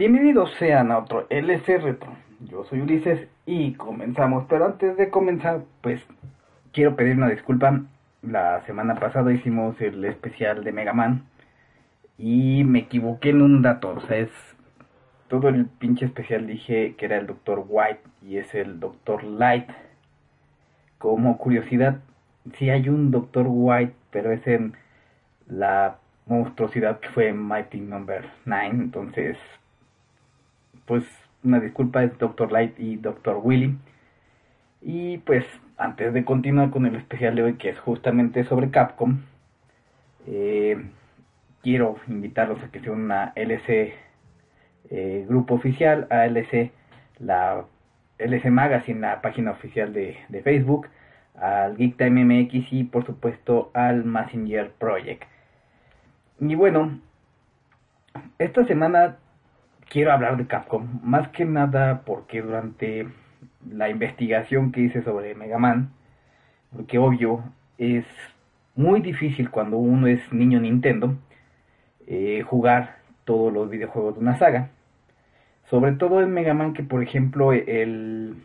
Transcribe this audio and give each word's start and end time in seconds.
Bienvenidos 0.00 0.50
sean 0.58 0.90
a 0.92 0.96
otro 0.96 1.26
LC 1.28 1.76
Retro. 1.76 2.16
Yo 2.48 2.64
soy 2.64 2.80
Ulises 2.80 3.28
y 3.44 3.74
comenzamos. 3.74 4.46
Pero 4.48 4.64
antes 4.64 4.96
de 4.96 5.10
comenzar, 5.10 5.60
pues 5.82 6.00
quiero 6.72 6.96
pedir 6.96 7.18
una 7.18 7.28
disculpa. 7.28 7.82
La 8.22 8.64
semana 8.64 8.94
pasada 8.94 9.30
hicimos 9.30 9.78
el 9.82 10.02
especial 10.06 10.64
de 10.64 10.72
Mega 10.72 10.94
Man 10.94 11.26
y 12.16 12.64
me 12.64 12.78
equivoqué 12.78 13.28
en 13.28 13.42
un 13.42 13.60
dato. 13.60 13.90
O 13.90 14.00
sea, 14.00 14.16
es 14.16 14.30
todo 15.28 15.50
el 15.50 15.66
pinche 15.66 16.06
especial 16.06 16.46
dije 16.46 16.94
que 16.96 17.04
era 17.04 17.18
el 17.18 17.26
Dr. 17.26 17.62
White 17.68 18.00
y 18.22 18.38
es 18.38 18.54
el 18.54 18.80
Dr. 18.80 19.22
Light. 19.22 19.68
Como 20.96 21.36
curiosidad, 21.36 21.98
sí 22.54 22.70
hay 22.70 22.88
un 22.88 23.10
Dr. 23.10 23.44
White, 23.50 23.92
pero 24.10 24.32
es 24.32 24.46
en 24.46 24.72
la 25.46 25.98
monstruosidad 26.24 27.00
que 27.00 27.10
fue 27.10 27.34
Mighty 27.34 27.80
Number 27.80 28.24
9. 28.46 28.68
Entonces, 28.70 29.36
pues 30.90 31.04
una 31.44 31.60
disculpa 31.60 32.02
es 32.02 32.18
Dr. 32.18 32.50
Light 32.50 32.74
y 32.80 32.96
Dr. 32.96 33.38
Willy. 33.44 33.78
Y 34.82 35.18
pues 35.18 35.44
antes 35.76 36.12
de 36.12 36.24
continuar 36.24 36.70
con 36.70 36.84
el 36.84 36.96
especial 36.96 37.36
de 37.36 37.44
hoy 37.44 37.54
que 37.54 37.68
es 37.68 37.78
justamente 37.78 38.42
sobre 38.42 38.70
Capcom, 38.70 39.20
eh, 40.26 40.84
quiero 41.62 41.94
invitarlos 42.08 42.60
a 42.64 42.72
que 42.72 42.80
sea 42.80 42.90
una 42.90 43.32
LC 43.36 43.94
eh, 44.90 45.26
grupo 45.28 45.54
oficial, 45.54 46.08
a 46.10 46.26
LC, 46.26 46.72
la 47.20 47.66
LC 48.18 48.50
Magazine, 48.50 48.98
la 48.98 49.22
página 49.22 49.52
oficial 49.52 49.92
de, 49.92 50.16
de 50.28 50.42
Facebook, 50.42 50.88
al 51.36 51.76
Geek 51.76 51.98
Time 51.98 52.24
MX 52.24 52.72
y 52.72 52.82
por 52.82 53.06
supuesto 53.06 53.70
al 53.74 54.04
Messenger 54.04 54.72
Project. 54.72 55.22
Y 56.40 56.56
bueno, 56.56 56.98
esta 58.40 58.66
semana 58.66 59.18
quiero 59.90 60.12
hablar 60.12 60.38
de 60.38 60.46
Capcom, 60.46 61.00
más 61.02 61.28
que 61.30 61.44
nada 61.44 62.02
porque 62.06 62.40
durante 62.40 63.08
la 63.68 63.90
investigación 63.90 64.72
que 64.72 64.82
hice 64.82 65.02
sobre 65.02 65.34
Mega 65.34 65.58
Man, 65.58 65.90
porque 66.74 66.96
obvio 66.98 67.42
es 67.76 68.06
muy 68.76 69.00
difícil 69.00 69.50
cuando 69.50 69.76
uno 69.76 70.06
es 70.06 70.32
niño 70.32 70.60
Nintendo 70.60 71.16
eh, 72.06 72.42
jugar 72.42 72.98
todos 73.24 73.52
los 73.52 73.68
videojuegos 73.68 74.14
de 74.14 74.20
una 74.20 74.38
saga. 74.38 74.70
Sobre 75.68 75.92
todo 75.92 76.22
en 76.22 76.30
Mega 76.32 76.54
Man 76.54 76.72
que 76.72 76.82
por 76.84 77.02
ejemplo 77.02 77.52
el, 77.52 78.36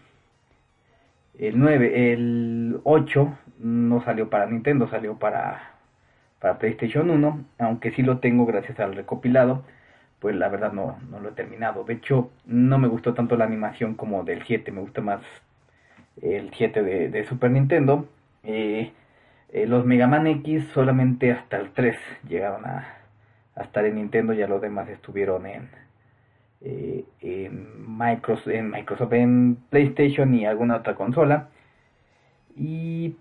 el 1.37 1.59
9, 1.59 2.13
el 2.13 2.79
8 2.83 3.37
no 3.59 4.03
salió 4.03 4.29
para 4.29 4.47
Nintendo, 4.47 4.87
salió 4.89 5.17
para, 5.17 5.75
para 6.39 6.57
PlayStation 6.57 7.09
1, 7.09 7.45
aunque 7.59 7.91
sí 7.91 8.01
lo 8.01 8.17
tengo 8.17 8.45
gracias 8.47 8.79
al 8.79 8.95
recopilado 8.95 9.63
pues 10.25 10.35
la 10.37 10.49
verdad 10.49 10.73
no, 10.73 10.97
no 11.11 11.19
lo 11.19 11.29
he 11.29 11.31
terminado. 11.33 11.83
De 11.83 11.93
hecho, 11.93 12.31
no 12.47 12.79
me 12.79 12.87
gustó 12.87 13.13
tanto 13.13 13.37
la 13.37 13.45
animación 13.45 13.93
como 13.93 14.23
del 14.23 14.41
7, 14.41 14.71
me 14.71 14.81
gusta 14.81 14.99
más 14.99 15.21
el 16.19 16.51
7 16.51 16.81
de, 16.81 17.23
Super 17.25 17.51
Nintendo. 17.51 18.07
Eh, 18.43 18.91
eh, 19.49 19.67
los 19.67 19.85
Mega 19.85 20.07
Man 20.07 20.25
X 20.25 20.67
solamente 20.73 21.31
hasta 21.31 21.57
el 21.57 21.69
3 21.73 21.95
llegaron 22.27 22.65
a, 22.65 22.87
estar 23.61 23.85
en 23.85 23.97
Nintendo, 23.97 24.33
ya 24.33 24.47
los 24.47 24.59
demás 24.61 24.89
estuvieron 24.89 25.45
en, 25.45 25.69
eh, 26.61 27.51
Microsoft, 27.87 28.47
en 28.47 28.71
Microsoft, 28.71 29.13
en 29.13 29.59
PlayStation 29.69 30.33
y 30.33 30.47
alguna 30.47 30.77
otra 30.77 30.95
consola. 30.95 31.49
Y 32.55 33.15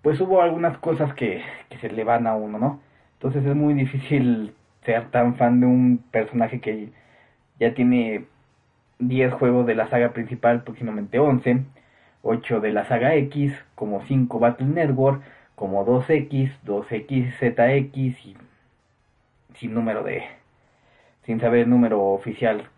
pues 0.00 0.18
hubo 0.22 0.40
algunas 0.40 0.78
cosas 0.78 1.12
que, 1.12 1.42
que 1.68 1.76
se 1.80 1.90
le 1.90 2.02
van 2.02 2.26
a 2.26 2.34
uno, 2.34 2.58
¿no? 2.58 2.80
Entonces 3.18 3.44
es 3.44 3.54
muy 3.54 3.74
difícil 3.74 4.54
ser 4.84 5.10
tan 5.10 5.36
fan 5.36 5.60
de 5.60 5.66
un 5.66 5.98
personaje 6.10 6.60
que 6.60 6.90
ya 7.58 7.74
tiene 7.74 8.24
10 8.98 9.32
juegos 9.34 9.66
de 9.66 9.74
la 9.74 9.88
saga 9.88 10.12
principal, 10.12 10.62
próximamente 10.62 11.18
11, 11.18 11.64
8 12.22 12.60
de 12.60 12.72
la 12.72 12.84
saga 12.86 13.14
X, 13.14 13.52
como 13.74 14.02
5 14.02 14.38
Battle 14.38 14.66
Network, 14.66 15.22
como 15.54 15.84
2X, 15.84 16.52
2XZX 16.64 17.90
y 17.94 18.36
sin 19.54 19.74
número 19.74 20.02
de 20.02 20.22
sin 21.24 21.40
saber 21.40 21.60
el 21.60 21.70
número 21.70 22.02
oficial 22.02 22.68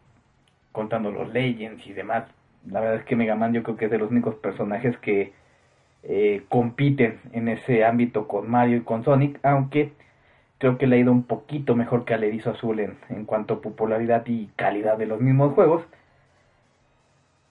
contando 0.72 1.10
los 1.10 1.32
Legends 1.32 1.86
y 1.86 1.92
demás. 1.92 2.24
La 2.66 2.80
verdad 2.80 2.96
es 2.96 3.04
que 3.04 3.16
Mega 3.16 3.36
Man 3.36 3.52
yo 3.52 3.62
creo 3.62 3.76
que 3.76 3.84
es 3.86 3.90
de 3.90 3.98
los 3.98 4.10
únicos 4.10 4.34
personajes 4.36 4.96
que 4.98 5.32
eh, 6.02 6.42
compiten 6.48 7.20
en 7.32 7.48
ese 7.48 7.84
ámbito 7.84 8.26
con 8.26 8.50
Mario 8.50 8.78
y 8.78 8.80
con 8.80 9.04
Sonic, 9.04 9.38
aunque 9.44 9.92
creo 10.62 10.78
que 10.78 10.86
le 10.86 10.94
ha 10.94 11.00
ido 11.00 11.10
un 11.10 11.24
poquito 11.24 11.74
mejor 11.74 12.04
que 12.04 12.14
al 12.14 12.22
Erizo 12.22 12.50
Azul 12.50 12.78
en, 12.78 12.96
en 13.08 13.24
cuanto 13.24 13.54
a 13.54 13.60
popularidad 13.60 14.24
y 14.26 14.46
calidad 14.54 14.96
de 14.96 15.06
los 15.06 15.20
mismos 15.20 15.54
juegos. 15.54 15.82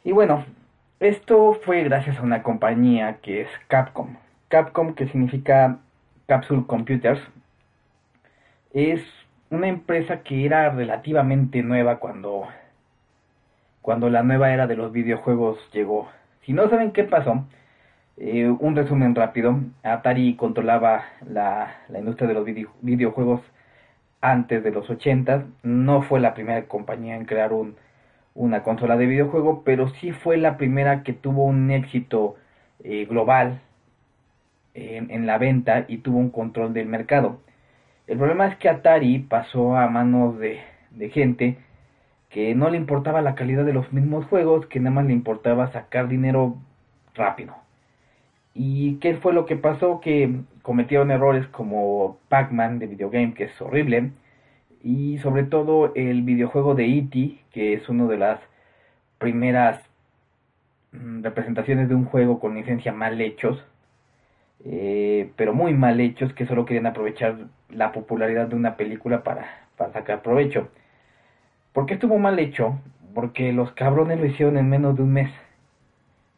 Y 0.05 0.13
bueno, 0.13 0.45
esto 1.01 1.59
fue 1.65 1.83
gracias 1.83 2.17
a 2.17 2.21
una 2.21 2.41
compañía 2.41 3.17
que 3.21 3.41
es 3.41 3.49
Capcom. 3.67 4.15
Capcom, 4.47 4.93
que 4.93 5.09
significa 5.09 5.79
Capsule 6.25 6.63
Computers, 6.65 7.19
es 8.71 9.03
una 9.49 9.67
empresa 9.67 10.21
que 10.21 10.45
era 10.45 10.69
relativamente 10.69 11.63
nueva 11.63 11.99
cuando, 11.99 12.47
cuando 13.81 14.09
la 14.09 14.23
nueva 14.23 14.53
era 14.53 14.67
de 14.67 14.77
los 14.77 14.93
videojuegos 14.93 15.59
llegó. 15.73 16.09
Si 16.45 16.53
no 16.53 16.69
saben 16.69 16.93
qué 16.93 17.03
pasó, 17.03 17.43
eh, 18.17 18.47
un 18.47 18.75
resumen 18.75 19.15
rápido. 19.15 19.59
Atari 19.83 20.35
controlaba 20.35 21.05
la, 21.27 21.75
industria 21.97 22.27
de 22.27 22.33
los 22.33 22.45
videojuegos 22.81 23.41
antes 24.21 24.63
de 24.63 24.71
los 24.71 24.89
80. 24.89 25.45
No 25.63 26.01
fue 26.03 26.19
la 26.19 26.33
primera 26.33 26.67
compañía 26.67 27.15
en 27.15 27.25
crear 27.25 27.53
un, 27.53 27.75
una 28.35 28.63
consola 28.63 28.97
de 28.97 29.07
videojuego, 29.07 29.63
pero 29.63 29.89
sí 29.89 30.11
fue 30.11 30.37
la 30.37 30.57
primera 30.57 31.03
que 31.03 31.13
tuvo 31.13 31.45
un 31.45 31.71
éxito 31.71 32.35
eh, 32.83 33.05
global 33.05 33.61
en, 34.73 35.25
la 35.27 35.37
venta 35.37 35.85
y 35.87 35.97
tuvo 35.99 36.19
un 36.19 36.29
control 36.31 36.73
del 36.73 36.87
mercado. 36.87 37.41
El 38.07 38.17
problema 38.17 38.47
es 38.47 38.57
que 38.57 38.69
Atari 38.69 39.19
pasó 39.19 39.75
a 39.75 39.87
manos 39.89 40.37
de, 40.39 40.61
de 40.91 41.09
gente 41.09 41.57
que 42.29 42.55
no 42.55 42.69
le 42.69 42.77
importaba 42.77 43.21
la 43.21 43.35
calidad 43.35 43.65
de 43.65 43.73
los 43.73 43.91
mismos 43.93 44.25
juegos, 44.25 44.65
que 44.67 44.79
nada 44.79 44.95
más 44.95 45.05
le 45.05 45.13
importaba 45.13 45.71
sacar 45.71 46.07
dinero 46.07 46.57
rápido. 47.15 47.60
¿Y 48.53 48.95
qué 48.99 49.15
fue 49.15 49.33
lo 49.33 49.45
que 49.45 49.55
pasó? 49.55 50.01
Que 50.01 50.41
cometieron 50.61 51.11
errores 51.11 51.47
como 51.47 52.19
Pac-Man 52.29 52.79
de 52.79 52.87
videogame, 52.87 53.33
que 53.33 53.45
es 53.45 53.61
horrible, 53.61 54.11
y 54.83 55.19
sobre 55.19 55.43
todo 55.43 55.93
el 55.95 56.23
videojuego 56.23 56.75
de 56.75 56.85
E.T., 56.85 57.39
que 57.51 57.73
es 57.73 57.87
una 57.89 58.05
de 58.07 58.17
las 58.17 58.39
primeras 59.19 59.81
mm, 60.91 61.23
representaciones 61.23 61.89
de 61.89 61.95
un 61.95 62.05
juego 62.05 62.39
con 62.39 62.55
licencia 62.55 62.91
mal 62.93 63.21
hechos, 63.21 63.63
eh, 64.65 65.31
pero 65.37 65.53
muy 65.53 65.73
mal 65.73 65.99
hechos, 65.99 66.33
que 66.33 66.45
solo 66.45 66.65
querían 66.65 66.87
aprovechar 66.87 67.37
la 67.69 67.91
popularidad 67.91 68.47
de 68.47 68.55
una 68.55 68.77
película 68.77 69.23
para, 69.23 69.67
para 69.77 69.93
sacar 69.93 70.21
provecho. 70.21 70.69
¿Por 71.73 71.85
qué 71.85 71.95
estuvo 71.95 72.17
mal 72.19 72.37
hecho? 72.39 72.79
Porque 73.15 73.53
los 73.53 73.71
cabrones 73.73 74.19
lo 74.19 74.25
hicieron 74.25 74.57
en 74.57 74.69
menos 74.69 74.95
de 74.97 75.03
un 75.03 75.13
mes 75.13 75.31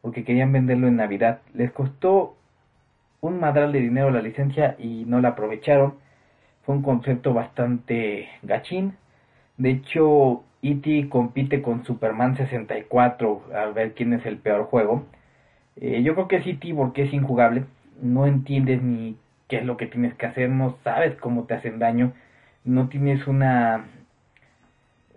porque 0.04 0.26
querían 0.26 0.52
venderlo 0.52 0.88
en 0.90 0.98
Navidad. 0.98 1.40
Les 1.54 1.72
costó 1.72 2.36
un 3.22 3.40
madral 3.40 3.72
de 3.72 3.80
dinero 3.80 4.12
la 4.12 4.22
licencia 4.22 4.76
y 4.78 5.06
no 5.06 5.22
la 5.22 5.30
aprovecharon. 5.30 5.94
Fue 6.66 6.76
un 6.76 6.82
concepto 6.82 7.34
bastante 7.34 8.28
gachín. 8.42 8.98
De 9.58 9.72
hecho, 9.72 10.44
E.T. 10.62 11.08
compite 11.08 11.62
con 11.62 11.86
Superman 11.86 12.36
64 12.36 13.44
a 13.56 13.66
ver 13.68 13.94
quién 13.94 14.12
es 14.12 14.26
el 14.26 14.40
peor 14.40 14.66
juego. 14.66 15.06
Eh, 15.78 16.04
yo 16.04 16.16
creo 16.16 16.28
que 16.28 16.36
es 16.36 16.48
E.T. 16.48 16.74
porque 16.74 17.04
es 17.04 17.14
injugable. 17.14 17.64
No 18.02 18.28
entiendes 18.28 18.84
ni 18.84 19.16
qué 19.48 19.60
es 19.60 19.66
lo 19.66 19.78
que 19.78 19.88
tienes 19.88 20.16
que 20.16 20.26
hacer, 20.26 20.50
no 20.50 20.76
sabes 20.84 21.16
cómo 21.16 21.46
te 21.46 21.54
hacen 21.54 21.80
daño, 21.80 22.12
no 22.66 22.90
tienes 22.90 23.26
una 23.28 23.86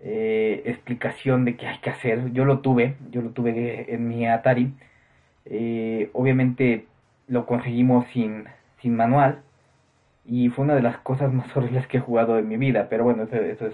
eh, 0.09 0.61
explicación 0.65 1.43
de 1.43 1.57
qué 1.57 1.67
hay 1.67 1.79
que 1.79 1.89
hacer. 1.89 2.31
Yo 2.31 2.45
lo 2.45 2.59
tuve, 2.59 2.95
yo 3.11 3.21
lo 3.21 3.31
tuve 3.31 3.93
en 3.93 4.07
mi 4.07 4.25
Atari. 4.25 4.71
Eh, 5.45 6.09
obviamente 6.13 6.85
lo 7.27 7.45
conseguimos 7.45 8.07
sin, 8.13 8.45
sin 8.81 8.95
manual 8.95 9.41
y 10.25 10.47
fue 10.47 10.63
una 10.63 10.75
de 10.75 10.81
las 10.81 10.97
cosas 10.99 11.33
más 11.33 11.55
horribles 11.57 11.87
que 11.87 11.97
he 11.97 12.01
jugado 12.01 12.39
en 12.39 12.47
mi 12.47 12.55
vida, 12.55 12.87
pero 12.89 13.03
bueno, 13.03 13.23
eso, 13.23 13.35
es 13.35 13.73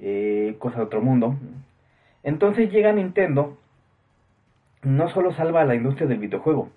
eh, 0.00 0.56
cosa 0.58 0.78
de 0.78 0.84
otro 0.84 1.02
mundo. 1.02 1.36
Entonces 2.24 2.72
llega 2.72 2.92
Nintendo, 2.92 3.56
no 4.82 5.08
solo 5.10 5.32
salva 5.34 5.60
a 5.60 5.66
la 5.66 5.76
industria 5.76 6.08
del 6.08 6.18
videojuego, 6.18 6.68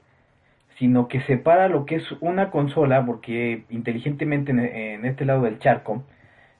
sino 0.77 1.07
que 1.07 1.21
separa 1.21 1.67
lo 1.67 1.87
que 1.87 1.95
es 1.95 2.11
una 2.21 2.51
consola, 2.51 3.03
porque 3.07 3.63
inteligentemente 3.71 4.51
en, 4.51 5.03
este 5.05 5.25
lado 5.25 5.41
del 5.41 5.57
charco 5.57 6.03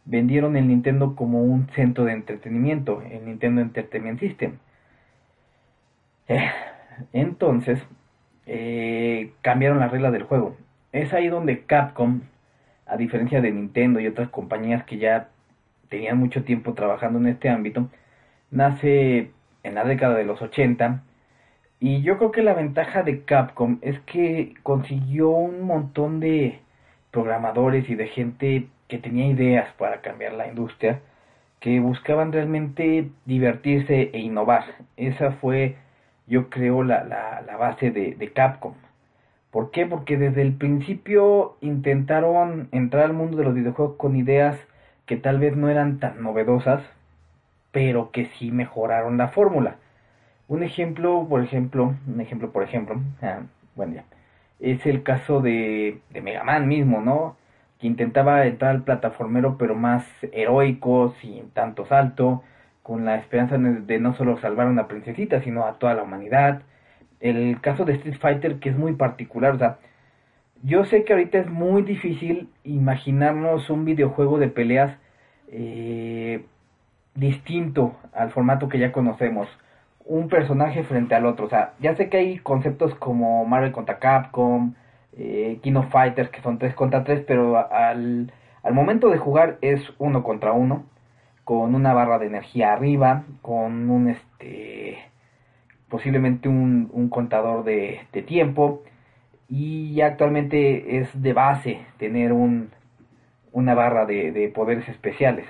vendieron 0.06 0.58
el 0.58 0.68
Nintendo 0.68 1.16
como 1.16 1.44
un 1.44 1.68
centro 1.70 2.06
de 2.06 2.14
entretenimiento, 2.14 3.02
el 3.02 3.26
Nintendo 3.26 3.62
Entertainment 3.62 4.20
System. 4.20 4.58
Eh, 6.28 6.50
entonces, 7.14 7.80
eh, 8.46 9.34
cambiaron 9.42 9.80
las 9.80 9.92
reglas 9.92 10.12
del 10.14 10.24
juego. 10.24 10.58
Es 10.92 11.14
ahí 11.14 11.28
donde 11.28 11.64
Capcom, 11.66 12.22
a 12.86 12.98
diferencia 12.98 13.42
de 13.42 13.52
Nintendo 13.52 14.00
y 14.00 14.08
otras 14.08 14.30
compañías 14.30 14.84
que 14.86 14.98
ya 14.98 15.30
tenían 15.90 16.18
mucho 16.18 16.44
tiempo 16.44 16.74
trabajando 16.74 17.20
en 17.20 17.28
este 17.28 17.50
ámbito, 17.50 17.90
nace 18.50 19.32
en 19.64 19.76
la 19.76 19.84
década 19.86 20.16
de 20.16 20.26
los 20.26 20.42
80 20.42 21.04
y 21.84 22.04
yo 22.04 22.18
creo 22.20 22.32
que 22.32 22.44
la 22.44 22.54
ventaja 22.54 23.02
de 23.02 23.24
Capcom 23.24 23.80
es 23.82 24.00
que 24.02 24.54
consiguió 24.62 25.30
un 25.30 25.64
montón 25.64 26.20
de 26.20 26.60
programadores 27.10 27.90
y 27.90 27.96
de 27.96 28.08
gente 28.08 28.68
que 28.92 28.98
tenía 28.98 29.28
ideas 29.28 29.74
para 29.78 30.02
cambiar 30.02 30.34
la 30.34 30.50
industria, 30.50 31.00
que 31.62 31.80
buscaban 31.80 32.34
realmente 32.34 33.10
divertirse 33.24 34.10
e 34.12 34.20
innovar. 34.20 34.66
Esa 34.98 35.32
fue 35.32 35.78
yo 36.28 36.50
creo, 36.50 36.84
la, 36.84 37.06
la, 37.06 37.56
base 37.58 37.90
de, 37.92 38.16
de, 38.16 38.34
Capcom. 38.34 38.74
¿Por 39.50 39.72
qué? 39.72 39.86
Porque 39.86 40.18
desde 40.18 40.42
el 40.42 40.54
principio 40.54 41.56
intentaron 41.62 42.68
entrar 42.74 43.06
al 43.06 43.14
mundo 43.14 43.38
de 43.38 43.46
los 43.46 43.54
videojuegos 43.54 43.96
con 43.96 44.18
ideas 44.18 44.58
que 45.06 45.16
tal 45.16 45.40
vez 45.40 45.56
no 45.56 45.70
eran 45.70 46.00
tan 46.00 46.22
novedosas, 46.22 46.84
pero 47.72 48.12
que 48.12 48.26
sí 48.26 48.52
mejoraron 48.52 49.18
la 49.18 49.30
fórmula. 49.30 49.78
Un 50.50 50.64
ejemplo, 50.64 51.26
por 51.30 51.42
ejemplo, 51.42 51.96
un 52.08 52.20
ejemplo, 52.20 52.52
por 52.52 52.64
ejemplo, 52.64 53.00
ah, 53.22 53.40
bueno 53.76 53.96
ya, 53.96 54.04
es 54.60 54.86
el 54.86 55.04
caso 55.04 55.40
de, 55.40 56.00
de 56.10 56.22
Mega 56.22 56.44
Man 56.44 56.68
mismo, 56.68 57.00
¿no? 57.00 57.38
Que 57.82 57.88
intentaba 57.88 58.46
entrar 58.46 58.72
al 58.72 58.84
plataformero, 58.84 59.58
pero 59.58 59.76
más 59.76 60.06
heroico, 60.32 61.14
sin 61.20 61.50
tanto 61.52 61.86
salto, 61.88 62.44
con 62.84 63.06
la 63.06 63.16
esperanza 63.18 63.58
de 63.58 64.00
no 64.00 64.14
solo 64.14 64.38
salvar 64.38 64.68
a 64.68 64.70
una 64.70 64.88
princesita, 64.88 65.42
sino 65.42 65.66
a 65.66 65.80
toda 65.80 65.96
la 65.96 66.04
humanidad. 66.04 66.62
El 67.20 67.60
caso 67.62 67.84
de 67.86 67.94
Street 67.94 68.18
Fighter, 68.20 68.60
que 68.60 68.70
es 68.70 68.78
muy 68.78 68.94
particular, 68.94 69.56
o 69.56 69.58
sea, 69.58 69.80
yo 70.64 70.86
sé 70.86 71.04
que 71.04 71.14
ahorita 71.14 71.40
es 71.40 71.50
muy 71.50 71.82
difícil 71.82 72.50
imaginarnos 72.64 73.70
un 73.70 73.84
videojuego 73.86 74.38
de 74.38 74.48
peleas 74.48 74.96
eh, 75.48 76.46
distinto 77.16 77.96
al 78.14 78.30
formato 78.32 78.70
que 78.70 78.80
ya 78.80 78.92
conocemos. 78.92 79.48
Un 80.06 80.30
personaje 80.30 80.84
frente 80.84 81.16
al 81.16 81.26
otro. 81.26 81.46
O 81.46 81.50
sea, 81.50 81.74
ya 81.80 81.96
sé 81.96 82.10
que 82.10 82.18
hay 82.18 82.38
conceptos 82.40 82.94
como 82.96 83.46
Marvel 83.46 83.72
contra 83.72 84.00
Capcom, 84.00 84.74
eh, 85.18 85.60
King 85.62 85.76
of 85.76 85.90
Fighters, 85.90 86.30
que 86.30 86.42
son 86.42 86.58
3 86.58 86.74
contra 86.76 87.04
3, 87.04 87.24
pero 87.28 87.58
al, 87.58 88.32
momento 88.72 89.10
de 89.10 89.18
jugar 89.18 89.58
es 89.62 89.82
uno 89.98 90.24
contra 90.24 90.54
uno 90.54 90.86
con 91.44 91.76
una 91.76 91.94
barra 91.94 92.20
de 92.20 92.28
energía 92.28 92.74
arriba, 92.74 93.24
con 93.42 93.90
un 93.90 94.10
este 94.10 95.00
posiblemente 95.90 96.48
un, 96.48 97.10
contador 97.10 97.66
de, 97.66 98.02
tiempo 98.26 98.84
y 99.50 100.00
actualmente 100.02 101.00
es 101.00 101.22
de 101.22 101.34
base 101.34 101.82
tener 101.98 102.32
un, 102.32 102.70
una 103.52 103.74
barra 103.74 104.06
de, 104.06 104.32
de, 104.32 104.48
poderes 104.48 104.88
especiales. 104.88 105.46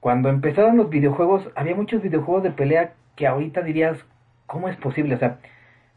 Cuando 0.00 0.28
empezaron 0.28 0.76
los 0.76 0.90
videojuegos, 0.90 1.48
había 1.54 1.74
muchos 1.74 2.02
videojuegos 2.02 2.42
de 2.42 2.50
pelea 2.50 2.92
que 3.16 3.26
ahorita 3.26 3.62
dirías, 3.62 4.04
¿cómo 4.46 4.68
es 4.68 4.76
posible? 4.76 5.14
O 5.14 5.18
sea, 5.18 5.38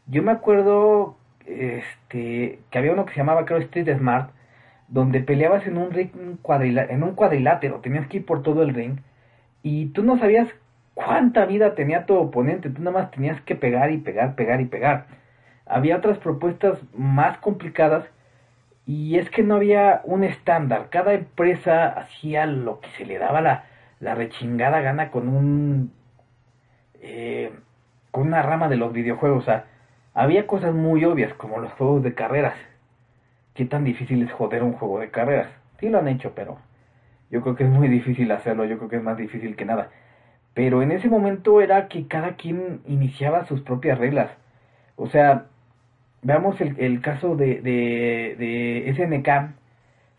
yo 0.06 0.22
me 0.22 0.32
acuerdo 0.32 1.16
este, 1.50 2.60
que 2.70 2.78
había 2.78 2.92
uno 2.92 3.06
que 3.06 3.12
se 3.12 3.18
llamaba, 3.18 3.44
creo, 3.44 3.58
Street 3.58 3.96
Smart, 3.98 4.30
donde 4.88 5.20
peleabas 5.20 5.66
en 5.66 5.78
un 5.78 5.90
ring 5.90 6.10
en 6.14 7.02
un 7.02 7.14
cuadrilátero, 7.14 7.80
tenías 7.80 8.08
que 8.08 8.18
ir 8.18 8.26
por 8.26 8.42
todo 8.42 8.62
el 8.62 8.74
ring 8.74 8.98
y 9.62 9.86
tú 9.86 10.02
no 10.02 10.18
sabías 10.18 10.48
cuánta 10.94 11.46
vida 11.46 11.74
tenía 11.74 12.06
tu 12.06 12.16
oponente, 12.16 12.70
tú 12.70 12.82
nada 12.82 12.98
más 12.98 13.10
tenías 13.10 13.40
que 13.42 13.54
pegar 13.54 13.90
y 13.92 13.98
pegar, 13.98 14.34
pegar 14.34 14.60
y 14.60 14.66
pegar. 14.66 15.06
Había 15.66 15.96
otras 15.96 16.18
propuestas 16.18 16.78
más 16.94 17.38
complicadas 17.38 18.04
y 18.86 19.18
es 19.18 19.30
que 19.30 19.42
no 19.42 19.56
había 19.56 20.00
un 20.04 20.24
estándar, 20.24 20.88
cada 20.90 21.14
empresa 21.14 21.88
hacía 21.88 22.46
lo 22.46 22.80
que 22.80 22.88
se 22.90 23.06
le 23.06 23.18
daba 23.18 23.40
la, 23.40 23.64
la 24.00 24.14
rechingada 24.14 24.80
gana 24.80 25.10
con 25.10 25.28
un 25.28 25.92
eh, 27.00 27.52
con 28.10 28.26
una 28.26 28.42
rama 28.42 28.68
de 28.68 28.76
los 28.76 28.92
videojuegos, 28.92 29.44
o 29.44 29.46
sea, 29.46 29.66
había 30.14 30.46
cosas 30.46 30.74
muy 30.74 31.04
obvias 31.04 31.34
como 31.34 31.58
los 31.58 31.72
juegos 31.72 32.02
de 32.02 32.14
carreras 32.14 32.54
qué 33.54 33.66
tan 33.66 33.84
difícil 33.84 34.22
es 34.22 34.32
joder 34.32 34.62
un 34.62 34.72
juego 34.72 35.00
de 35.00 35.10
carreras. 35.10 35.48
Sí 35.78 35.90
lo 35.90 35.98
han 35.98 36.08
hecho, 36.08 36.32
pero 36.34 36.58
yo 37.30 37.42
creo 37.42 37.56
que 37.56 37.64
es 37.64 37.70
muy 37.70 37.88
difícil 37.88 38.30
hacerlo, 38.32 38.64
yo 38.64 38.78
creo 38.78 38.88
que 38.88 38.96
es 38.96 39.02
más 39.02 39.18
difícil 39.18 39.56
que 39.56 39.66
nada. 39.66 39.90
Pero 40.54 40.82
en 40.82 40.92
ese 40.92 41.08
momento 41.08 41.60
era 41.60 41.88
que 41.88 42.06
cada 42.06 42.36
quien 42.36 42.80
iniciaba 42.86 43.44
sus 43.46 43.60
propias 43.60 43.98
reglas. 43.98 44.30
O 44.96 45.08
sea, 45.08 45.46
veamos 46.22 46.60
el, 46.60 47.00
caso 47.02 47.36
de, 47.36 47.60
de, 47.60 48.36
de 48.38 48.94
SNK, 48.94 49.54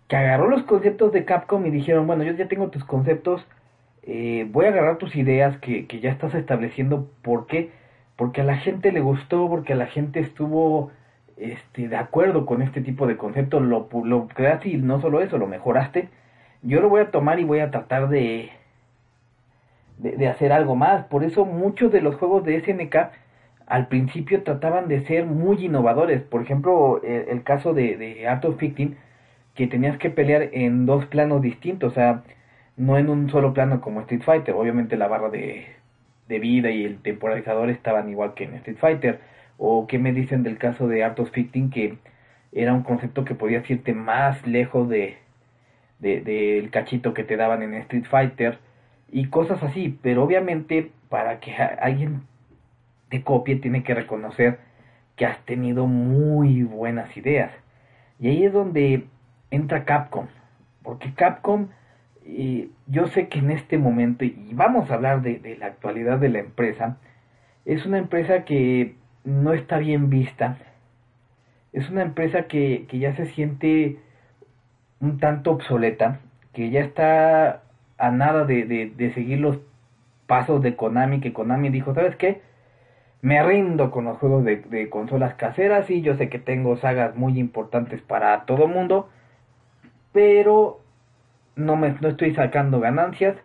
que 0.07 0.15
agarró 0.15 0.47
los 0.47 0.63
conceptos 0.63 1.11
de 1.11 1.25
Capcom 1.25 1.65
y 1.65 1.71
dijeron, 1.71 2.07
bueno, 2.07 2.23
yo 2.23 2.33
ya 2.33 2.47
tengo 2.47 2.69
tus 2.69 2.83
conceptos, 2.85 3.45
eh, 4.03 4.47
voy 4.51 4.65
a 4.65 4.69
agarrar 4.69 4.97
tus 4.97 5.15
ideas 5.15 5.57
que, 5.57 5.87
que 5.87 5.99
ya 5.99 6.11
estás 6.11 6.35
estableciendo. 6.35 7.09
¿Por 7.23 7.47
qué? 7.47 7.71
Porque 8.21 8.41
a 8.41 8.43
la 8.43 8.57
gente 8.57 8.91
le 8.91 8.99
gustó, 8.99 9.49
porque 9.49 9.73
a 9.73 9.75
la 9.75 9.87
gente 9.87 10.19
estuvo 10.19 10.91
este, 11.37 11.87
de 11.87 11.95
acuerdo 11.95 12.45
con 12.45 12.61
este 12.61 12.79
tipo 12.81 13.07
de 13.07 13.17
concepto, 13.17 13.59
lo, 13.59 13.89
lo 14.03 14.27
creaste 14.27 14.69
y 14.69 14.77
no 14.77 15.01
solo 15.01 15.21
eso, 15.21 15.39
lo 15.39 15.47
mejoraste, 15.47 16.07
yo 16.61 16.81
lo 16.81 16.89
voy 16.89 17.01
a 17.01 17.09
tomar 17.09 17.39
y 17.39 17.45
voy 17.45 17.61
a 17.61 17.71
tratar 17.71 18.09
de, 18.09 18.51
de, 19.97 20.27
hacer 20.27 20.51
algo 20.53 20.75
más. 20.75 21.05
Por 21.05 21.23
eso 21.23 21.45
muchos 21.45 21.91
de 21.91 22.01
los 22.01 22.13
juegos 22.17 22.45
de 22.45 22.61
SNK 22.61 22.95
al 23.65 23.87
principio 23.87 24.43
trataban 24.43 24.87
de 24.87 25.03
ser 25.07 25.25
muy 25.25 25.65
innovadores. 25.65 26.21
Por 26.21 26.43
ejemplo, 26.43 27.01
el, 27.01 27.41
caso 27.41 27.73
de, 27.73 27.97
de 27.97 28.27
Art 28.27 28.45
of 28.45 28.59
Fighting, 28.59 28.97
que 29.55 29.65
tenías 29.65 29.97
que 29.97 30.11
pelear 30.11 30.49
en 30.51 30.85
dos 30.85 31.07
planos 31.07 31.41
distintos, 31.41 31.93
o 31.93 31.95
sea, 31.95 32.21
no 32.77 32.99
en 32.99 33.09
un 33.09 33.31
solo 33.31 33.51
plano 33.51 33.81
como 33.81 34.01
Street 34.01 34.21
Fighter. 34.21 34.53
Obviamente 34.53 34.95
la 34.95 35.07
barra 35.07 35.29
de, 35.29 35.80
de 36.31 36.39
vida 36.39 36.71
y 36.71 36.85
el 36.85 36.97
temporalizador 37.01 37.69
estaban 37.69 38.09
igual 38.09 38.33
que 38.33 38.45
en 38.45 38.55
Street 38.55 38.77
Fighter 38.79 39.19
¿O 39.63 39.85
qué 39.85 39.99
me 39.99 40.11
dicen 40.11 40.41
del 40.41 40.57
caso 40.57 40.87
de 40.87 41.03
Art 41.03 41.19
of 41.19 41.29
Fighting 41.29 41.69
que 41.69 41.99
era 42.51 42.73
un 42.73 42.81
concepto 42.81 43.25
que 43.25 43.35
podía 43.35 43.61
irte 43.67 43.93
más 43.93 44.47
lejos 44.47 44.89
de 44.89 45.17
del 45.99 46.71
cachito 46.71 47.13
que 47.13 47.23
te 47.23 47.37
daban 47.37 47.61
en 47.61 47.75
Street 47.75 48.05
Fighter 48.09 48.57
y 49.11 49.27
cosas 49.27 49.61
así, 49.61 49.99
pero 50.01 50.23
obviamente 50.23 50.91
para 51.09 51.39
que 51.39 51.53
alguien 51.53 52.23
te 53.09 53.21
copie 53.21 53.57
tiene 53.57 53.83
que 53.83 53.93
reconocer 53.93 54.57
que 55.15 55.27
has 55.27 55.45
tenido 55.45 55.85
muy 55.85 56.63
buenas 56.63 57.15
ideas. 57.15 57.51
Y 58.19 58.29
ahí 58.29 58.45
es 58.45 58.53
donde 58.53 59.05
entra 59.51 59.85
Capcom, 59.85 60.25
porque 60.81 61.13
Capcom, 61.13 61.67
yo 62.87 63.07
sé 63.07 63.27
que 63.27 63.39
en 63.39 63.51
este 63.51 63.77
momento, 63.77 64.25
y 64.25 64.51
vamos 64.53 64.89
a 64.89 64.95
hablar 64.95 65.21
de, 65.21 65.39
de 65.39 65.57
la 65.57 65.67
actualidad 65.67 66.19
de 66.19 66.29
la 66.29 66.39
empresa, 66.39 66.97
es 67.65 67.85
una 67.85 67.97
empresa 67.97 68.45
que 68.45 68.95
no 69.23 69.53
está 69.53 69.77
bien 69.77 70.09
vista. 70.09 70.57
Es 71.73 71.89
una 71.89 72.01
empresa 72.01 72.47
que, 72.47 72.85
que 72.89 72.99
ya 72.99 73.15
se 73.15 73.27
siente 73.27 73.99
un 74.99 75.19
tanto 75.19 75.51
obsoleta, 75.51 76.19
que 76.53 76.69
ya 76.69 76.81
está 76.81 77.63
a 77.97 78.11
nada 78.11 78.45
de, 78.45 78.65
de, 78.65 79.13
seguir 79.13 79.39
los 79.39 79.59
pasos 80.27 80.61
de 80.61 80.75
Konami, 80.75 81.21
que 81.21 81.33
Konami 81.33 81.69
dijo, 81.69 81.93
¿sabes 81.93 82.15
qué? 82.15 82.41
me 83.21 83.41
rindo 83.43 83.91
con 83.91 84.05
los 84.05 84.17
juegos 84.17 84.43
de, 84.43 84.89
consolas 84.89 85.35
caseras 85.35 85.89
y 85.89 86.01
yo 86.01 86.15
sé 86.15 86.29
que 86.29 86.39
tengo 86.39 86.77
sagas 86.77 87.15
muy 87.15 87.39
importantes 87.39 88.01
para 88.01 88.45
todo 88.45 88.67
mundo, 88.67 89.09
pero 90.11 90.80
no, 91.65 91.75
me, 91.75 91.95
no 92.01 92.09
estoy 92.09 92.33
sacando 92.33 92.79
ganancias 92.79 93.37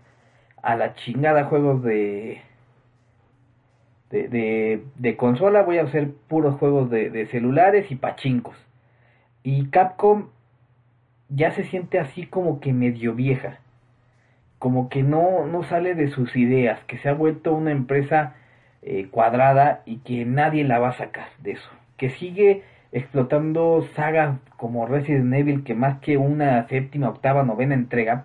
a 0.62 0.75
la 0.76 0.94
chingada 0.94 1.44
juegos 1.44 1.82
de, 1.82 2.40
de, 4.11 4.82
de, 4.96 5.16
consola, 5.16 5.62
voy 5.62 5.78
a 5.78 5.85
hacer 5.85 6.12
puros 6.28 6.56
juegos 6.56 6.90
de, 6.90 7.11
de 7.11 7.26
celulares 7.26 7.90
y 7.90 7.96
pachincos. 7.96 8.56
Y 9.42 9.66
Capcom 9.68 10.28
ya 11.28 11.50
se 11.52 11.64
siente 11.64 11.99
así 11.99 12.26
como 12.26 12.61
que 12.61 12.73
medio 12.73 13.14
vieja, 13.14 13.58
como 14.58 14.88
que 14.88 15.02
no, 15.02 15.46
no 15.46 15.62
sale 15.64 15.94
de 15.94 16.08
sus 16.08 16.35
ideas, 16.37 16.80
que 16.87 16.99
se 16.99 17.08
ha 17.08 17.14
vuelto 17.14 17.52
una 17.52 17.73
empresa 17.73 18.35
eh, 18.82 19.08
cuadrada 19.11 19.82
y 19.85 19.99
que 19.99 20.25
nadie 20.25 20.64
la 20.64 20.78
va 20.78 20.90
a 20.90 20.92
sacar 20.92 21.28
de 21.42 21.52
eso, 21.52 21.70
que 21.96 22.11
sigue 22.11 22.62
explotando 22.97 23.87
sagas 23.95 24.38
como 24.57 24.87
Resident 24.87 25.35
Evil, 25.35 25.65
que 25.65 25.75
más 25.75 25.99
que 26.00 26.17
una 26.17 26.67
séptima, 26.69 27.11
octava, 27.11 27.43
novena 27.43 27.75
entrega, 27.75 28.25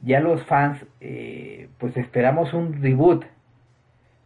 ya 0.00 0.18
los 0.18 0.44
fans 0.46 0.84
eh, 1.00 1.68
pues 1.78 1.96
esperamos 1.96 2.52
un 2.52 2.82
reboot, 2.82 3.24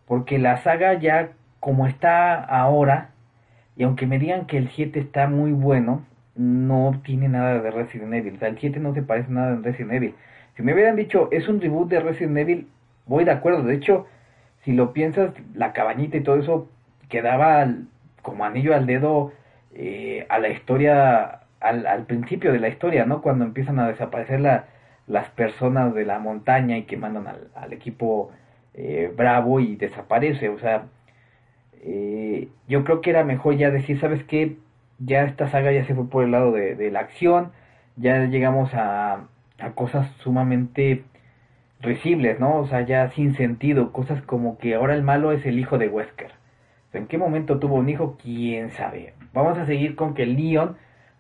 porque 0.07 0.39
la 0.39 0.57
saga 0.63 0.95
ya 0.95 1.33
como 1.61 1.87
está 1.87 2.43
ahora, 2.43 3.11
y 3.77 3.83
aunque 3.83 4.07
me 4.07 4.19
digan 4.19 4.47
que 4.47 4.57
el 4.57 4.71
7 4.71 4.99
está 5.01 5.29
muy 5.29 5.53
bueno, 5.53 6.07
no 6.35 7.03
tiene 7.05 7.29
nada 7.29 7.61
de 7.61 7.71
Resident 7.71 8.15
Evil. 8.15 8.37
O 8.37 8.39
sea, 8.39 8.49
el 8.49 8.59
7 8.59 8.81
no 8.81 8.95
se 8.95 9.03
parece 9.03 9.31
nada 9.31 9.53
en 9.53 9.65
Resident 9.65 9.93
Evil. 9.93 10.15
Si 10.57 10.63
me 10.63 10.73
hubieran 10.73 10.97
dicho, 10.97 11.29
es 11.31 11.47
un 11.47 11.61
reboot 11.61 11.91
de 11.91 12.01
Resident 12.01 12.39
Evil, 12.39 12.69
voy 13.07 13.25
de 13.25 13.33
acuerdo. 13.33 13.63
De 13.63 13.75
hecho, 13.75 14.07
si 14.65 14.73
lo 14.73 14.95
piensas, 14.95 15.35
la 15.53 15.75
cabañita 15.75 16.17
y 16.17 16.23
todo 16.23 16.37
eso 16.37 16.71
quedaba 17.11 17.67
como 18.23 18.45
anillo 18.47 18.75
al 18.75 18.87
dedo 18.87 19.33
eh, 19.75 20.27
a 20.29 20.39
la 20.39 20.49
historia, 20.49 21.41
al, 21.61 21.87
al, 21.87 22.07
principio 22.07 22.53
de 22.53 22.61
la 22.61 22.69
historia, 22.69 23.05
¿no? 23.07 23.23
Cuando 23.23 23.45
empiezan 23.45 23.79
a 23.79 23.89
desaparecer 23.89 24.41
la, 24.41 24.67
las 25.07 25.29
personas 25.31 25.95
de 25.95 26.05
la 26.05 26.19
montaña 26.19 26.79
y 26.79 26.85
que 26.85 26.97
mandan 26.97 27.27
al, 27.27 27.49
al 27.55 27.73
equipo 27.73 28.31
eh, 28.75 29.13
bravo 29.17 29.61
y 29.61 29.77
desaparece. 29.77 30.49
O 30.49 30.59
sea, 30.59 30.87
eh, 31.83 32.49
yo 32.69 32.85
creo 32.85 33.01
que 33.01 33.11
era 33.11 33.25
mejor 33.25 33.57
ya 33.57 33.71
decir, 33.71 34.01
¿sabes 34.01 34.25
qué? 34.25 34.57
ya 34.99 35.25
esta 35.25 35.49
saga 35.49 35.73
ya 35.73 35.85
se 35.85 35.95
fue 35.95 36.09
por 36.09 36.25
el 36.25 36.31
lado 36.31 36.53
de, 36.53 36.91
la 36.91 37.01
acción, 37.01 37.53
ya 37.97 38.25
llegamos 38.27 38.71
a, 38.75 39.29
cosas 39.75 40.11
sumamente 40.19 41.05
risibles, 41.81 42.41
¿no? 42.41 42.57
O 42.59 42.67
sea, 42.67 42.83
ya 42.83 43.11
sin 43.11 43.35
sentido, 43.35 43.93
cosas 43.93 44.23
como 44.23 44.59
que 44.59 44.75
ahora 44.75 44.95
el 44.95 45.03
malo 45.03 45.33
es 45.33 45.45
el 45.47 45.59
hijo 45.59 45.79
de 45.79 45.89
Wesker. 45.89 46.33
¿En 46.93 47.07
qué 47.07 47.19
momento 47.19 47.59
tuvo 47.59 47.77
un 47.77 47.89
hijo? 47.89 48.17
¿Quién 48.23 48.71
sabe? 48.71 49.15
Vamos 49.35 49.59
a 49.59 49.67
seguir 49.67 49.97
con 49.97 50.15
que 50.15 50.27
Leon 50.27 50.77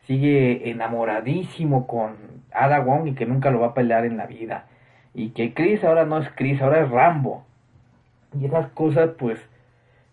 sigue 0.06 0.70
enamoradísimo 0.70 1.86
con 1.88 2.16
Ada 2.52 2.80
Wong 2.80 3.08
y 3.08 3.14
que 3.14 3.26
nunca 3.26 3.50
lo 3.50 3.60
va 3.60 3.68
a 3.68 3.74
pelear 3.74 4.06
en 4.06 4.16
la 4.16 4.26
vida. 4.26 4.66
Y 5.12 5.30
que 5.30 5.52
Chris 5.52 5.82
ahora 5.84 6.04
no 6.04 6.18
es 6.18 6.28
Chris, 6.36 6.62
ahora 6.62 6.82
es 6.82 6.90
Rambo. 6.90 7.44
Y 8.38 8.46
esas 8.46 8.68
cosas, 8.68 9.10
pues, 9.18 9.38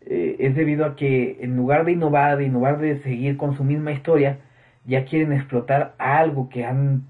eh, 0.05 0.35
es 0.39 0.55
debido 0.55 0.85
a 0.85 0.95
que 0.95 1.37
en 1.41 1.55
lugar 1.55 1.85
de 1.85 1.91
innovar, 1.91 2.37
de 2.37 2.45
innovar 2.45 2.79
de 2.79 2.99
seguir 3.03 3.37
con 3.37 3.55
su 3.55 3.63
misma 3.63 3.91
historia, 3.91 4.39
ya 4.85 5.05
quieren 5.05 5.31
explotar 5.31 5.93
algo 5.99 6.49
que 6.49 6.65
han 6.65 7.03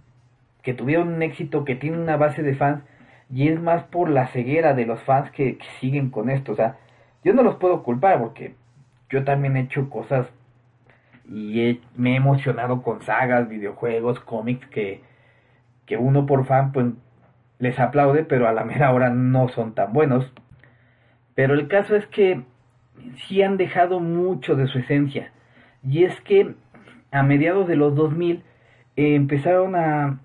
que 0.61 0.73
tuvieron 0.73 1.07
un 1.07 1.23
éxito, 1.23 1.65
que 1.65 1.75
tiene 1.75 1.97
una 1.97 2.17
base 2.17 2.43
de 2.43 2.53
fans 2.53 2.83
y 3.33 3.47
es 3.47 3.59
más 3.59 3.83
por 3.85 4.09
la 4.09 4.27
ceguera 4.27 4.73
de 4.73 4.85
los 4.85 5.01
fans 5.01 5.31
que, 5.31 5.57
siguen 5.79 6.09
con 6.11 6.29
esto, 6.29 6.51
o 6.51 6.55
sea, 6.55 6.77
yo 7.23 7.33
no 7.33 7.43
los 7.43 7.55
puedo 7.55 7.81
culpar 7.81 8.19
porque 8.19 8.55
yo 9.09 9.23
también 9.23 9.57
he 9.57 9.61
hecho 9.61 9.89
cosas 9.89 10.27
y 11.29 11.81
me 11.95 12.13
he 12.13 12.15
emocionado 12.17 12.81
con 12.81 13.01
sagas, 13.03 13.47
videojuegos, 13.47 14.19
cómics 14.19 14.67
que, 14.67 15.01
que 15.85 15.97
uno 15.97 16.25
por 16.25 16.45
fan 16.45 16.71
pues 16.71 16.87
les 17.59 17.79
aplaude, 17.79 18.23
pero 18.23 18.47
a 18.47 18.53
la 18.53 18.63
mera 18.65 18.91
hora 18.91 19.09
no 19.09 19.49
son 19.49 19.73
tan 19.73 19.93
buenos. 19.93 20.31
Pero 21.35 21.53
el 21.53 21.67
caso 21.67 21.95
es 21.95 22.05
que 22.07 22.43
sí 23.27 23.41
han 23.41 23.57
dejado 23.57 23.99
mucho 23.99 24.55
de 24.55 24.67
su 24.67 24.79
esencia. 24.79 25.31
Y 25.83 26.03
es 26.03 26.19
que 26.21 26.55
a 27.11 27.23
mediados 27.23 27.67
de 27.67 27.75
los 27.75 27.95
2000 27.95 28.43
eh, 28.95 29.15
empezaron 29.15 29.75
a, 29.75 30.19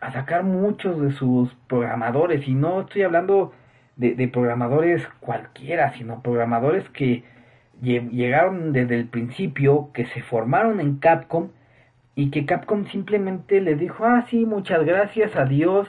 a, 0.00 0.12
sacar 0.12 0.44
muchos 0.44 1.00
de 1.00 1.12
sus 1.12 1.54
programadores. 1.66 2.46
Y 2.46 2.54
no 2.54 2.82
estoy 2.82 3.02
hablando 3.02 3.52
de, 3.96 4.14
de 4.14 4.28
programadores 4.28 5.06
cualquiera, 5.20 5.92
sino 5.94 6.22
programadores 6.22 6.88
que 6.90 7.24
llegaron 7.84 8.72
desde 8.72 8.96
el 8.96 9.06
principio, 9.06 9.90
que 9.92 10.06
se 10.06 10.22
formaron 10.22 10.80
en 10.80 10.96
Capcom 10.98 11.50
y 12.14 12.30
que 12.30 12.46
Capcom 12.46 12.86
simplemente 12.86 13.60
le 13.60 13.76
dijo, 13.76 14.04
ah, 14.04 14.26
sí, 14.28 14.46
muchas 14.46 14.84
gracias, 14.84 15.36
adiós, 15.36 15.88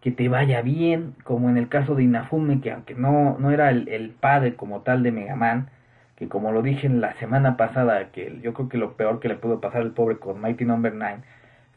que 0.00 0.10
te 0.10 0.28
vaya 0.28 0.62
bien, 0.62 1.14
como 1.24 1.48
en 1.48 1.56
el 1.56 1.68
caso 1.68 1.94
de 1.94 2.04
Inafume, 2.04 2.60
que 2.60 2.72
aunque 2.72 2.94
no, 2.94 3.38
no 3.38 3.50
era 3.50 3.70
el, 3.70 4.10
padre 4.20 4.56
como 4.56 4.80
tal 4.82 5.02
de 5.02 5.12
Mega 5.12 5.36
Man, 5.36 5.70
que 6.16 6.28
como 6.28 6.52
lo 6.52 6.62
dije 6.62 6.86
en 6.86 7.00
la 7.00 7.14
semana 7.14 7.56
pasada, 7.56 8.10
que 8.12 8.38
yo 8.42 8.54
creo 8.54 8.68
que 8.68 8.78
lo 8.78 8.96
peor 8.96 9.20
que 9.20 9.28
le 9.28 9.36
pudo 9.36 9.60
pasar 9.60 9.82
al 9.82 9.92
pobre 9.92 10.18
con 10.18 10.40
Mighty 10.40 10.64
Number 10.64 10.92
no. 10.94 11.06
9 11.06 11.22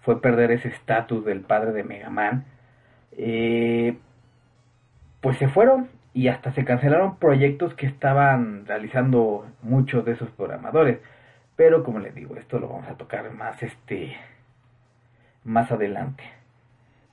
fue 0.02 0.22
perder 0.22 0.52
ese 0.52 0.68
estatus 0.70 1.26
del 1.26 1.42
padre 1.42 1.72
de 1.72 1.84
Mega 1.84 2.12
Man, 2.12 2.46
eh, 3.18 3.98
pues 5.22 5.38
se 5.38 5.48
fueron 5.48 5.90
y 6.16 6.30
hasta 6.30 6.54
se 6.54 6.64
cancelaron 6.64 7.18
proyectos 7.18 7.74
que 7.74 7.86
estaban 7.86 8.66
realizando 8.66 9.46
muchos 9.62 10.06
de 10.06 10.14
esos 10.14 10.30
programadores. 10.32 11.00
Pero 11.58 11.84
como 11.84 12.00
les 12.00 12.16
digo, 12.16 12.38
esto 12.38 12.58
lo 12.58 12.70
vamos 12.70 12.88
a 12.88 12.96
tocar 12.96 13.30
más 13.34 13.62
este 13.62 14.16
más 15.44 15.70
adelante. 15.74 16.24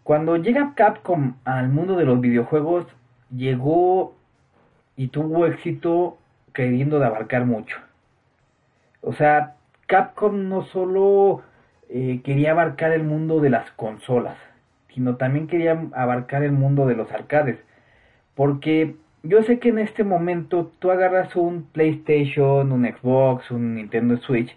Cuando 0.05 0.37
llega 0.37 0.75
Capcom 0.77 1.35
al 1.45 1.69
mundo 1.69 1.97
de 1.97 2.05
los 2.05 2.21
videojuegos, 2.21 2.87
llegó 3.37 4.15
y 4.95 5.09
tuvo 5.09 5.47
éxito 5.47 6.19
queriendo 6.55 7.01
de 7.01 7.07
abarcar 7.07 7.45
mucho. 7.45 7.79
O 9.01 9.13
sea, 9.15 9.57
Capcom 9.89 10.49
no 10.49 10.63
solo 10.63 11.43
eh, 11.89 12.21
quería 12.23 12.53
abarcar 12.53 12.93
el 12.93 13.03
mundo 13.03 13.41
de 13.41 13.51
las 13.51 13.69
consolas, 13.73 14.39
sino 14.95 15.17
también 15.17 15.49
quería 15.49 15.89
abarcar 15.93 16.45
el 16.45 16.53
mundo 16.53 16.87
de 16.87 16.95
los 16.95 17.11
arcades. 17.11 17.59
Porque 18.35 18.97
yo 19.23 19.43
sé 19.43 19.59
que 19.59 19.69
en 19.69 19.79
este 19.79 20.05
momento 20.05 20.73
tú 20.79 20.91
agarras 20.91 21.37
un 21.37 21.65
PlayStation, 21.65 22.73
un 22.73 22.85
Xbox, 22.85 23.51
un 23.51 23.77
Nintendo 23.77 24.17
Switch 24.19 24.57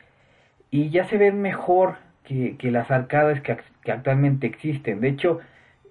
y 0.72 0.90
ya 0.90 1.06
se 1.06 1.18
ven 1.18 1.42
mejor 1.42 1.98
que, 2.24 2.58
las 2.72 2.92
arcades 2.92 3.42
que, 3.42 3.58
actualmente 3.92 4.48
existen. 4.48 5.00
De 5.02 5.10
hecho, 5.10 5.40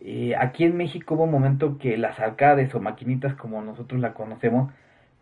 eh, 0.00 0.34
aquí 0.38 0.64
en 0.64 0.76
México 0.76 1.14
hubo 1.14 1.24
un 1.24 1.30
momento 1.30 1.78
que 1.78 1.96
las 1.96 2.18
arcades 2.20 2.74
o 2.74 2.80
maquinitas 2.80 3.34
como 3.34 3.62
nosotros 3.62 4.00
la 4.00 4.14
conocemos, 4.14 4.72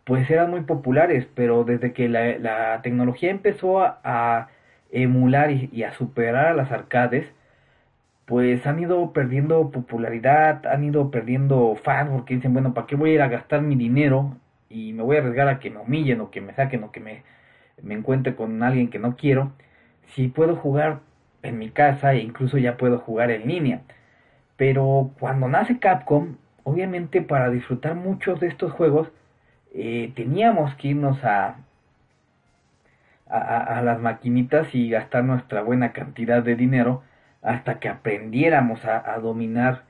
pues 0.05 0.29
eran 0.29 0.49
muy 0.49 0.61
populares, 0.61 1.27
pero 1.35 1.63
desde 1.63 1.93
que 1.93 2.09
la, 2.09 2.81
tecnología 2.81 3.31
empezó 3.31 3.81
a, 3.81 4.49
emular 4.91 5.51
y, 5.51 5.83
a 5.83 5.93
superar 5.93 6.47
a 6.47 6.53
las 6.53 6.71
arcades, 6.71 7.27
pues 8.25 8.65
han 8.67 8.79
ido 8.79 9.13
perdiendo 9.13 9.71
popularidad, 9.71 10.65
han 10.67 10.83
ido 10.83 11.11
perdiendo 11.11 11.75
fans, 11.83 12.11
porque 12.11 12.35
dicen, 12.35 12.53
bueno, 12.53 12.73
¿para 12.73 12.87
qué 12.87 12.95
voy 12.95 13.11
a 13.11 13.13
ir 13.15 13.21
a 13.21 13.27
gastar 13.27 13.61
mi 13.61 13.75
dinero 13.75 14.37
y 14.69 14.93
me 14.93 15.03
voy 15.03 15.17
a 15.17 15.19
arriesgar 15.19 15.47
a 15.49 15.59
que 15.59 15.69
me 15.69 15.79
humillen 15.79 16.21
o 16.21 16.31
que 16.31 16.41
me 16.41 16.53
saquen 16.53 16.83
o 16.83 16.91
que 16.91 16.99
me, 16.99 17.23
me 17.81 17.95
encuentre 17.95 18.35
con 18.35 18.63
alguien 18.63 18.89
que 18.89 18.99
no 18.99 19.15
quiero? 19.15 19.51
si 20.15 20.27
puedo 20.27 20.55
jugar 20.55 20.99
en 21.41 21.57
mi 21.57 21.69
casa 21.69 22.13
e 22.13 22.19
incluso 22.19 22.57
ya 22.57 22.77
puedo 22.77 22.99
jugar 22.99 23.31
en 23.31 23.47
línea. 23.47 23.81
Pero 24.57 25.11
cuando 25.19 25.47
nace 25.47 25.79
Capcom, 25.79 26.37
obviamente 26.63 27.21
para 27.21 27.49
disfrutar 27.49 27.95
muchos 27.95 28.39
de 28.39 28.47
estos 28.47 28.71
juegos, 28.71 29.09
eh, 29.73 30.11
teníamos 30.15 30.75
que 30.75 30.89
irnos 30.89 31.23
a, 31.23 31.57
a, 33.27 33.81
las 33.81 33.99
maquinitas 33.99 34.73
y 34.75 34.89
gastar 34.89 35.23
nuestra 35.23 35.63
buena 35.63 35.91
cantidad 35.93 36.43
de 36.43 36.55
dinero 36.55 37.03
hasta 37.43 37.79
que 37.79 37.89
aprendiéramos 37.89 38.83
a, 38.85 39.17
dominar 39.19 39.83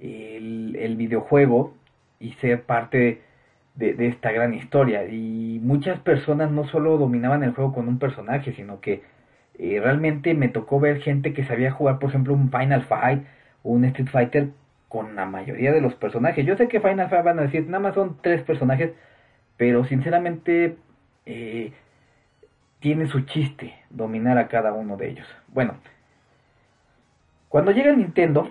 el, 0.00 0.94
videojuego 0.96 1.74
y 2.20 2.32
ser 2.34 2.62
parte 2.62 3.22
de, 3.74 3.94
de, 3.94 4.08
esta 4.08 4.32
gran 4.32 4.54
historia. 4.54 5.04
Y 5.06 5.60
muchas 5.62 5.98
personas 6.00 6.50
no 6.50 6.66
solo 6.68 6.96
dominaban 6.98 7.42
el 7.42 7.52
juego 7.52 7.72
con 7.74 7.88
un 7.88 7.98
personaje, 7.98 8.52
sino 8.52 8.80
que 8.80 9.02
eh, 9.58 9.80
realmente 9.80 10.34
me 10.34 10.48
tocó 10.48 10.80
ver 10.80 11.00
gente 11.02 11.32
que 11.32 11.44
sabía 11.44 11.70
jugar, 11.72 11.98
por 11.98 12.10
ejemplo, 12.10 12.34
un 12.34 12.50
Final 12.50 12.82
Fight 12.84 13.24
o 13.62 13.70
un 13.72 13.84
Street 13.86 14.08
Fighter 14.08 14.48
con 14.88 15.14
la 15.14 15.26
mayoría 15.26 15.72
de 15.72 15.80
los 15.80 15.94
personajes. 15.94 16.44
Yo 16.46 16.56
sé 16.56 16.68
que 16.68 16.80
Final 16.80 17.08
Fight 17.08 17.24
van 17.24 17.38
a 17.38 17.42
decir, 17.42 17.66
nada 17.66 17.80
más 17.80 17.94
son 17.94 18.18
tres 18.22 18.42
personajes, 18.42 18.92
pero 19.56 19.84
sinceramente 19.84 20.76
eh, 21.26 21.72
tiene 22.80 23.06
su 23.06 23.20
chiste 23.22 23.74
dominar 23.90 24.38
a 24.38 24.48
cada 24.48 24.72
uno 24.72 24.96
de 24.96 25.10
ellos. 25.10 25.26
Bueno, 25.48 25.76
cuando 27.52 27.70
llega 27.72 27.92
Nintendo, 27.92 28.48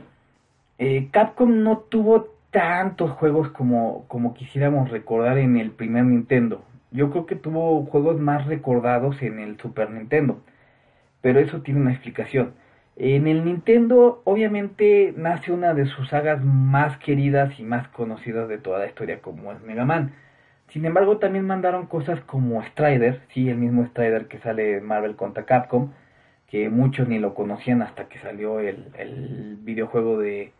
eh, 0.78 1.10
Capcom 1.10 1.64
no 1.64 1.80
tuvo 1.80 2.36
tantos 2.52 3.10
juegos 3.10 3.50
como, 3.50 4.06
como 4.08 4.36
quisiéramos 4.36 4.92
recordar 4.92 5.40
en 5.40 5.58
el 5.58 5.72
primer 5.72 6.06
Nintendo. 6.06 6.64
yo 6.92 7.10
creo 7.10 7.26
que 7.26 7.36
tuvo 7.36 7.84
juegos 7.88 8.20
más 8.20 8.46
recordados 8.46 9.20
en 9.24 9.40
el 9.40 9.58
Super 9.58 9.90
Nintendo, 9.90 10.44
pero 11.20 11.40
eso 11.40 11.62
tiene 11.64 11.82
una 11.82 11.94
explicación. 11.94 12.54
En 12.96 13.26
el 13.26 13.44
Nintendo, 13.44 14.22
obviamente, 14.24 15.16
nace 15.18 15.52
una 15.52 15.74
de 15.74 15.88
sus 15.88 16.10
sagas 16.10 16.46
más 16.46 16.98
queridas 16.98 17.60
y 17.60 17.64
más 17.64 17.88
conocidas 17.88 18.48
de 18.50 18.60
toda 18.60 18.78
la 18.78 18.86
historia, 18.86 19.20
como 19.20 19.52
es 19.52 19.60
Mega 19.64 19.84
Man. 19.84 20.14
Sin 20.68 20.86
embargo, 20.86 21.18
también 21.18 21.48
mandaron 21.48 21.88
cosas 21.88 22.22
como 22.22 22.62
Strider, 22.62 23.22
sí, 23.34 23.50
el 23.50 23.58
mismo 23.58 23.84
Strider 23.88 24.28
que 24.28 24.38
sale 24.38 24.78
en 24.78 24.86
Marvel 24.86 25.16
contra 25.16 25.46
Capcom, 25.46 25.90
que 26.52 26.70
muchos 26.70 27.08
ni 27.08 27.18
lo 27.18 27.34
conocían 27.34 27.82
hasta 27.82 28.10
que 28.10 28.20
salió 28.20 28.60
el, 28.60 29.58
videojuego 29.62 30.20
de, 30.20 30.52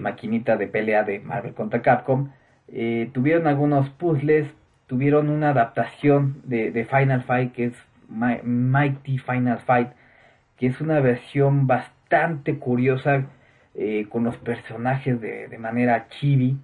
maquinita 0.00 0.56
de 0.56 0.66
pelea 0.66 1.04
de 1.04 1.20
Marvel 1.20 1.54
contra 1.54 1.82
Capcom. 1.82 2.30
Eh, 2.66 3.10
tuvieron 3.14 3.46
algunos 3.46 3.88
puzzles, 3.90 4.48
tuvieron 4.88 5.30
una 5.30 5.50
adaptación 5.50 6.42
de, 6.42 6.84
Final 6.90 7.22
Fight 7.22 7.52
que 7.52 7.66
es 7.66 7.74
Mighty 8.08 9.18
Final 9.18 9.60
Fight, 9.60 9.90
que 10.56 10.66
es 10.66 10.80
una 10.80 10.98
versión 10.98 11.68
bastante 11.68 12.58
curiosa 12.58 13.26
eh, 13.76 14.06
con 14.08 14.24
los 14.24 14.36
personajes 14.38 15.20
de 15.20 15.58
manera 15.58 16.08
chibi, 16.08 16.58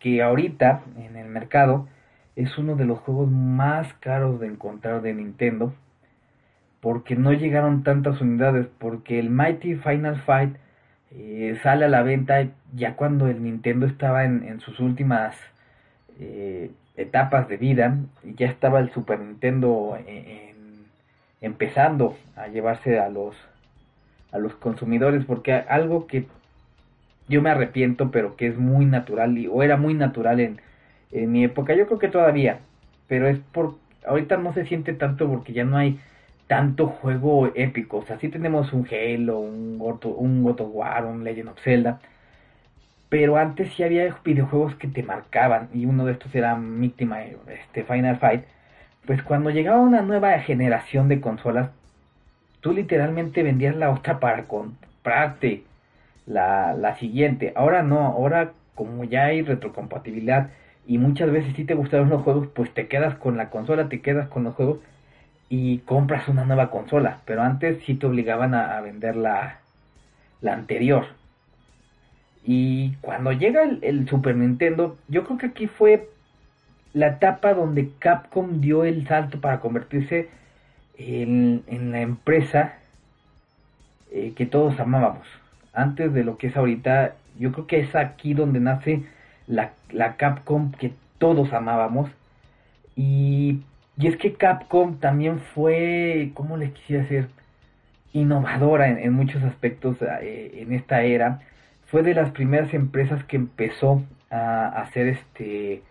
que 0.00 0.22
ahorita 0.22 0.82
en 0.98 1.16
el 1.16 1.28
mercado 1.28 1.88
es 2.34 2.58
uno 2.58 2.74
de 2.74 2.84
los 2.84 2.98
juegos 2.98 3.30
más 3.30 3.94
caros 4.00 4.40
de 4.40 4.48
encontrar 4.48 5.02
de 5.02 5.14
Nintendo, 5.14 5.72
porque 6.86 7.16
no 7.16 7.32
llegaron 7.32 7.82
tantas 7.82 8.20
unidades, 8.20 8.68
porque 8.78 9.18
el 9.18 9.28
Mighty 9.28 9.74
Final 9.74 10.22
Fight 10.22 10.54
eh, 11.10 11.58
sale 11.60 11.86
a 11.86 11.88
la 11.88 12.04
venta 12.04 12.46
ya 12.76 12.94
cuando 12.94 13.26
el 13.26 13.42
Nintendo 13.42 13.86
estaba 13.86 14.24
en, 14.24 14.44
en 14.44 14.60
sus 14.60 14.78
últimas 14.78 15.34
eh, 16.20 16.70
etapas 16.96 17.48
de 17.48 17.56
vida, 17.56 17.98
y 18.22 18.34
ya 18.36 18.46
estaba 18.46 18.78
el 18.78 18.92
Super 18.92 19.18
Nintendo 19.18 19.98
empezando 21.40 22.16
a 22.36 22.46
llevarse 22.46 23.00
a 23.00 23.08
los 23.08 23.34
a 24.30 24.38
los 24.38 24.54
consumidores 24.54 25.24
porque 25.24 25.54
algo 25.54 26.06
que 26.06 26.28
yo 27.28 27.42
me 27.42 27.50
arrepiento 27.50 28.12
pero 28.12 28.36
que 28.36 28.46
es 28.46 28.56
muy 28.56 28.84
natural 28.84 29.36
y, 29.36 29.48
o 29.48 29.64
era 29.64 29.76
muy 29.76 29.94
natural 29.94 30.38
en, 30.38 30.60
en 31.10 31.32
mi 31.32 31.42
época 31.42 31.74
yo 31.74 31.86
creo 31.86 31.98
que 31.98 32.08
todavía 32.08 32.60
pero 33.08 33.26
es 33.26 33.40
por 33.40 33.74
ahorita 34.06 34.36
no 34.36 34.54
se 34.54 34.66
siente 34.66 34.92
tanto 34.92 35.28
porque 35.28 35.52
ya 35.52 35.64
no 35.64 35.78
hay 35.78 35.98
tanto 36.46 36.86
juego 36.86 37.50
épico 37.54 37.98
o 37.98 38.02
sea 38.02 38.18
sí 38.18 38.28
tenemos 38.28 38.72
un 38.72 38.86
Halo 38.90 39.38
un 39.38 39.78
God, 39.78 40.04
un 40.04 40.42
God 40.42 40.60
of 40.60 40.70
War 40.72 41.04
un 41.04 41.24
Legend 41.24 41.50
of 41.50 41.60
Zelda 41.60 42.00
pero 43.08 43.36
antes 43.36 43.72
sí 43.74 43.82
había 43.82 44.16
videojuegos 44.24 44.74
que 44.76 44.88
te 44.88 45.02
marcaban 45.02 45.68
y 45.72 45.86
uno 45.86 46.04
de 46.04 46.12
estos 46.12 46.34
era 46.34 46.56
Mictima, 46.56 47.22
este 47.22 47.84
Final 47.84 48.18
Fight 48.18 48.44
pues 49.06 49.22
cuando 49.22 49.50
llegaba 49.50 49.80
una 49.80 50.02
nueva 50.02 50.38
generación 50.40 51.08
de 51.08 51.20
consolas, 51.20 51.70
tú 52.60 52.72
literalmente 52.72 53.44
vendías 53.44 53.76
la 53.76 53.90
otra 53.90 54.18
para 54.18 54.44
comprarte 54.44 55.62
la, 56.26 56.74
la 56.74 56.96
siguiente. 56.96 57.52
Ahora 57.54 57.82
no, 57.82 58.00
ahora 58.00 58.52
como 58.74 59.04
ya 59.04 59.26
hay 59.26 59.42
retrocompatibilidad 59.42 60.50
y 60.86 60.98
muchas 60.98 61.30
veces 61.30 61.54
si 61.54 61.64
te 61.64 61.74
gustaron 61.74 62.10
los 62.10 62.22
juegos, 62.22 62.48
pues 62.48 62.74
te 62.74 62.88
quedas 62.88 63.14
con 63.16 63.36
la 63.36 63.48
consola, 63.50 63.88
te 63.88 64.00
quedas 64.00 64.28
con 64.28 64.44
los 64.44 64.54
juegos 64.54 64.80
y 65.48 65.78
compras 65.78 66.28
una 66.28 66.44
nueva 66.44 66.70
consola. 66.70 67.20
Pero 67.24 67.42
antes 67.42 67.82
sí 67.84 67.94
te 67.94 68.06
obligaban 68.06 68.54
a, 68.54 68.80
vender 68.80 69.16
la, 69.16 69.58
la 70.40 70.52
anterior. 70.52 71.06
Y 72.44 72.92
cuando 73.00 73.32
llega 73.32 73.62
el, 73.62 74.08
Super 74.08 74.36
Nintendo, 74.36 74.96
yo 75.08 75.24
creo 75.24 75.38
que 75.38 75.46
aquí 75.46 75.66
fue 75.66 76.08
la 76.92 77.08
etapa 77.08 77.54
donde 77.54 77.90
Capcom 77.98 78.60
dio 78.60 78.84
el 78.84 79.06
salto 79.06 79.40
para 79.40 79.60
convertirse 79.60 80.28
en, 80.96 81.64
la 81.90 82.00
empresa 82.00 82.74
eh, 84.12 84.32
que 84.36 84.46
todos 84.46 84.78
amábamos. 84.78 85.26
Antes 85.72 86.12
de 86.14 86.24
lo 86.24 86.38
que 86.38 86.46
es 86.46 86.56
ahorita, 86.56 87.16
yo 87.38 87.52
creo 87.52 87.66
que 87.66 87.80
es 87.80 87.94
aquí 87.96 88.32
donde 88.32 88.60
nace 88.60 89.04
la, 89.46 89.72
la 89.90 90.16
Capcom 90.16 90.72
que 90.72 90.92
todos 91.18 91.52
amábamos. 91.52 92.10
Y, 92.94 93.60
y, 93.98 94.06
es 94.08 94.16
que 94.16 94.34
Capcom 94.34 94.98
también 94.98 95.40
fue, 95.40 96.30
¿cómo 96.34 96.56
les 96.56 96.72
quisiera 96.72 97.02
decir? 97.02 97.28
Innovadora 98.12 98.88
en, 98.88 98.98
en 98.98 99.12
muchos 99.12 99.42
aspectos 99.42 99.96
eh, 100.22 100.52
en 100.54 100.72
esta 100.72 101.02
era. 101.02 101.40
Fue 101.86 102.02
de 102.02 102.14
las 102.14 102.30
primeras 102.32 102.74
empresas 102.74 103.24
que 103.24 103.36
empezó 103.36 104.02
a 104.30 104.68
hacer 104.80 105.08
este 105.08 105.82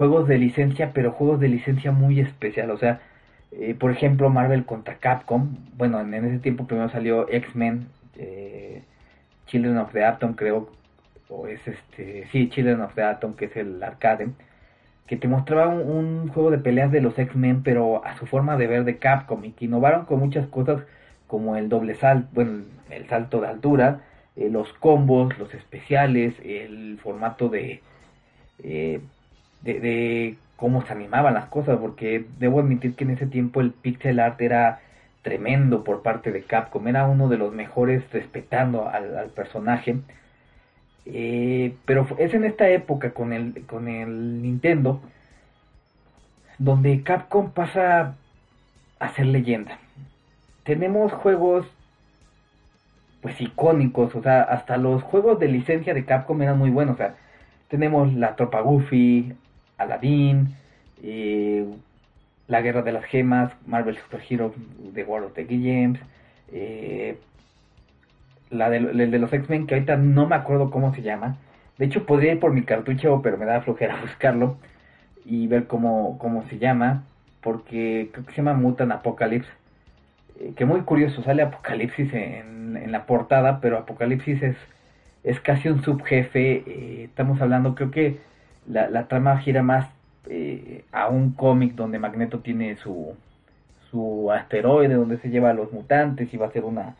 juegos 0.00 0.26
de 0.28 0.38
licencia, 0.38 0.92
pero 0.94 1.12
juegos 1.12 1.40
de 1.40 1.48
licencia 1.48 1.92
muy 1.92 2.20
especial. 2.20 2.70
O 2.70 2.78
sea, 2.78 3.02
eh, 3.52 3.74
por 3.74 3.90
ejemplo, 3.90 4.30
Marvel 4.30 4.64
contra 4.64 4.96
Capcom. 4.96 5.56
Bueno, 5.76 6.00
en, 6.00 6.14
ese 6.14 6.38
tiempo 6.38 6.66
primero 6.66 6.88
salió 6.88 7.28
X-Men, 7.28 7.88
eh, 8.16 8.82
Children 9.46 9.76
of 9.76 9.92
the 9.92 10.04
Atom, 10.04 10.34
creo. 10.34 10.70
O 11.28 11.46
es 11.46 11.60
este. 11.68 12.26
Sí, 12.32 12.48
Children 12.48 12.80
of 12.80 12.94
the 12.94 13.02
Atom, 13.02 13.34
que 13.34 13.46
es 13.46 13.56
el 13.56 13.82
arcade. 13.82 14.28
Que 15.10 15.18
te 15.18 15.28
mostraba 15.28 15.74
un, 15.74 16.28
juego 16.28 16.50
de 16.50 16.58
peleas 16.58 16.90
de 16.90 17.02
los 17.02 17.18
X-Men, 17.18 17.62
pero 17.62 18.02
a 18.06 18.16
su 18.16 18.24
forma 18.24 18.56
de 18.56 18.66
ver 18.66 18.84
de 18.84 18.96
Capcom. 18.96 19.44
Y 19.44 19.52
que 19.52 19.66
innovaron 19.66 20.06
con 20.06 20.20
muchas 20.20 20.46
cosas 20.48 20.82
como 21.26 21.56
el 21.56 21.68
doble 21.68 21.94
salto, 21.96 22.28
bueno, 22.32 22.64
el 22.88 23.06
salto 23.08 23.42
de 23.42 23.48
altura, 23.48 24.00
eh, 24.36 24.48
los 24.50 24.72
combos, 24.74 25.38
los 25.38 25.52
especiales, 25.54 26.34
el 26.44 26.98
formato 27.02 27.48
de 27.48 27.82
de, 29.62 30.36
cómo 30.56 30.84
se 30.86 30.92
animaban 30.92 31.34
las 31.34 31.46
cosas, 31.46 31.78
porque 31.78 32.26
debo 32.38 32.60
admitir 32.60 32.94
que 32.94 33.04
en 33.04 33.10
ese 33.10 33.26
tiempo 33.26 33.60
el 33.60 33.72
pixel 33.72 34.20
art 34.20 34.40
era 34.40 34.80
tremendo 35.22 35.84
por 35.84 36.02
parte 36.02 36.32
de 36.32 36.42
Capcom, 36.42 36.86
era 36.88 37.06
uno 37.06 37.28
de 37.28 37.38
los 37.38 37.52
mejores 37.52 38.02
respetando 38.12 38.88
al, 38.88 39.30
personaje. 39.34 39.96
Eh, 41.12 41.74
pero 41.84 42.06
es 42.18 42.34
en 42.34 42.44
esta 42.44 42.68
época 42.68 43.12
con 43.12 43.32
el, 43.32 43.64
con 43.66 43.88
el 43.88 44.42
Nintendo 44.42 45.00
donde 46.58 47.02
Capcom 47.02 47.50
pasa 47.50 48.16
a 48.98 49.08
ser 49.14 49.26
leyenda. 49.26 49.78
Tenemos 50.62 51.12
juegos 51.12 51.66
pues 53.22 53.40
icónicos, 53.40 54.14
o 54.14 54.22
sea, 54.22 54.42
hasta 54.42 54.76
los 54.76 55.02
juegos 55.02 55.38
de 55.40 55.48
licencia 55.48 55.94
de 55.94 56.04
Capcom 56.04 56.40
eran 56.42 56.58
muy 56.58 56.70
buenos, 56.70 56.94
o 56.94 56.98
sea, 56.98 57.16
tenemos 57.68 58.14
la 58.14 58.36
tropa 58.36 58.60
Goofy, 58.60 59.34
Aladdin, 59.78 60.54
eh, 61.02 61.66
La 62.46 62.62
Guerra 62.62 62.82
de 62.82 62.92
las 62.92 63.04
Gemas, 63.04 63.52
Marvel 63.66 63.96
Super 63.96 64.22
Hero 64.28 64.54
de 64.78 65.04
World 65.04 65.28
of 65.28 65.34
the 65.34 65.44
Games, 65.44 66.00
eh, 66.52 67.18
la 68.50 68.70
de, 68.70 68.80
de 68.80 69.18
los 69.18 69.32
X-Men 69.32 69.66
que 69.66 69.74
ahorita 69.74 69.96
no 69.96 70.26
me 70.26 70.36
acuerdo 70.36 70.70
cómo 70.70 70.94
se 70.94 71.02
llama. 71.02 71.36
De 71.78 71.86
hecho 71.86 72.04
podría 72.04 72.32
ir 72.32 72.40
por 72.40 72.52
mi 72.52 72.62
cartucho, 72.62 73.20
pero 73.22 73.38
me 73.38 73.46
da 73.46 73.62
flojera 73.62 74.00
buscarlo 74.02 74.56
y 75.24 75.46
ver 75.46 75.66
cómo, 75.66 76.18
cómo 76.18 76.44
se 76.48 76.58
llama, 76.58 77.04
porque 77.42 78.10
creo 78.12 78.24
que 78.26 78.32
se 78.32 78.38
llama 78.38 78.54
Mutant 78.54 78.92
Apocalypse. 78.92 79.50
Eh, 80.40 80.52
que 80.56 80.64
muy 80.64 80.80
curioso, 80.82 81.22
sale 81.22 81.42
Apocalipsis 81.42 82.12
en, 82.12 82.76
en, 82.76 82.92
la 82.92 83.06
portada, 83.06 83.60
pero 83.60 83.78
Apocalipsis 83.78 84.42
es, 84.42 84.56
es 85.24 85.40
casi 85.40 85.68
un 85.68 85.82
subjefe. 85.82 86.64
Eh, 86.66 87.04
estamos 87.04 87.40
hablando, 87.40 87.74
creo 87.74 87.90
que 87.90 88.18
la, 88.66 88.88
la 88.90 89.06
trama 89.08 89.38
gira 89.38 89.62
más 89.62 89.88
eh, 90.28 90.84
a 90.92 91.08
un 91.08 91.32
cómic 91.32 91.74
donde 91.74 91.98
Magneto 91.98 92.40
tiene 92.40 92.76
su, 92.76 93.14
su 93.90 94.30
asteroide 94.32 94.94
donde 94.94 95.18
se 95.18 95.30
lleva 95.30 95.50
a 95.50 95.54
los 95.54 95.72
mutantes 95.72 96.32
y 96.32 96.36
va 96.36 96.46
a 96.46 96.52
ser 96.52 96.64
una, 96.64 96.94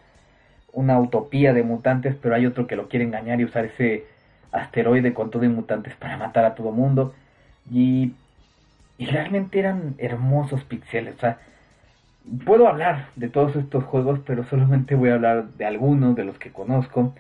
una 0.72 0.98
utopía 0.98 1.52
de 1.52 1.62
mutantes, 1.62 2.16
pero 2.20 2.35
hay 2.35 2.46
otro 2.46 2.66
que 2.66 2.76
lo 2.76 2.88
quiere 2.88 3.04
engañar 3.04 3.40
y 3.40 3.44
usar 3.44 3.64
ese 3.64 4.04
asteroide 4.52 5.14
con 5.14 5.30
todo 5.30 5.44
y 5.44 5.48
mutantes 5.48 5.94
para 5.96 6.16
matar 6.16 6.44
a 6.44 6.54
todo 6.54 6.72
mundo. 6.72 7.14
Y, 7.70 8.12
y 8.98 9.06
realmente 9.06 9.59
eran 9.59 9.94
hermosos 9.98 10.64
pixeles. 10.64 11.16
O 11.16 11.20
sea, 11.20 11.38
puedo 12.44 12.68
hablar 12.68 13.09
de 13.16 13.28
todos 13.28 13.56
estos 13.56 13.85
juegos, 13.85 14.20
pero 14.26 14.44
solamente 14.44 14.94
voy 14.94 15.11
a 15.11 15.14
hablar 15.14 15.48
de 15.59 15.64
algunos 15.64 16.16
de 16.16 16.24
los 16.24 16.38
que 16.38 16.50
conozco. 16.50 17.14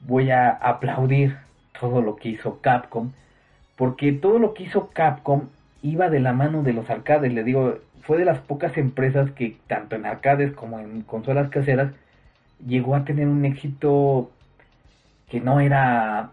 Voy 0.00 0.30
a 0.30 0.50
aplaudir 0.50 1.36
todo 1.80 2.02
lo 2.02 2.16
que 2.16 2.30
hizo 2.30 2.60
Capcom 2.60 3.10
porque 3.78 4.12
todo 4.12 4.40
lo 4.40 4.52
que 4.52 4.64
hizo 4.64 4.90
Capcom 4.92 5.44
iba 5.82 6.10
de 6.10 6.18
la 6.18 6.32
mano 6.32 6.64
de 6.64 6.72
los 6.72 6.90
arcades, 6.90 7.32
le 7.32 7.44
digo, 7.44 7.78
fue 8.02 8.18
de 8.18 8.24
las 8.24 8.40
pocas 8.40 8.76
empresas 8.76 9.30
que 9.30 9.56
tanto 9.68 9.94
en 9.94 10.04
arcades 10.04 10.52
como 10.52 10.80
en 10.80 11.02
consolas 11.02 11.48
caseras 11.48 11.92
llegó 12.66 12.94
a 12.94 13.04
tener 13.04 13.26
un 13.26 13.44
éxito 13.44 14.30
que 15.28 15.40
no 15.40 15.60
era 15.60 16.30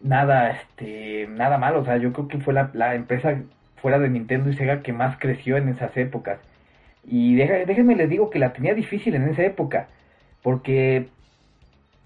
nada 0.00 0.50
este 0.50 1.28
nada 1.28 1.58
malo, 1.58 1.80
o 1.80 1.84
sea, 1.84 1.96
yo 1.98 2.12
creo 2.12 2.28
que 2.28 2.38
fue 2.38 2.54
la, 2.54 2.70
la 2.74 2.94
empresa 2.94 3.36
fuera 3.80 3.98
de 3.98 4.08
Nintendo 4.08 4.50
y 4.50 4.56
Sega 4.56 4.82
que 4.82 4.92
más 4.92 5.18
creció 5.18 5.56
en 5.56 5.68
esas 5.68 5.96
épocas. 5.96 6.38
Y 7.04 7.36
déjenme 7.36 7.96
les 7.96 8.08
digo 8.10 8.30
que 8.30 8.38
la 8.38 8.52
tenía 8.52 8.74
difícil 8.74 9.14
en 9.14 9.28
esa 9.28 9.42
época, 9.42 9.88
porque 10.42 11.08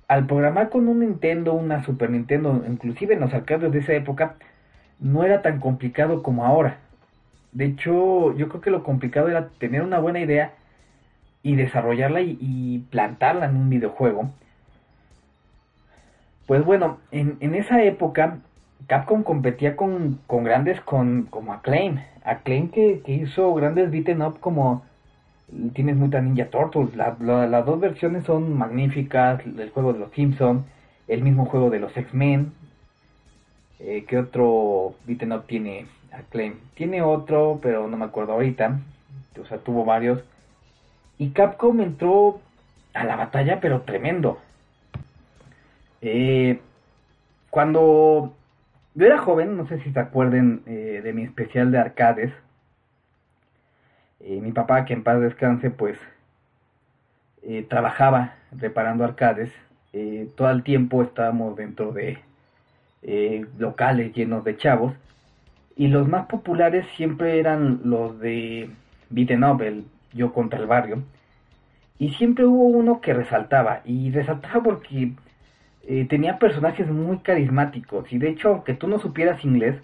al 0.08 0.26
programar 0.26 0.70
con 0.70 0.88
un 0.88 1.00
Nintendo, 1.00 1.54
una 1.54 1.82
Super 1.84 2.10
Nintendo, 2.10 2.64
inclusive 2.68 3.14
en 3.14 3.20
los 3.20 3.34
arcades 3.34 3.72
de 3.72 3.78
esa 3.80 3.94
época, 3.94 4.36
no 5.00 5.24
era 5.24 5.42
tan 5.42 5.60
complicado 5.60 6.22
como 6.22 6.44
ahora. 6.44 6.78
De 7.52 7.66
hecho, 7.66 8.36
yo 8.36 8.48
creo 8.48 8.60
que 8.60 8.70
lo 8.70 8.82
complicado 8.84 9.28
era 9.28 9.48
tener 9.58 9.82
una 9.82 9.98
buena 9.98 10.20
idea 10.20 10.52
y 11.44 11.54
desarrollarla 11.54 12.22
y, 12.22 12.84
plantarla 12.90 13.46
en 13.46 13.56
un 13.56 13.70
videojuego. 13.70 14.30
Pues 16.46 16.64
bueno, 16.64 16.98
en, 17.12 17.54
esa 17.54 17.82
época 17.84 18.38
Capcom 18.88 19.22
competía 19.22 19.76
con, 19.76 20.18
con 20.26 20.42
grandes 20.42 20.80
con, 20.80 21.24
como 21.24 21.52
Acclaim. 21.52 22.00
Acclaim 22.24 22.70
que, 22.70 23.02
que 23.04 23.12
hizo 23.12 23.54
grandes 23.54 23.90
beaten 23.90 24.22
up 24.22 24.40
como 24.40 24.82
Tienes 25.74 25.96
Mutant 25.96 26.28
Ninja 26.28 26.50
Turtles. 26.50 26.96
las 26.96 27.66
dos 27.66 27.78
versiones 27.78 28.24
son 28.24 28.56
magníficas. 28.56 29.44
El 29.46 29.70
juego 29.70 29.92
de 29.92 29.98
los 29.98 30.12
Simpsons, 30.12 30.64
el 31.08 31.22
mismo 31.22 31.44
juego 31.44 31.68
de 31.68 31.78
los 31.78 31.94
X-Men. 31.94 32.52
Eh, 33.80 34.06
¿Qué 34.08 34.18
otro 34.18 34.94
beaten 35.06 35.32
up 35.32 35.46
tiene 35.46 35.86
Acclaim? 36.10 36.54
Tiene 36.74 37.02
otro, 37.02 37.60
pero 37.62 37.86
no 37.86 37.98
me 37.98 38.06
acuerdo 38.06 38.32
ahorita. 38.32 38.80
O 39.40 39.44
sea, 39.44 39.58
tuvo 39.58 39.84
varios. 39.84 40.24
Y 41.18 41.30
Capcom 41.30 41.80
entró 41.80 42.40
a 42.92 43.04
la 43.04 43.16
batalla, 43.16 43.60
pero 43.60 43.82
tremendo. 43.82 44.38
Eh, 46.00 46.60
cuando 47.50 48.34
yo 48.94 49.06
era 49.06 49.18
joven, 49.18 49.56
no 49.56 49.66
sé 49.66 49.80
si 49.80 49.92
se 49.92 50.00
acuerden 50.00 50.62
eh, 50.66 51.00
de 51.02 51.12
mi 51.12 51.22
especial 51.22 51.70
de 51.72 51.78
arcades. 51.78 52.32
Eh, 54.20 54.40
mi 54.40 54.52
papá, 54.52 54.84
que 54.84 54.92
en 54.92 55.02
paz 55.02 55.20
descanse, 55.20 55.70
pues 55.70 55.98
trabajaba 57.68 58.36
reparando 58.52 59.04
arcades. 59.04 59.52
todo 60.34 60.50
el 60.50 60.62
tiempo 60.62 61.02
estábamos 61.02 61.54
dentro 61.56 61.92
de 61.92 62.18
locales 63.58 64.14
llenos 64.14 64.44
de 64.44 64.56
chavos. 64.56 64.94
Y 65.76 65.88
los 65.88 66.08
más 66.08 66.26
populares 66.26 66.86
siempre 66.96 67.38
eran 67.38 67.80
los 67.84 68.18
de 68.18 68.70
Beaten 69.10 69.44
Up, 69.44 69.62
yo 70.14 70.32
contra 70.32 70.58
el 70.58 70.66
barrio. 70.66 71.02
Y 71.98 72.14
siempre 72.14 72.44
hubo 72.44 72.64
uno 72.64 73.00
que 73.00 73.14
resaltaba. 73.14 73.82
Y 73.84 74.10
resaltaba 74.10 74.62
porque 74.62 75.12
eh, 75.86 76.06
tenía 76.08 76.38
personajes 76.38 76.88
muy 76.88 77.18
carismáticos. 77.18 78.12
Y 78.12 78.18
de 78.18 78.30
hecho, 78.30 78.50
aunque 78.50 78.74
tú 78.74 78.88
no 78.88 78.98
supieras 78.98 79.44
inglés, 79.44 79.76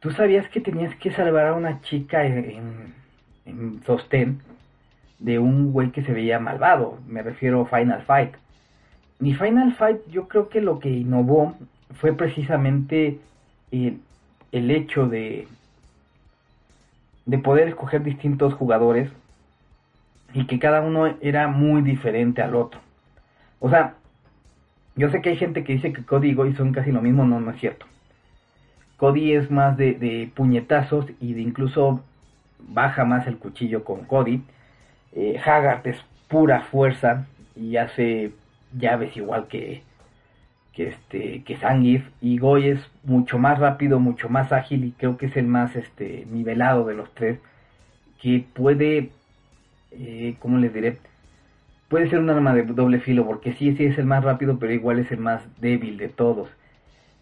tú 0.00 0.10
sabías 0.12 0.48
que 0.48 0.60
tenías 0.60 0.94
que 0.96 1.12
salvar 1.12 1.48
a 1.48 1.54
una 1.54 1.80
chica 1.82 2.24
en, 2.24 2.94
sostén 3.84 4.40
de 5.18 5.38
un 5.38 5.72
güey 5.72 5.90
que 5.90 6.02
se 6.02 6.12
veía 6.12 6.38
malvado. 6.38 6.98
Me 7.06 7.22
refiero 7.22 7.62
a 7.62 7.78
Final 7.78 8.02
Fight. 8.02 8.34
Mi 9.18 9.34
Final 9.34 9.74
Fight 9.74 9.98
yo 10.08 10.28
creo 10.28 10.48
que 10.48 10.60
lo 10.60 10.78
que 10.78 10.88
innovó 10.88 11.54
fue 11.94 12.14
precisamente 12.14 13.18
eh, 13.72 13.96
el 14.52 14.70
hecho 14.70 15.06
de, 15.06 15.46
de 17.26 17.38
poder 17.38 17.68
escoger 17.68 18.02
distintos 18.02 18.54
jugadores 18.54 19.10
y 20.32 20.46
que 20.46 20.58
cada 20.58 20.80
uno 20.80 21.14
era 21.20 21.48
muy 21.48 21.82
diferente 21.82 22.42
al 22.42 22.54
otro. 22.54 22.80
O 23.58 23.68
sea, 23.68 23.94
yo 24.96 25.10
sé 25.10 25.20
que 25.20 25.30
hay 25.30 25.36
gente 25.36 25.64
que 25.64 25.74
dice 25.74 25.92
que 25.92 26.04
Cody 26.04 26.30
y 26.30 26.34
Goy 26.34 26.54
son 26.54 26.72
casi 26.72 26.92
lo 26.92 27.02
mismo, 27.02 27.24
no, 27.24 27.40
no 27.40 27.50
es 27.50 27.60
cierto. 27.60 27.86
Cody 28.96 29.32
es 29.32 29.50
más 29.50 29.76
de, 29.76 30.30
puñetazos 30.34 31.06
y 31.20 31.32
de 31.34 31.40
incluso 31.40 32.02
baja 32.58 33.04
más 33.04 33.26
el 33.26 33.38
cuchillo 33.38 33.84
con 33.84 34.04
Cody. 34.04 34.42
Eh, 35.12 35.40
Haggard 35.44 35.86
es 35.86 35.96
pura 36.28 36.60
fuerza 36.60 37.26
y 37.56 37.76
hace 37.76 38.32
llaves 38.78 39.16
igual 39.16 39.48
que, 39.48 39.82
que 40.72 40.88
este 40.88 41.42
que 41.42 41.58
y 42.20 42.38
Goy 42.38 42.68
es 42.68 42.80
mucho 43.02 43.38
más 43.38 43.58
rápido, 43.58 43.98
mucho 43.98 44.28
más 44.28 44.52
ágil 44.52 44.84
y 44.84 44.92
creo 44.92 45.16
que 45.16 45.26
es 45.26 45.36
el 45.36 45.46
más 45.46 45.74
este 45.76 46.26
nivelado 46.30 46.84
de 46.84 46.94
los 46.94 47.12
tres 47.14 47.38
que 48.20 48.44
puede 48.52 49.10
eh, 49.92 50.36
¿cómo 50.38 50.58
les 50.58 50.72
diré? 50.72 50.98
Puede 51.88 52.08
ser 52.08 52.20
un 52.20 52.30
arma 52.30 52.54
de 52.54 52.62
doble 52.62 53.00
filo, 53.00 53.26
porque 53.26 53.54
sí, 53.54 53.76
sí 53.76 53.84
es 53.86 53.98
el 53.98 54.06
más 54.06 54.22
rápido, 54.22 54.58
pero 54.58 54.72
igual 54.72 54.98
es 54.98 55.10
el 55.10 55.18
más 55.18 55.42
débil 55.60 55.96
de 55.96 56.08
todos. 56.08 56.48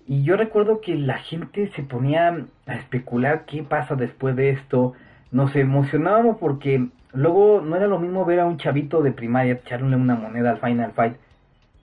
Y 0.07 0.23
yo 0.23 0.37
recuerdo 0.37 0.81
que 0.81 0.95
la 0.95 1.19
gente 1.19 1.71
se 1.77 1.83
ponía 1.83 2.45
a 2.67 2.75
especular 2.75 3.45
qué 3.45 3.63
pasa 3.63 3.95
después 3.95 4.35
de 4.37 4.51
esto. 4.51 4.95
Nos 5.31 5.55
emocionábamos 5.55 6.39
porque 6.39 6.89
luego 7.13 7.61
no 7.61 7.77
era 7.77 7.87
lo 7.87 7.99
mismo 7.99 8.25
ver 8.25 8.41
a 8.41 8.47
un 8.47 8.57
chavito 8.57 9.03
de 9.03 9.13
primaria 9.13 9.53
echarle 9.55 9.97
una 9.97 10.15
moneda 10.15 10.51
al 10.51 10.61
Final 10.61 10.93
Fight 10.93 11.15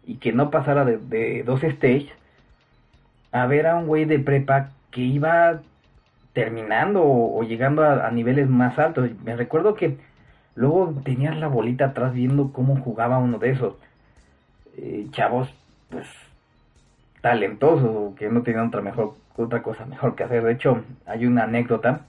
y 0.06 0.16
que 0.16 0.34
no 0.34 0.50
pasara 0.50 0.86
de, 0.86 1.44
dos 1.44 1.62
stages 1.62 2.12
a 3.32 3.46
ver 3.48 3.68
a 3.68 3.76
un 3.76 3.88
güey 3.88 4.06
de 4.06 4.20
prepa 4.20 4.72
que 4.92 5.02
iba 5.02 5.62
terminando 6.34 7.04
o, 7.04 7.44
llegando 7.44 7.84
a, 7.84 8.10
niveles 8.12 8.50
más 8.50 8.80
altos. 8.80 9.10
Me 9.24 9.36
recuerdo 9.36 9.76
que 9.76 9.98
Luego 10.56 10.94
tenías 11.04 11.38
la 11.38 11.48
bolita 11.48 11.86
atrás 11.88 12.14
viendo 12.14 12.52
cómo 12.52 12.78
jugaba 12.78 13.18
uno 13.18 13.38
de 13.38 13.52
esos 13.52 13.76
eh, 14.78 15.08
chavos, 15.12 15.54
pues 15.90 16.08
talentosos, 17.22 18.16
que 18.16 18.30
no 18.30 18.44
tenían 18.44 18.68
otra 18.68 18.82
mejor 18.82 19.14
otra 19.38 19.62
cosa 19.62 19.86
mejor 19.86 20.16
que 20.16 20.24
hacer. 20.24 20.44
De 20.44 20.54
hecho, 20.54 20.84
hay 21.06 21.26
una 21.26 21.44
anécdota. 21.44 22.02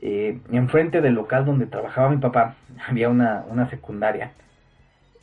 Eh, 0.00 0.38
enfrente 0.52 1.00
del 1.00 1.14
local 1.14 1.44
donde 1.44 1.66
trabajaba 1.66 2.10
mi 2.10 2.18
papá 2.18 2.54
había 2.88 3.08
una, 3.08 3.44
una 3.48 3.68
secundaria. 3.68 4.32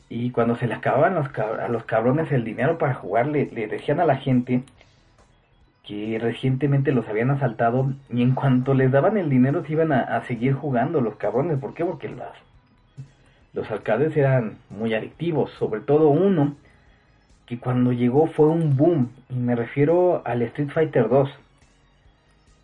Y 0.08 0.30
cuando 0.30 0.56
se 0.56 0.66
le 0.66 0.74
acababan 0.74 1.14
los, 1.14 1.26
a 1.36 1.68
los 1.68 1.84
cabrones 1.84 2.30
el 2.30 2.44
dinero 2.44 2.78
para 2.78 2.94
jugar, 2.94 3.26
le, 3.26 3.46
decían 3.46 4.00
a 4.00 4.04
la 4.04 4.16
gente 4.16 4.62
que 5.86 6.18
recientemente 6.20 6.90
los 6.92 7.08
habían 7.08 7.30
asaltado 7.30 7.92
y 8.10 8.22
en 8.22 8.32
cuanto 8.34 8.74
les 8.74 8.90
daban 8.90 9.16
el 9.16 9.30
dinero 9.30 9.64
se 9.64 9.72
iban 9.72 9.92
a, 9.92 10.20
seguir 10.26 10.54
jugando 10.54 11.00
los 11.00 11.14
cabrones. 11.16 11.58
¿Por 11.58 11.74
qué? 11.74 11.84
Porque 11.84 12.08
las 12.08 12.32
los 13.54 13.70
arcades 13.70 14.14
eran 14.16 14.58
muy 14.68 14.92
adictivos, 14.92 15.50
sobre 15.52 15.80
todo 15.80 16.08
uno 16.08 16.56
que 17.46 17.58
cuando 17.58 17.92
llegó 17.92 18.26
fue 18.26 18.48
un 18.48 18.76
boom, 18.76 19.12
y 19.30 19.36
me 19.36 19.54
refiero 19.54 20.20
al 20.26 20.42
Street 20.42 20.70
Fighter 20.70 21.08
2. 21.08 21.30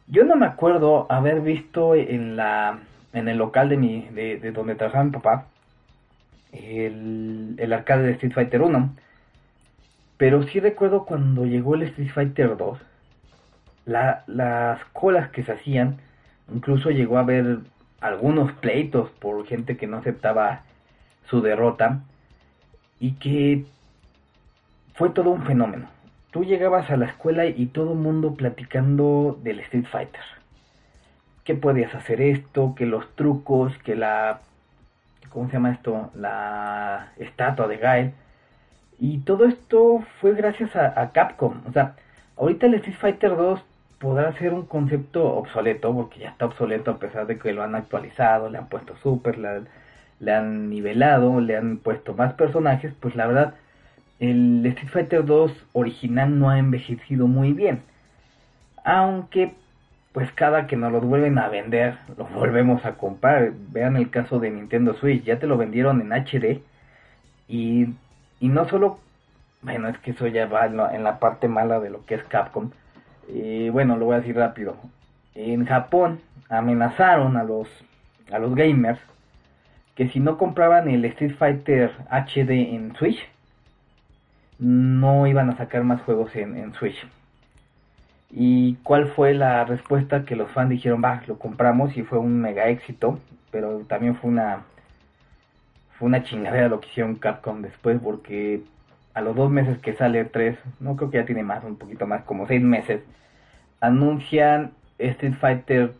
Yo 0.08 0.24
no 0.24 0.36
me 0.36 0.44
acuerdo 0.44 1.06
haber 1.08 1.40
visto 1.40 1.94
en 1.94 2.36
la 2.36 2.80
en 3.12 3.28
el 3.28 3.38
local 3.38 3.68
de 3.68 3.76
mi 3.76 4.08
de, 4.10 4.52
donde 4.52 4.74
trabajaba 4.74 5.04
mi 5.04 5.10
papá 5.12 5.46
el, 6.52 7.54
el 7.58 7.72
arcade 7.72 8.04
de 8.04 8.12
Street 8.12 8.32
Fighter 8.32 8.62
1, 8.62 8.94
pero 10.18 10.42
sí 10.42 10.60
recuerdo 10.60 11.04
cuando 11.04 11.46
llegó 11.46 11.74
el 11.74 11.82
Street 11.82 12.10
Fighter 12.10 12.56
2, 12.56 12.78
la, 13.84 14.24
las 14.26 14.84
colas 14.92 15.30
que 15.30 15.42
se 15.42 15.52
hacían, 15.52 15.98
incluso 16.52 16.90
llegó 16.90 17.18
a 17.18 17.22
haber 17.22 17.58
algunos 18.00 18.52
pleitos 18.52 19.10
por 19.10 19.46
gente 19.46 19.76
que 19.76 19.86
no 19.86 19.98
aceptaba 19.98 20.62
su 21.26 21.40
derrota 21.40 22.00
y 22.98 23.12
que 23.12 23.64
fue 24.94 25.10
todo 25.10 25.30
un 25.30 25.42
fenómeno. 25.42 25.86
Tú 26.30 26.44
llegabas 26.44 26.90
a 26.90 26.96
la 26.96 27.06
escuela 27.06 27.46
y 27.46 27.66
todo 27.66 27.92
el 27.92 27.98
mundo 27.98 28.34
platicando 28.34 29.38
del 29.42 29.60
Street 29.60 29.86
Fighter. 29.86 30.22
¿Qué 31.44 31.54
podías 31.54 31.94
hacer 31.94 32.20
esto? 32.20 32.74
Que 32.74 32.86
los 32.86 33.08
trucos, 33.16 33.76
que 33.78 33.96
la... 33.96 34.40
¿Cómo 35.30 35.46
se 35.46 35.54
llama 35.54 35.72
esto? 35.72 36.10
La 36.14 37.12
estatua 37.18 37.66
de 37.66 37.76
Gael. 37.78 38.12
Y 38.98 39.18
todo 39.18 39.44
esto 39.46 40.04
fue 40.20 40.34
gracias 40.34 40.76
a, 40.76 41.10
Capcom. 41.12 41.62
O 41.68 41.72
sea, 41.72 41.96
ahorita 42.36 42.66
el 42.66 42.74
Street 42.74 42.96
Fighter 42.96 43.36
2 43.36 43.60
podrá 44.02 44.36
ser 44.36 44.52
un 44.52 44.66
concepto 44.66 45.24
obsoleto, 45.36 45.94
porque 45.94 46.18
ya 46.18 46.30
está 46.30 46.46
obsoleto 46.46 46.90
a 46.90 46.98
pesar 46.98 47.28
de 47.28 47.38
que 47.38 47.52
lo 47.52 47.62
han 47.62 47.76
actualizado, 47.76 48.50
le 48.50 48.58
han 48.58 48.66
puesto 48.66 48.96
super, 48.96 49.38
le 49.38 50.32
han 50.32 50.68
nivelado, 50.68 51.40
le 51.40 51.56
han 51.56 51.76
puesto 51.78 52.12
más 52.12 52.32
personajes, 52.34 52.92
pues 52.98 53.14
la 53.14 53.28
verdad, 53.28 53.54
el 54.18 54.66
Street 54.66 54.90
Fighter 54.90 55.24
2 55.24 55.52
original 55.72 56.36
no 56.36 56.50
ha 56.50 56.58
envejecido 56.58 57.28
muy 57.28 57.52
bien. 57.52 57.82
Aunque, 58.84 59.54
pues 60.12 60.32
cada 60.32 60.66
que 60.66 60.76
nos 60.76 60.90
lo 60.90 61.00
vuelven 61.00 61.38
a 61.38 61.48
vender, 61.48 61.96
lo 62.18 62.24
volvemos 62.26 62.84
a 62.84 62.94
comprar. 62.94 63.52
Vean 63.70 63.96
el 63.96 64.10
caso 64.10 64.40
de 64.40 64.50
Nintendo 64.50 64.94
Switch, 64.94 65.22
ya 65.22 65.38
te 65.38 65.46
lo 65.46 65.56
vendieron 65.56 66.00
en 66.00 66.12
HD. 66.12 66.60
Y, 67.46 67.94
y 68.40 68.48
no 68.48 68.68
solo, 68.68 68.98
bueno, 69.62 69.88
es 69.88 69.98
que 69.98 70.10
eso 70.10 70.26
ya 70.26 70.46
va 70.46 70.66
en 70.66 71.04
la 71.04 71.20
parte 71.20 71.46
mala 71.46 71.78
de 71.78 71.90
lo 71.90 72.04
que 72.04 72.16
es 72.16 72.24
Capcom. 72.24 72.70
Y 73.32 73.70
bueno, 73.70 73.96
lo 73.96 74.06
voy 74.06 74.16
a 74.16 74.20
decir 74.20 74.36
rápido. 74.36 74.76
En 75.34 75.64
Japón 75.64 76.20
amenazaron 76.50 77.36
a 77.36 77.44
los, 77.44 77.68
a 78.30 78.38
los 78.38 78.54
gamers 78.54 79.00
que 79.94 80.08
si 80.08 80.20
no 80.20 80.36
compraban 80.38 80.88
el 80.88 81.04
Street 81.06 81.34
Fighter 81.36 81.92
HD 82.10 82.74
en 82.74 82.94
Switch, 82.96 83.26
no 84.58 85.26
iban 85.26 85.50
a 85.50 85.56
sacar 85.56 85.82
más 85.82 86.02
juegos 86.02 86.34
en, 86.36 86.72
Switch. 86.74 87.06
¿Y 88.30 88.74
cuál 88.82 89.08
fue 89.08 89.34
la 89.34 89.64
respuesta? 89.64 90.24
Que 90.24 90.36
los 90.36 90.50
fans 90.50 90.70
dijeron, 90.70 91.02
va, 91.04 91.22
lo 91.26 91.38
compramos 91.38 91.96
y 91.96 92.02
fue 92.02 92.18
un 92.18 92.40
mega 92.40 92.68
éxito, 92.68 93.18
pero 93.50 93.80
también 93.80 94.16
fue 94.16 94.30
una 94.30 94.62
fue 95.98 96.08
una 96.08 96.22
chingadera 96.22 96.68
lo 96.68 96.80
que 96.80 96.88
hicieron 96.88 97.16
Capcom 97.16 97.60
después 97.60 98.00
porque 98.02 98.62
a 99.14 99.20
los 99.20 99.36
dos 99.36 99.50
meses 99.50 99.78
que 99.78 99.94
sale 99.94 100.24
3, 100.24 100.58
no 100.80 100.96
creo 100.96 101.10
que 101.10 101.18
ya 101.18 101.26
tiene 101.26 101.42
más, 101.42 101.64
un 101.64 101.76
poquito 101.76 102.06
más, 102.06 102.22
como 102.24 102.46
seis 102.46 102.62
meses, 102.62 103.02
anuncian 103.80 104.72
Street 104.98 105.34
Fighter 105.34 105.92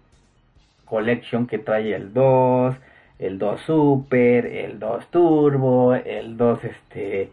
Collection 0.85 1.47
que 1.47 1.59
trae 1.59 1.95
el 1.95 2.13
2, 2.13 2.77
el 3.19 3.39
2 3.39 3.61
Super, 3.61 4.47
el 4.47 4.79
2 4.79 5.11
Turbo, 5.11 5.95
el 5.95 6.37
2 6.37 6.65
este 6.65 7.31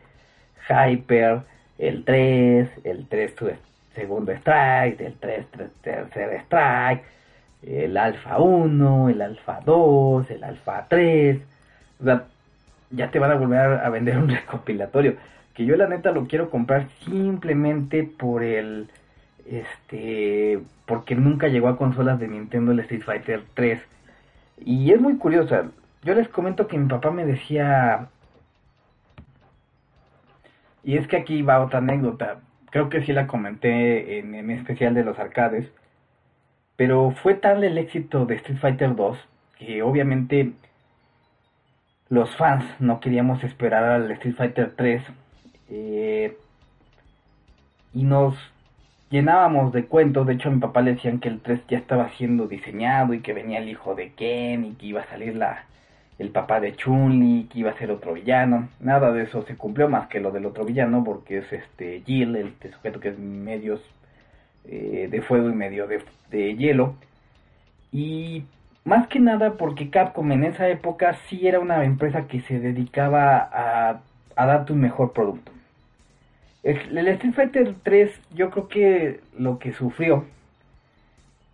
Hyper, 0.70 1.42
el 1.78 2.04
3, 2.04 2.70
el 2.84 3.08
3 3.08 3.36
segundo 4.00 4.32
strike, 4.32 5.02
el 5.02 5.14
3, 5.20 5.46
tercer 5.82 6.42
strike, 6.46 7.04
el 7.64 7.98
alfa 7.98 8.40
1, 8.40 9.10
el 9.10 9.22
alfa 9.22 9.60
2, 9.66 10.32
el 10.32 10.44
alfa 10.44 10.86
3. 10.88 11.40
O 12.00 12.04
sea, 12.06 12.24
ya 12.92 13.12
te 13.12 13.20
van 13.20 13.32
a 13.32 13.36
volver 13.36 13.60
a 13.60 13.90
vender 13.90 14.18
un 14.18 14.30
recopilatorio. 14.40 15.16
Que 15.60 15.66
yo 15.66 15.76
la 15.76 15.88
neta 15.88 16.12
lo 16.12 16.26
quiero 16.26 16.50
comprar 16.50 16.88
simplemente 17.04 18.04
por 18.04 18.44
el... 18.44 18.90
Este... 19.46 20.58
Porque 20.86 21.16
nunca 21.16 21.50
llegó 21.50 21.68
a 21.68 21.76
consolas 21.76 22.18
de 22.18 22.30
Nintendo 22.30 22.72
el 22.72 22.80
Street 22.80 23.04
Fighter 23.04 23.44
3. 23.56 23.82
Y 24.60 24.94
es 24.94 25.02
muy 25.02 25.18
curioso. 25.18 25.70
Yo 26.02 26.16
les 26.16 26.30
comento 26.30 26.68
que 26.68 26.78
mi 26.78 26.88
papá 26.88 27.12
me 27.12 27.26
decía... 27.26 28.08
Y 30.86 30.96
es 30.96 31.10
que 31.10 31.18
aquí 31.18 31.42
va 31.42 31.60
otra 31.60 31.80
anécdota. 31.80 32.40
Creo 32.70 32.88
que 32.88 33.04
sí 33.04 33.12
la 33.12 33.28
comenté 33.28 34.20
en, 34.20 34.36
en 34.36 34.52
especial 34.52 34.94
de 34.94 35.04
los 35.04 35.20
arcades. 35.20 35.70
Pero 36.78 37.12
fue 37.22 37.34
tal 37.34 37.66
el 37.66 37.78
éxito 37.78 38.26
de 38.26 38.36
Street 38.36 38.60
Fighter 38.60 38.96
2 38.96 39.18
que 39.58 39.82
obviamente 39.84 40.54
los 42.08 42.34
fans 42.38 42.64
no 42.80 43.02
queríamos 43.02 43.44
esperar 43.44 43.84
al 43.84 44.10
Street 44.12 44.36
Fighter 44.38 44.74
3 44.78 45.04
eh, 45.70 46.38
y 47.94 48.04
nos 48.04 48.36
llenábamos 49.10 49.74
de 49.74 49.86
cuentos. 49.86 50.28
De 50.28 50.34
hecho, 50.34 50.50
a 50.50 50.52
mi 50.52 50.60
papá 50.60 50.82
le 50.82 50.94
decían 50.94 51.20
que 51.20 51.30
el 51.30 51.42
3 51.42 51.62
ya 51.68 51.78
estaba 51.78 52.10
siendo 52.18 52.48
diseñado 52.48 53.14
y 53.14 53.22
que 53.22 53.34
venía 53.34 53.60
el 53.60 53.70
hijo 53.70 53.96
de 53.96 54.12
Ken 54.14 54.66
y 54.66 54.74
que 54.74 54.88
iba 54.88 55.02
a 55.02 55.10
salir 55.10 55.36
la, 55.36 55.66
el 56.20 56.30
papá 56.30 56.60
de 56.60 56.76
Chun-Li, 56.76 57.50
que 57.52 57.60
iba 57.60 57.72
a 57.72 57.78
ser 57.78 57.92
otro 57.92 58.14
villano. 58.14 58.70
Nada 58.80 59.12
de 59.12 59.24
eso 59.24 59.44
se 59.44 59.56
cumplió 59.56 59.90
más 59.90 60.08
que 60.08 60.20
lo 60.20 60.32
del 60.32 60.46
otro 60.46 60.66
villano 60.66 61.04
porque 61.04 61.40
es 61.40 61.54
este 61.54 62.02
Jill, 62.06 62.36
el 62.36 62.54
sujeto 62.74 63.00
que 63.00 63.10
es 63.10 63.20
medios 63.20 63.82
eh, 64.66 65.08
de 65.10 65.22
fuego 65.22 65.50
y 65.50 65.54
medio 65.54 65.88
de, 65.88 66.04
de 66.30 66.56
hielo. 66.56 66.96
Y 67.92 68.44
más 68.86 69.08
que 69.08 69.20
nada 69.20 69.54
porque 69.54 69.90
Capcom 69.90 70.32
en 70.32 70.44
esa 70.44 70.68
época 70.70 71.16
sí 71.28 71.48
era 71.48 71.60
una 71.60 71.84
empresa 71.86 72.28
que 72.28 72.42
se 72.42 72.60
dedicaba 72.60 73.38
a, 73.52 74.02
a 74.36 74.46
darte 74.46 74.74
un 74.74 74.82
mejor 74.82 75.14
producto. 75.14 75.52
El, 76.64 77.08
Street 77.08 77.34
Fighter 77.34 77.76
3 77.84 78.12
yo 78.34 78.50
creo 78.50 78.68
que 78.68 79.20
lo 79.38 79.60
que 79.60 79.72
sufrió 79.72 80.26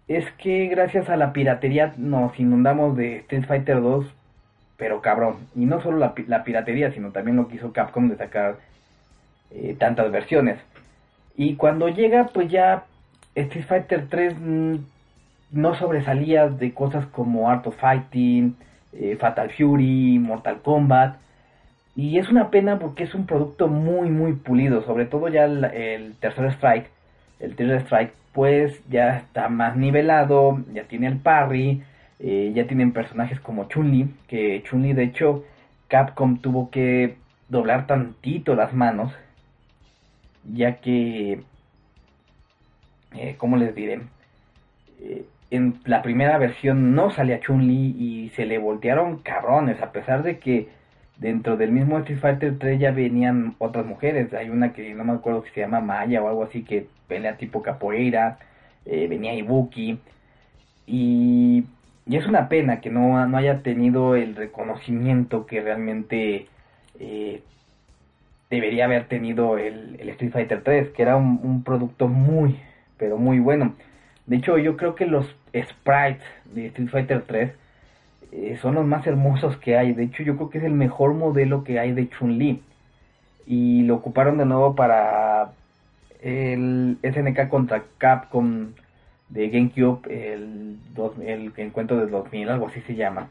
es 0.08 0.30
que 0.34 0.68
gracias 0.68 1.10
a 1.10 1.18
la 1.18 1.32
piratería 1.34 1.94
nos 1.98 2.40
inundamos 2.40 2.98
de 2.98 3.18
Street 3.18 3.46
Fighter 3.46 3.82
2, 3.82 4.06
pero 4.78 5.02
cabrón. 5.02 5.38
Y 5.56 5.66
no 5.66 5.82
solo 5.82 5.98
la, 5.98 6.44
piratería, 6.44 6.92
sino 6.92 7.12
también 7.12 7.38
lo 7.38 7.48
que 7.48 7.56
hizo 7.56 7.74
Capcom 7.74 8.10
de 8.10 8.18
sacar 8.18 8.58
eh, 9.52 9.76
tantas 9.78 10.12
versiones. 10.12 10.60
Y 11.36 11.56
cuando 11.56 11.90
llega, 11.90 12.28
pues 12.34 12.50
ya 12.50 12.86
Street 13.36 13.66
Fighter 13.66 14.08
3 14.10 14.36
no 15.52 15.76
sobresalía 15.76 16.50
de 16.50 16.74
cosas 16.74 17.06
como 17.08 17.50
Art 17.50 17.68
of 17.68 17.78
Fighting, 17.78 18.56
eh, 18.94 19.18
Fatal 19.20 19.52
Fury, 19.52 20.20
Mortal 20.20 20.62
Kombat. 20.62 21.18
Y 21.96 22.20
es 22.20 22.30
una 22.30 22.50
pena 22.50 22.78
porque 22.78 23.04
es 23.04 23.16
un 23.16 23.26
producto 23.26 23.68
muy, 23.68 24.10
muy 24.10 24.34
pulido. 24.34 24.84
Sobre 24.84 25.06
todo 25.06 25.30
ya 25.30 25.46
el, 25.46 26.16
tercer 26.20 26.46
strike, 26.52 26.90
el 27.40 27.56
tercer 27.56 27.82
strike, 27.84 28.14
pues 28.34 28.82
ya 28.90 29.18
está 29.18 29.48
más 29.48 29.78
nivelado, 29.78 30.62
ya 30.74 30.84
tiene 30.84 31.08
el 31.08 31.18
parry, 31.18 31.84
eh, 32.20 32.52
ya 32.54 32.68
tienen 32.68 32.92
personajes 32.92 33.40
como 33.40 33.70
Chun-Li, 33.70 34.14
que 34.28 34.62
Chun-Li 34.64 34.94
de 34.94 35.04
hecho 35.04 35.46
Capcom 35.88 36.38
tuvo 36.40 36.70
que 36.70 37.16
doblar 37.48 37.88
tantito 37.88 38.56
las 38.56 38.74
manos, 38.74 39.14
ya 40.54 40.78
que, 40.82 41.44
eh, 43.14 43.36
¿cómo 43.38 43.56
les 43.56 43.74
diré? 43.74 44.02
Eh, 45.00 45.26
en 45.52 45.80
la 45.86 46.02
primera 46.02 46.38
versión 46.38 46.94
no 46.96 47.12
salía 47.12 47.40
Chun-Li 47.40 47.96
y 47.98 48.30
se 48.36 48.46
le 48.46 48.58
voltearon 48.58 49.20
cabrones, 49.20 49.82
a 49.82 49.92
pesar 49.94 50.24
de 50.24 50.40
que 50.40 50.68
dentro 51.18 51.58
del 51.58 51.72
mismo 51.72 52.00
Street 52.00 52.20
Fighter 52.20 52.58
3 52.60 52.80
ya 52.80 52.92
venían 52.92 53.56
otras 53.60 53.86
mujeres. 53.86 54.34
Hay 54.34 54.50
una 54.50 54.74
que 54.74 54.94
no 54.94 55.04
me 55.04 55.14
acuerdo 55.14 55.44
que 55.44 55.52
se 55.52 55.62
llama 55.62 55.82
Maya 55.82 56.22
o 56.22 56.28
algo 56.28 56.44
así 56.44 56.64
que 56.64 56.88
pelea 57.08 57.38
tipo 57.38 57.62
capoeira, 57.62 58.40
eh, 58.86 59.08
venía 59.08 59.34
Ibuki. 59.34 60.00
Y, 60.88 61.66
y, 62.06 62.18
es 62.18 62.28
una 62.28 62.50
pena 62.50 62.82
que 62.82 62.90
no, 62.90 63.26
no, 63.28 63.38
haya 63.38 63.62
tenido 63.64 64.16
el 64.16 64.36
reconocimiento 64.36 65.46
que 65.46 65.62
realmente 65.62 66.48
eh, 67.00 67.42
debería 68.50 68.86
haber 68.86 69.08
tenido 69.08 69.58
el, 69.58 69.98
Street 70.10 70.32
Fighter 70.32 70.62
3, 70.64 70.90
que 70.90 71.02
era 71.02 71.16
un, 71.18 71.40
un 71.44 71.64
producto 71.64 72.08
muy, 72.08 72.60
pero 72.98 73.18
muy 73.18 73.40
bueno. 73.40 73.76
De 74.28 74.38
hecho, 74.38 74.58
yo 74.58 74.78
creo 74.78 74.96
que 74.96 75.06
los 75.06 75.36
sprites 75.54 76.24
de 76.54 76.68
Street 76.68 76.90
Fighter 76.90 77.24
3 77.24 77.52
eh, 78.36 78.58
son 78.62 78.76
los 78.76 78.86
más 78.86 79.08
hermosos 79.08 79.58
que 79.58 79.78
hay. 79.78 79.94
De 79.94 80.04
hecho, 80.04 80.24
yo 80.24 80.36
creo 80.36 80.50
que 80.50 80.58
es 80.58 80.64
el 80.64 80.74
mejor 80.74 81.14
modelo 81.14 81.64
que 81.64 81.80
hay 81.80 81.94
de 81.94 82.10
Chun-Li. 82.10 82.62
Y 83.48 83.84
lo 83.84 83.96
ocuparon 83.96 84.38
de 84.38 84.46
nuevo 84.46 84.76
para 84.76 85.52
el 86.22 86.98
SNK 87.04 87.48
contra 87.50 87.84
Capcom 87.98 88.72
de 89.30 89.50
GameCube, 89.50 90.02
el, 90.10 90.78
el 91.26 91.54
encuentro 91.58 91.98
del 91.98 92.10
2000, 92.12 92.50
algo 92.50 92.68
así 92.68 92.82
se 92.82 92.96
llama. 92.96 93.30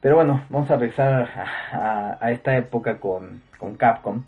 Pero 0.00 0.16
bueno, 0.16 0.44
vamos 0.50 0.70
a 0.70 0.76
regresar 0.76 1.30
a, 1.72 2.30
esta 2.30 2.56
época 2.56 2.98
con, 2.98 3.40
con 3.58 3.76
Capcom. 3.76 4.24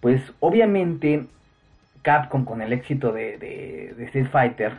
Pues 0.00 0.20
obviamente 0.40 1.26
Capcom 2.02 2.44
con 2.44 2.60
el 2.60 2.72
éxito 2.72 3.12
de, 3.12 3.38
de, 3.38 4.04
Street 4.06 4.26
Fighter 4.32 4.72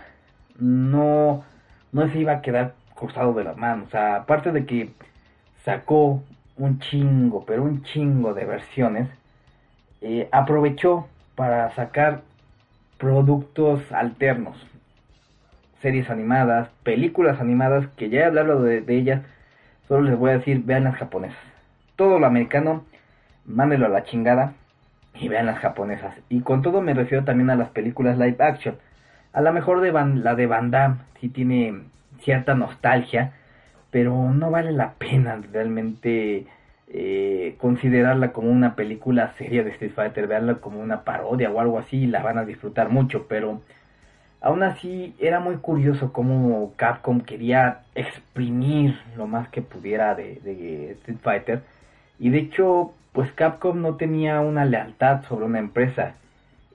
no, 0.60 1.46
no 1.94 2.10
se 2.10 2.20
iba 2.20 2.34
a 2.34 2.42
quedar 2.42 2.74
cruzado 3.04 3.34
de 3.34 3.44
las 3.44 3.58
manos. 3.58 3.88
O 3.88 3.92
sea, 3.92 4.16
aparte 4.16 4.52
de 4.54 4.66
que 4.66 4.92
sacó 5.66 6.24
un 6.58 6.80
chingo, 6.80 7.46
pero 7.46 7.64
un 7.64 7.84
chingo 7.84 8.34
de 8.34 8.46
versiones, 8.46 9.10
eh, 10.02 10.30
aprovechó 10.32 11.08
para 11.36 11.70
sacar 11.76 12.22
productos 12.98 13.92
alternos, 13.92 14.56
series 15.82 16.10
animadas, 16.10 16.70
películas 16.84 17.42
animadas, 17.42 17.88
que 17.98 18.10
ya 18.10 18.22
he 18.22 18.26
hablado 18.26 18.62
de, 18.62 18.84
ellas, 18.88 19.22
solo 19.88 20.04
les 20.04 20.18
voy 20.18 20.30
a 20.30 20.38
decir, 20.38 20.64
vean 20.64 20.86
las 20.86 20.96
japonesas. 20.96 21.44
Todo 21.98 22.20
lo 22.20 22.26
americano, 22.26 22.86
mándelo 23.46 23.88
a 23.88 23.90
la 23.90 24.06
chingada 24.06 24.54
y 25.16 25.28
vean 25.28 25.46
las 25.46 25.60
japonesas. 25.60 26.16
Y 26.30 26.40
con 26.40 26.62
todo 26.62 26.80
me 26.80 26.94
refiero 26.94 27.26
también 27.26 27.50
a 27.50 27.58
las 27.58 27.70
películas 27.70 28.18
live 28.18 28.38
action. 28.40 28.78
A 29.34 29.42
lo 29.42 29.52
mejor 29.52 29.82
de 29.82 29.92
la 29.92 30.36
de 30.36 30.48
Van 30.48 30.72
Damme 30.72 30.98
sí 31.20 31.28
tiene 31.28 31.84
cierta 32.24 32.56
nostalgia, 32.56 33.34
pero 33.92 34.32
no 34.32 34.50
vale 34.50 34.72
la 34.72 34.94
pena 34.94 35.40
realmente 35.52 36.48
eh, 36.88 37.56
considerarla 37.60 38.32
como 38.32 38.50
una 38.50 38.76
película 38.76 39.34
seria 39.38 39.64
de 39.64 39.72
Street 39.72 39.94
Fighter, 39.94 40.28
verla 40.28 40.56
como 40.56 40.80
una 40.80 41.04
parodia 41.04 41.52
o 41.52 41.60
algo 41.60 41.80
así, 41.80 42.04
y 42.04 42.08
la 42.08 42.22
van 42.22 42.38
a 42.38 42.46
disfrutar 42.46 42.90
mucho, 42.90 43.28
pero 43.28 43.62
aún 44.42 44.64
así 44.64 45.16
era 45.20 45.40
muy 45.40 45.58
curioso 45.58 46.12
cómo 46.12 46.74
Capcom 46.76 47.22
quería 47.22 47.82
exprimir 47.96 49.00
lo 49.16 49.28
más 49.28 49.50
que 49.50 49.62
pudiera 49.62 50.16
de, 50.16 50.40
de 50.44 50.92
Street 50.94 51.20
Fighter, 51.22 51.62
y 52.20 52.30
de 52.30 52.40
hecho 52.40 52.94
pues 53.12 53.32
Capcom 53.32 53.80
no 53.82 53.96
tenía 53.96 54.42
una 54.42 54.66
lealtad 54.66 55.24
sobre 55.24 55.46
una 55.46 55.60
empresa 55.60 56.16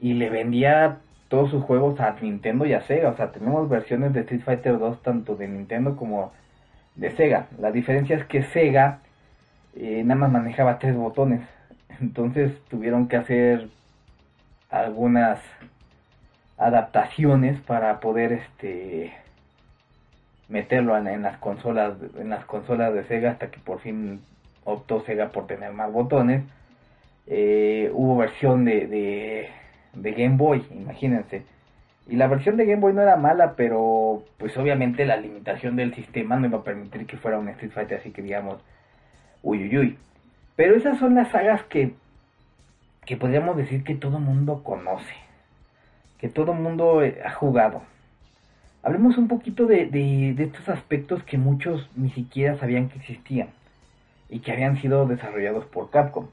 y 0.00 0.14
le 0.14 0.30
vendía 0.30 0.98
todos 1.28 1.50
sus 1.50 1.62
juegos 1.64 2.00
a 2.00 2.16
Nintendo 2.20 2.66
y 2.66 2.72
a 2.72 2.82
Sega. 2.82 3.10
O 3.10 3.16
sea, 3.16 3.32
tenemos 3.32 3.68
versiones 3.68 4.12
de 4.12 4.20
Street 4.20 4.42
Fighter 4.42 4.78
2 4.78 5.02
tanto 5.02 5.36
de 5.36 5.48
Nintendo 5.48 5.96
como 5.96 6.32
de 6.96 7.10
Sega. 7.12 7.46
La 7.58 7.70
diferencia 7.70 8.16
es 8.16 8.24
que 8.24 8.42
Sega 8.42 9.00
eh, 9.76 10.02
nada 10.04 10.20
más 10.20 10.32
manejaba 10.32 10.78
tres 10.78 10.96
botones. 10.96 11.42
Entonces 12.00 12.52
tuvieron 12.68 13.08
que 13.08 13.16
hacer 13.16 13.68
algunas 14.70 15.40
adaptaciones 16.56 17.60
para 17.60 18.00
poder 18.00 18.32
este 18.32 19.12
meterlo 20.48 20.96
en, 20.96 21.22
las 21.22 21.36
consolas 21.38 21.94
en 22.18 22.30
las 22.30 22.44
consolas 22.46 22.92
de 22.94 23.04
Sega 23.04 23.32
hasta 23.32 23.50
que 23.50 23.60
por 23.60 23.80
fin 23.80 24.22
optó 24.64 25.00
Sega 25.04 25.30
por 25.30 25.46
tener 25.46 25.72
más 25.72 25.92
botones. 25.92 26.42
Eh, 27.26 27.90
hubo 27.92 28.16
versión 28.16 28.64
de, 28.64 29.50
Game 29.94 30.36
Boy, 30.36 30.64
imagínense. 30.70 31.44
Y 32.08 32.16
la 32.16 32.26
versión 32.26 32.56
de 32.56 32.64
Game 32.64 32.80
Boy 32.80 32.94
no 32.94 33.02
era 33.02 33.16
mala, 33.16 33.54
pero 33.54 34.24
pues 34.38 34.56
obviamente 34.56 35.04
la 35.04 35.16
limitación 35.16 35.76
del 35.76 35.94
sistema 35.94 36.36
no 36.36 36.46
iba 36.46 36.58
a 36.58 36.64
permitir 36.64 37.06
que 37.06 37.18
fuera 37.18 37.38
un 37.38 37.48
Street 37.50 37.72
Fighter 37.72 37.98
así 37.98 38.10
que 38.10 38.22
digamos, 38.22 38.58
uy, 39.42 39.64
uy, 39.64 39.78
uy. 39.78 39.98
Pero 40.56 40.74
esas 40.74 40.98
son 40.98 41.14
las 41.14 41.28
sagas 41.28 41.62
que, 41.64 41.94
que 43.04 43.16
podríamos 43.16 43.56
decir 43.56 43.84
que 43.84 43.94
todo 43.94 44.18
mundo 44.18 44.62
conoce, 44.64 45.14
que 46.18 46.28
todo 46.28 46.54
mundo 46.54 47.02
eh, 47.02 47.20
ha 47.24 47.30
jugado. 47.30 47.82
Hablemos 48.82 49.18
un 49.18 49.28
poquito 49.28 49.66
de, 49.66 49.86
de, 49.86 50.34
estos 50.42 50.68
aspectos 50.68 51.22
que 51.24 51.36
muchos 51.36 51.90
ni 51.94 52.10
siquiera 52.10 52.58
sabían 52.58 52.88
que 52.88 52.98
existían 52.98 53.50
y 54.30 54.38
que 54.40 54.52
habían 54.52 54.80
sido 54.80 55.06
desarrollados 55.06 55.66
por 55.66 55.90
Capcom. 55.90 56.26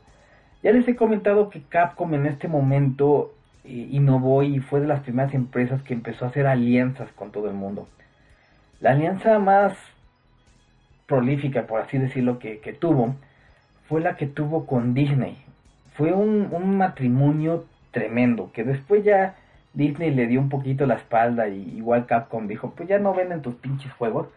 Ya 0.63 0.71
les 0.71 0.87
he 0.87 0.95
comentado 0.95 1.49
que 1.49 1.61
Capcom 1.63 2.13
en 2.13 2.25
este 2.25 2.47
momento 2.47 3.33
eh, 3.65 3.88
innovó 3.91 4.43
y 4.43 4.60
fue 4.60 4.82
de 4.82 4.88
las 4.88 5.01
primeras 5.01 5.34
empresas 5.34 5.82
que 5.84 5.93
empezó 5.93 6.25
a 6.25 6.30
hacer 6.30 6.47
alianzas 6.47 7.12
con 7.13 7.32
todo 7.32 7.47
el 7.47 7.56
mundo. 7.56 7.88
La 8.80 8.91
alianza 8.91 9.39
más 9.39 9.78
prolífica, 11.08 11.67
por 11.67 11.82
así 11.82 11.97
decirlo, 11.97 12.39
que, 12.39 12.58
tuvo 12.80 13.15
fue 13.88 14.01
la 14.01 14.17
que 14.17 14.25
tuvo 14.28 14.65
con 14.65 14.93
Disney. 14.93 15.38
Fue 15.95 16.12
un, 16.12 16.78
matrimonio 16.78 17.65
tremendo, 17.91 18.51
que 18.51 18.63
después 18.63 19.04
ya 19.04 19.36
Disney 19.73 20.12
le 20.12 20.28
dio 20.28 20.39
un 20.39 20.49
poquito 20.49 20.86
la 20.86 20.95
espalda 20.95 21.47
y 21.47 21.78
igual 21.78 22.06
Capcom 22.08 22.47
dijo, 22.47 22.71
pues 22.75 22.89
ya 22.89 22.99
no 22.99 23.13
venden 23.13 23.41
tus 23.41 23.56
pinches 23.56 23.91
juegos, 23.93 24.28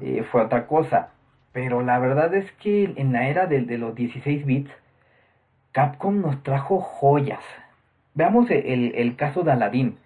eh, 0.00 0.24
fue 0.30 0.42
otra 0.42 0.66
cosa. 0.66 1.10
Pero 1.52 1.82
la 1.82 1.98
verdad 1.98 2.34
es 2.34 2.50
que 2.52 2.92
en 2.96 3.12
la 3.12 3.28
era 3.28 3.46
de, 3.46 3.60
los 3.78 3.94
16 3.94 4.44
bits, 4.44 4.70
Capcom 5.72 6.20
nos 6.20 6.42
trajo 6.42 6.80
joyas. 6.80 7.42
Veamos 8.20 8.50
el, 8.50 9.16
caso 9.16 9.44
de 9.44 9.52
Aladdin. 9.52 9.96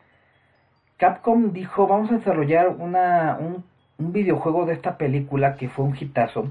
Capcom 0.99 1.53
dijo, 1.53 1.89
vamos 1.89 2.13
a 2.13 2.19
desarrollar 2.19 2.69
un, 2.69 3.65
videojuego 3.99 4.67
de 4.67 4.75
esta 4.75 4.97
película 4.99 5.57
que 5.57 5.69
fue 5.69 5.85
un 5.85 5.97
hitazo 5.99 6.49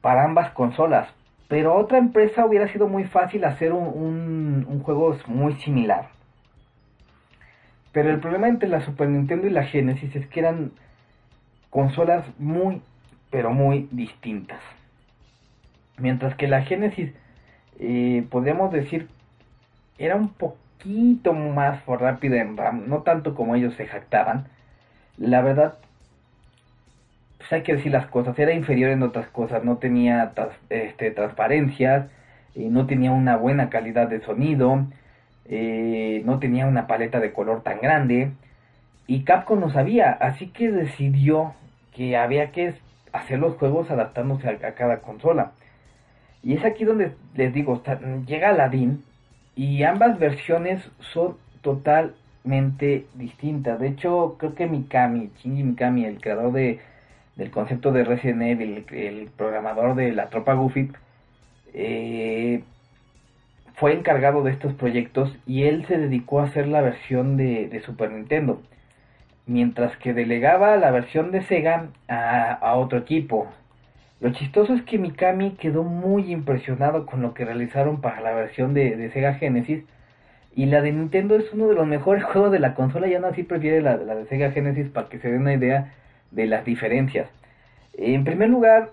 para 0.00 0.24
ambas 0.24 0.52
consolas. 0.52 1.10
Pero 1.48 1.74
otra 1.74 1.98
empresa 1.98 2.46
hubiera 2.46 2.72
sido 2.72 2.88
muy 2.88 3.04
fácil 3.04 3.44
hacer 3.44 3.74
un 3.74 4.80
juego 4.82 5.14
muy 5.26 5.56
similar. 5.56 6.08
Pero 7.92 8.08
el 8.08 8.20
problema 8.20 8.48
entre 8.48 8.70
la 8.70 8.80
Super 8.80 9.10
Nintendo 9.10 9.48
y 9.48 9.50
la 9.50 9.64
Genesis 9.64 10.16
es 10.16 10.26
que 10.28 10.40
eran 10.40 10.72
consolas 11.68 12.24
muy, 12.38 12.80
pero 13.28 13.50
muy 13.50 13.90
distintas. 13.90 14.62
Mientras 15.98 16.34
que 16.34 16.48
la 16.48 16.62
Genesis, 16.62 17.12
eh, 17.78 18.26
podríamos 18.30 18.72
decir, 18.72 19.08
era 19.98 20.16
un 20.16 20.28
poquito 20.28 21.32
más 21.32 21.84
rápida 21.86 22.40
en 22.40 22.56
RAM, 22.56 22.88
no 22.88 23.02
tanto 23.02 23.34
como 23.34 23.54
ellos 23.54 23.74
se 23.74 23.86
jactaban. 23.86 24.46
La 25.18 25.40
verdad, 25.40 25.78
pues 27.38 27.52
hay 27.52 27.62
que 27.62 27.76
decir 27.76 27.92
las 27.92 28.06
cosas, 28.06 28.38
era 28.38 28.52
inferior 28.52 28.90
en 28.90 29.02
otras 29.02 29.28
cosas, 29.28 29.64
no 29.64 29.76
tenía 29.78 30.32
este, 30.70 31.10
transparencias, 31.10 32.06
eh, 32.54 32.68
no 32.70 32.86
tenía 32.86 33.12
una 33.12 33.36
buena 33.36 33.70
calidad 33.70 34.08
de 34.08 34.20
sonido, 34.20 34.86
eh, 35.46 36.22
no 36.24 36.38
tenía 36.38 36.66
una 36.66 36.86
paleta 36.86 37.20
de 37.20 37.32
color 37.32 37.62
tan 37.62 37.80
grande 37.80 38.32
y 39.06 39.22
Capcom 39.22 39.60
no 39.60 39.70
sabía, 39.70 40.10
así 40.12 40.48
que 40.48 40.70
decidió 40.70 41.54
que 41.94 42.16
había 42.16 42.50
que 42.50 42.74
hacer 43.12 43.38
los 43.38 43.56
juegos 43.56 43.90
adaptándose 43.90 44.48
a, 44.48 44.74
cada 44.74 44.98
consola. 44.98 45.52
Y 46.42 46.54
es 46.54 46.64
aquí 46.64 46.84
donde 46.84 47.12
les 47.34 47.52
digo, 47.54 47.82
llega 48.26 48.50
Aladdin 48.50 49.02
y 49.56 49.82
ambas 49.82 50.18
versiones 50.18 50.88
son 51.00 51.36
totalmente 51.62 53.06
distintas. 53.14 53.80
De 53.80 53.88
hecho, 53.88 54.36
creo 54.38 54.54
que 54.54 54.66
Mikami, 54.66 55.30
Shinji 55.38 55.64
Mikami, 55.64 56.04
el 56.04 56.20
creador 56.20 56.52
de, 56.52 56.78
del 57.36 57.50
concepto 57.50 57.90
de 57.90 58.04
Resident 58.04 58.42
Evil, 58.42 58.84
el, 58.92 59.30
programador 59.36 59.96
de 59.96 60.12
la 60.12 60.28
tropa 60.28 60.54
Goofy, 60.54 60.90
eh, 61.74 62.62
fue 63.76 63.92
encargado 63.92 64.42
de 64.42 64.52
estos 64.52 64.74
proyectos 64.74 65.36
y 65.46 65.64
él 65.64 65.86
se 65.86 65.98
dedicó 65.98 66.40
a 66.40 66.44
hacer 66.44 66.66
la 66.66 66.80
versión 66.80 67.36
de, 67.36 67.82
Super 67.84 68.10
Nintendo, 68.10 68.62
mientras 69.46 69.96
que 69.98 70.14
delegaba 70.14 70.76
la 70.76 70.90
versión 70.90 71.30
de 71.30 71.42
Sega 71.42 71.88
a, 72.08 72.74
otro 72.76 72.98
equipo. 72.98 73.48
Lo 74.20 74.32
chistoso 74.32 74.74
es 74.74 74.82
que 74.82 74.98
Mikami 74.98 75.52
quedó 75.52 75.84
muy 75.84 76.32
impresionado 76.32 77.06
con 77.06 77.22
lo 77.22 77.34
que 77.34 77.44
realizaron 77.44 78.00
para 78.00 78.20
la 78.20 78.32
versión 78.32 78.74
de, 78.74 79.10
Sega 79.12 79.34
Genesis 79.34 79.84
y 80.54 80.66
la 80.66 80.80
de 80.80 80.92
Nintendo 80.92 81.36
es 81.36 81.52
uno 81.52 81.68
de 81.68 81.74
los 81.74 81.86
mejores 81.86 82.24
juegos 82.32 82.52
de 82.52 82.58
la 82.58 82.74
consola 82.74 83.08
y 83.08 83.14
aún 83.14 83.26
así 83.26 83.42
prefiere 83.42 83.82
la, 83.82 83.96
la 83.96 84.14
de 84.14 84.26
Sega 84.26 84.52
Genesis 84.52 84.88
para 84.88 85.08
que 85.08 85.18
se 85.18 85.30
den 85.30 85.42
una 85.42 85.54
idea 85.54 85.92
de 86.30 86.46
las 86.46 86.64
diferencias. 86.64 87.28
En 87.94 88.24
primer 88.24 88.50
lugar, 88.50 88.90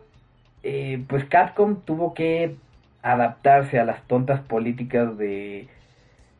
eh, 0.63 1.03
pues 1.07 1.25
Capcom 1.25 1.81
tuvo 1.81 2.13
que 2.13 2.55
adaptarse 3.01 3.79
a 3.79 3.86
las 3.86 4.01
tontas 4.07 4.39
políticas 4.41 5.17
de 5.17 5.67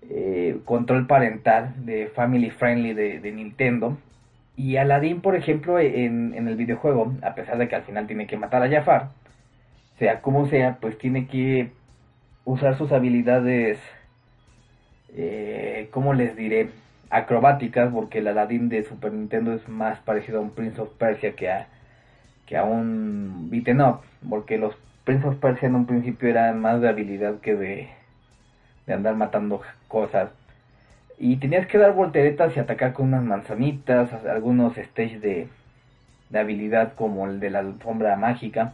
eh, 0.10 0.58
control 0.64 1.08
parental, 1.08 1.74
de 1.86 2.08
family 2.08 2.50
friendly 2.50 2.94
de, 2.94 3.32
Nintendo. 3.32 3.98
Y 4.56 4.78
Aladdin, 4.78 5.22
por 5.22 5.36
ejemplo, 5.36 5.80
en, 5.80 6.34
en, 6.36 6.48
el 6.48 6.56
videojuego, 6.56 7.14
a 7.24 7.34
pesar 7.34 7.58
de 7.58 7.68
que 7.68 7.76
al 7.76 7.84
final 7.84 8.06
tiene 8.08 8.28
que 8.28 8.38
matar 8.38 8.62
a 8.62 8.70
Jafar, 8.70 9.10
sea 9.98 10.22
como 10.22 10.48
sea, 10.48 10.78
pues 10.80 10.98
tiene 10.98 11.28
que 11.28 11.72
usar 12.46 12.78
sus 12.78 12.92
habilidades, 12.92 13.80
eh, 15.16 15.90
¿cómo 15.92 16.14
les 16.14 16.36
diré? 16.36 16.70
Acrobáticas, 17.10 17.92
porque 17.92 18.20
el 18.20 18.28
Aladdin 18.28 18.70
de 18.70 18.84
Super 18.84 19.14
Nintendo 19.14 19.54
es 19.54 19.68
más 19.70 20.00
parecido 20.00 20.40
a 20.40 20.42
un 20.42 20.52
Prince 20.52 20.82
of 20.82 20.90
Persia 20.98 21.36
que 21.36 21.50
a, 21.50 21.68
que 22.46 22.58
a 22.58 22.64
un 22.64 23.50
beaten 23.50 23.82
up, 23.82 24.02
porque 24.28 24.58
los 24.58 24.76
Prince 25.04 25.28
of 25.28 25.38
Persia 25.38 25.68
en 25.68 25.76
un 25.76 25.86
principio 25.86 26.30
era 26.30 26.54
más 26.54 26.82
de 26.82 26.90
habilidad 26.90 27.40
que 27.40 27.56
de, 27.56 27.90
de 28.88 28.94
andar 28.94 29.16
matando 29.16 29.62
cosas. 29.88 30.30
Y 31.26 31.38
tenías 31.38 31.68
que 31.68 31.78
dar 31.78 31.94
volteretas 31.94 32.54
y 32.54 32.60
atacar 32.60 32.92
con 32.92 33.06
unas 33.06 33.24
manzanitas, 33.24 34.12
algunos 34.26 34.76
stages 34.76 35.22
de, 35.22 35.48
de 36.30 36.40
habilidad 36.40 36.96
como 36.96 37.26
el 37.28 37.40
de 37.40 37.50
la 37.50 37.60
alfombra 37.60 38.18
mágica. 38.18 38.74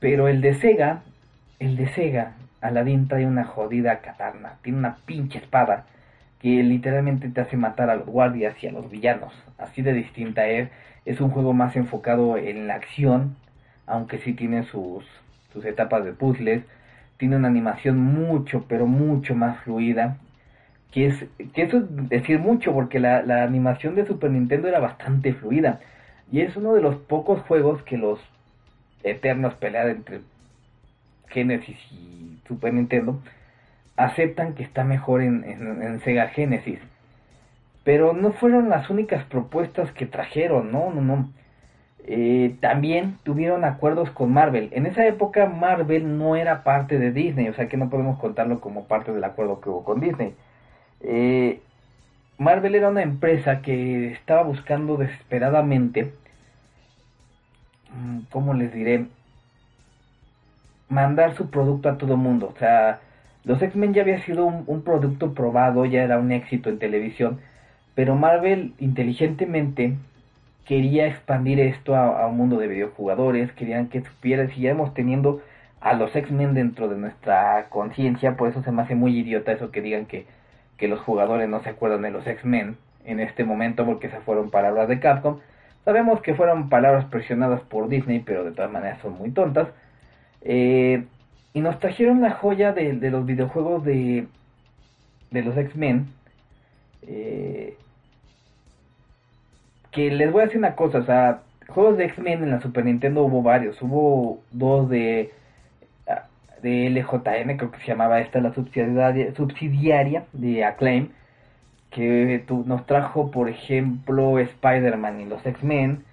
Pero 0.00 0.26
el 0.28 0.40
de 0.40 0.54
Sega, 0.54 1.02
el 1.58 1.76
de 1.76 1.88
Sega, 1.88 2.36
Aladdin 2.62 3.06
trae 3.06 3.26
una 3.26 3.44
jodida 3.44 3.98
katana, 3.98 4.54
tiene 4.62 4.78
una 4.78 4.96
pinche 5.04 5.40
espada 5.40 5.84
que 6.40 6.62
literalmente 6.62 7.28
te 7.28 7.42
hace 7.42 7.58
matar 7.58 7.90
a 7.90 7.96
los 7.96 8.06
guardias 8.06 8.54
y 8.64 8.66
a 8.66 8.72
los 8.72 8.90
villanos. 8.90 9.34
Así 9.58 9.82
de 9.82 9.92
distinta 9.92 10.46
es. 10.46 10.70
Es 11.04 11.20
un 11.20 11.28
juego 11.28 11.52
más 11.52 11.76
enfocado 11.76 12.38
en 12.38 12.66
la 12.66 12.76
acción, 12.76 13.36
aunque 13.86 14.16
sí 14.20 14.32
tiene 14.32 14.62
sus, 14.62 15.04
sus 15.52 15.66
etapas 15.66 16.02
de 16.06 16.14
puzzles, 16.14 16.64
tiene 17.18 17.36
una 17.36 17.48
animación 17.48 18.00
mucho, 18.00 18.64
pero 18.70 18.86
mucho 18.86 19.34
más 19.34 19.58
fluida, 19.64 20.16
que 20.94 21.08
es, 21.08 21.26
que 21.52 21.62
eso 21.62 21.78
es 21.78 22.08
decir 22.08 22.38
mucho, 22.38 22.72
porque 22.72 23.00
la, 23.00 23.22
la 23.22 23.42
animación 23.42 23.96
de 23.96 24.06
Super 24.06 24.30
Nintendo 24.30 24.68
era 24.68 24.78
bastante 24.78 25.34
fluida, 25.34 25.80
y 26.30 26.40
es 26.40 26.56
uno 26.56 26.72
de 26.72 26.80
los 26.80 26.94
pocos 26.94 27.42
juegos 27.42 27.82
que 27.82 27.98
los 27.98 28.20
eternos 29.02 29.54
pelear 29.54 29.88
entre 29.88 30.20
Genesis 31.28 31.76
y 31.90 32.38
Super 32.46 32.72
Nintendo 32.72 33.20
aceptan 33.96 34.54
que 34.54 34.62
está 34.62 34.84
mejor 34.84 35.20
en, 35.20 35.42
en, 35.44 35.82
en, 35.82 36.00
Sega 36.00 36.28
Genesis. 36.28 36.78
Pero 37.82 38.12
no 38.12 38.32
fueron 38.32 38.70
las 38.70 38.88
únicas 38.88 39.24
propuestas 39.24 39.90
que 39.92 40.06
trajeron, 40.06 40.70
no, 40.70 40.92
no, 40.92 41.02
no. 41.02 41.28
Eh, 42.06 42.54
también 42.60 43.18
tuvieron 43.24 43.64
acuerdos 43.64 44.10
con 44.10 44.32
Marvel. 44.32 44.68
En 44.72 44.86
esa 44.86 45.06
época 45.06 45.46
Marvel 45.46 46.18
no 46.18 46.36
era 46.36 46.62
parte 46.62 46.98
de 46.98 47.10
Disney, 47.10 47.48
o 47.48 47.54
sea 47.54 47.68
que 47.68 47.76
no 47.76 47.90
podemos 47.90 48.18
contarlo 48.20 48.60
como 48.60 48.84
parte 48.86 49.12
del 49.12 49.24
acuerdo 49.24 49.60
que 49.60 49.70
hubo 49.70 49.84
con 49.84 50.00
Disney. 50.00 50.34
Eh, 51.04 51.60
Marvel 52.38 52.74
era 52.74 52.88
una 52.88 53.02
empresa 53.02 53.62
que 53.62 54.12
estaba 54.12 54.42
buscando 54.42 54.96
desesperadamente, 54.96 56.12
mm, 57.94 58.20
¿cómo 58.30 58.54
les 58.54 58.72
diré? 58.72 59.06
Mandar 60.88 61.34
su 61.34 61.50
producto 61.50 61.88
a 61.88 61.98
todo 61.98 62.16
mundo. 62.16 62.52
O 62.54 62.58
sea, 62.58 63.00
los 63.44 63.60
X-Men 63.62 63.94
ya 63.94 64.02
había 64.02 64.20
sido 64.22 64.46
un, 64.46 64.82
producto 64.82 65.34
probado, 65.34 65.84
ya 65.86 66.02
era 66.02 66.18
un 66.18 66.32
éxito 66.32 66.70
en 66.70 66.78
televisión, 66.78 67.40
pero 67.94 68.16
Marvel 68.16 68.74
inteligentemente 68.78 69.96
quería 70.64 71.06
expandir 71.06 71.60
esto 71.60 71.96
a, 71.96 72.26
un 72.26 72.36
mundo 72.38 72.58
de 72.58 72.68
videojugadores, 72.68 73.52
querían 73.52 73.88
que 73.88 74.02
supiera, 74.02 74.48
siguiéramos 74.48 74.94
teniendo 74.94 75.42
a 75.80 75.92
los 75.94 76.16
X-Men 76.16 76.54
dentro 76.54 76.88
de 76.88 76.96
nuestra 76.96 77.66
conciencia, 77.68 78.36
por 78.36 78.48
eso 78.48 78.62
se 78.62 78.72
me 78.72 78.82
hace 78.82 78.94
muy 78.94 79.18
idiota 79.18 79.52
eso 79.52 79.70
que 79.70 79.82
digan 79.82 80.06
que, 80.06 80.26
que 80.76 80.88
los 80.88 81.00
jugadores 81.00 81.48
no 81.48 81.62
se 81.62 81.70
acuerdan 81.70 82.02
de 82.02 82.10
los 82.10 82.26
X-Men 82.26 82.76
en 83.04 83.20
este 83.20 83.44
momento 83.44 83.84
porque 83.84 84.06
esas 84.08 84.22
fueron 84.24 84.50
palabras 84.50 84.88
de 84.88 85.00
Capcom. 85.00 85.38
Sabemos 85.84 86.20
que 86.22 86.34
fueron 86.34 86.68
palabras 86.68 87.04
presionadas 87.06 87.60
por 87.62 87.88
Disney, 87.88 88.20
pero 88.20 88.44
de 88.44 88.52
todas 88.52 88.70
maneras 88.70 88.98
son 89.02 89.18
muy 89.18 89.30
tontas. 89.30 89.68
Eh, 90.42 91.04
y 91.52 91.60
nos 91.60 91.78
trajeron 91.78 92.20
la 92.20 92.32
joya 92.32 92.72
de, 92.72 92.94
de 92.94 93.10
los 93.10 93.26
videojuegos 93.26 93.84
de, 93.84 94.26
de 95.30 95.42
los 95.42 95.56
X-Men. 95.56 96.06
Eh, 97.06 97.76
que 99.90 100.10
les 100.10 100.32
voy 100.32 100.42
a 100.42 100.44
decir 100.46 100.58
una 100.58 100.74
cosa, 100.74 100.98
o 100.98 101.04
sea, 101.04 101.42
juegos 101.68 101.96
de 101.96 102.06
X-Men 102.06 102.42
en 102.42 102.50
la 102.50 102.60
Super 102.60 102.84
Nintendo 102.84 103.22
hubo 103.22 103.42
varios, 103.42 103.80
hubo 103.80 104.40
dos 104.50 104.88
de 104.88 105.32
de 106.64 106.88
LJN, 106.88 107.58
creo 107.58 107.70
que 107.70 107.78
se 107.80 107.88
llamaba 107.88 108.20
esta 108.20 108.40
la 108.40 108.54
subsidiaria, 108.54 109.34
subsidiaria 109.34 110.24
de 110.32 110.64
Acclaim, 110.64 111.10
que 111.90 112.42
nos 112.48 112.86
trajo, 112.86 113.30
por 113.30 113.50
ejemplo, 113.50 114.38
Spider-Man 114.38 115.20
y 115.20 115.24
los 115.26 115.44
X-Men, 115.44 116.04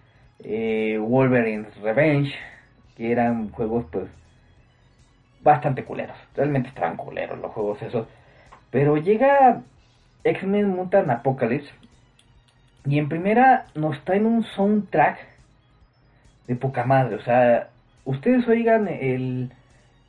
eh, 0.44 1.00
Wolverine's 1.02 1.74
Revenge, 1.78 2.36
que 2.98 3.14
eran 3.14 3.50
juegos 3.52 3.86
pues 3.94 4.10
bastante 5.42 5.86
culeros. 5.86 6.18
Realmente 6.36 6.68
estaban 6.68 6.98
culeros 6.98 7.40
los 7.40 7.52
juegos 7.52 7.82
esos. 7.82 8.08
Pero 8.72 8.98
llega 8.98 9.62
X-Men 10.26 10.68
Mutant 10.68 11.10
Apocalypse 11.10 11.72
y 12.86 13.00
en 13.00 13.08
primera 13.08 13.68
nos 13.74 14.04
traen 14.04 14.26
un 14.26 14.44
soundtrack 14.44 15.18
de 16.48 16.56
poca 16.58 16.84
madre. 16.84 17.16
O 17.16 17.22
sea, 17.22 17.70
ustedes 18.04 18.46
oigan 18.50 18.90
el, 18.90 19.52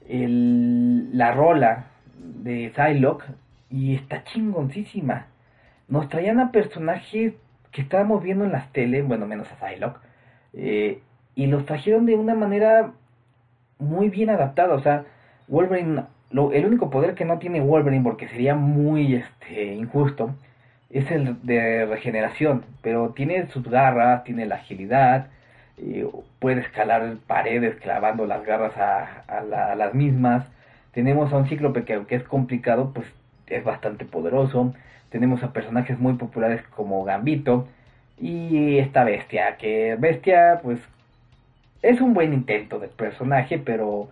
la 0.09 1.33
rola 1.33 1.87
de 2.19 2.73
Psylocke 2.75 3.25
y 3.71 3.95
está 3.95 4.25
chingoncísima. 4.25 5.27
Nos 5.89 6.09
traían 6.09 6.41
a 6.41 6.53
personajes 6.53 7.35
que 7.71 7.83
estábamos 7.83 8.23
viendo 8.23 8.45
en 8.45 8.53
las 8.53 8.71
tele, 8.73 9.03
bueno, 9.03 9.27
menos 9.27 9.49
a 9.51 9.57
Psylocke, 9.57 10.01
eh, 10.55 11.01
y 11.35 11.47
los 11.47 11.65
trajeron 11.65 12.07
de 12.07 12.15
una 12.15 12.35
manera 12.35 12.93
muy 13.79 14.11
bien 14.11 14.31
adaptada. 14.31 14.75
O 14.75 14.81
sea, 14.81 15.05
Wolverine, 15.49 16.05
lo, 16.31 16.53
el 16.53 16.67
único 16.67 16.91
poder 16.91 17.15
que 17.15 17.25
no 17.25 17.39
tiene 17.39 17.61
Wolverine, 17.61 18.05
porque 18.05 18.29
sería 18.29 18.55
muy 18.55 19.15
este, 19.15 19.75
injusto, 19.75 20.35
es 20.91 21.11
el 21.11 21.37
de 21.43 21.87
regeneración, 21.87 22.65
pero 22.83 23.11
tiene 23.11 23.47
sus 23.49 23.65
garras, 23.65 24.25
tiene 24.25 24.45
la 24.47 24.57
agilidad, 24.57 25.29
eh, 25.79 26.07
puede 26.39 26.61
escalar 26.61 27.16
paredes 27.27 27.77
clavando 27.77 28.27
las 28.27 28.45
garras 28.45 28.77
a, 28.77 29.75
las 29.77 29.95
mismas. 29.95 30.47
Tenemos 30.93 31.33
a 31.33 31.37
un 31.39 31.49
cíclope 31.49 31.85
que 31.85 31.95
aunque 31.95 32.16
es 32.16 32.25
complicado, 32.25 32.93
pues 32.95 33.07
es 33.47 33.64
bastante 33.64 34.05
poderoso. 34.05 34.75
Tenemos 35.11 35.43
a 35.43 35.53
personajes 35.53 35.99
muy 35.99 36.14
populares 36.14 36.62
como 36.77 37.05
Gambito 37.05 37.68
y 38.18 38.79
esta 38.79 39.05
bestia, 39.05 39.57
que 39.57 39.97
bestia 39.99 40.61
pues 40.62 40.81
es 41.83 42.01
un 42.01 42.14
buen 42.14 42.33
intento 42.33 42.79
de 42.79 42.89
personaje, 42.89 43.59
pero 43.59 44.09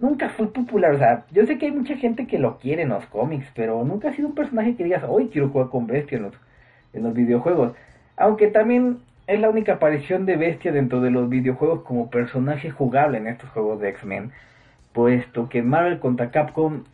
nunca 0.00 0.28
fue 0.30 0.52
popular. 0.52 0.92
O 0.94 0.98
sea, 0.98 1.24
yo 1.32 1.46
sé 1.46 1.58
que 1.58 1.66
hay 1.66 1.72
mucha 1.72 1.96
gente 1.96 2.26
que 2.26 2.38
lo 2.38 2.58
quiere 2.58 2.82
en 2.82 2.90
los 2.90 3.06
cómics, 3.06 3.46
pero 3.54 3.84
nunca 3.84 4.08
ha 4.08 4.12
sido 4.12 4.28
un 4.28 4.34
personaje 4.34 4.76
que 4.76 4.84
digas, 4.84 5.04
hoy 5.06 5.28
quiero 5.28 5.48
jugar 5.50 5.68
con 5.68 5.86
Bestia 5.86 6.18
en 6.92 7.02
los 7.02 7.14
videojuegos. 7.14 7.74
Aunque 8.16 8.48
también 8.48 8.98
es 9.26 9.40
la 9.40 9.48
única 9.48 9.74
aparición 9.74 10.26
de 10.26 10.36
Bestia 10.36 10.72
dentro 10.72 11.00
de 11.00 11.10
los 11.10 11.28
videojuegos 11.28 11.82
como 11.82 12.10
personaje 12.10 12.70
jugable 12.70 13.18
en 13.18 13.26
estos 13.26 13.50
juegos 13.50 13.80
de 13.80 13.88
X-Men. 13.90 14.32
Puesto 14.92 15.48
que 15.48 15.62
Marvel 15.62 15.98
contra 15.98 16.30
Capcom 16.30 16.84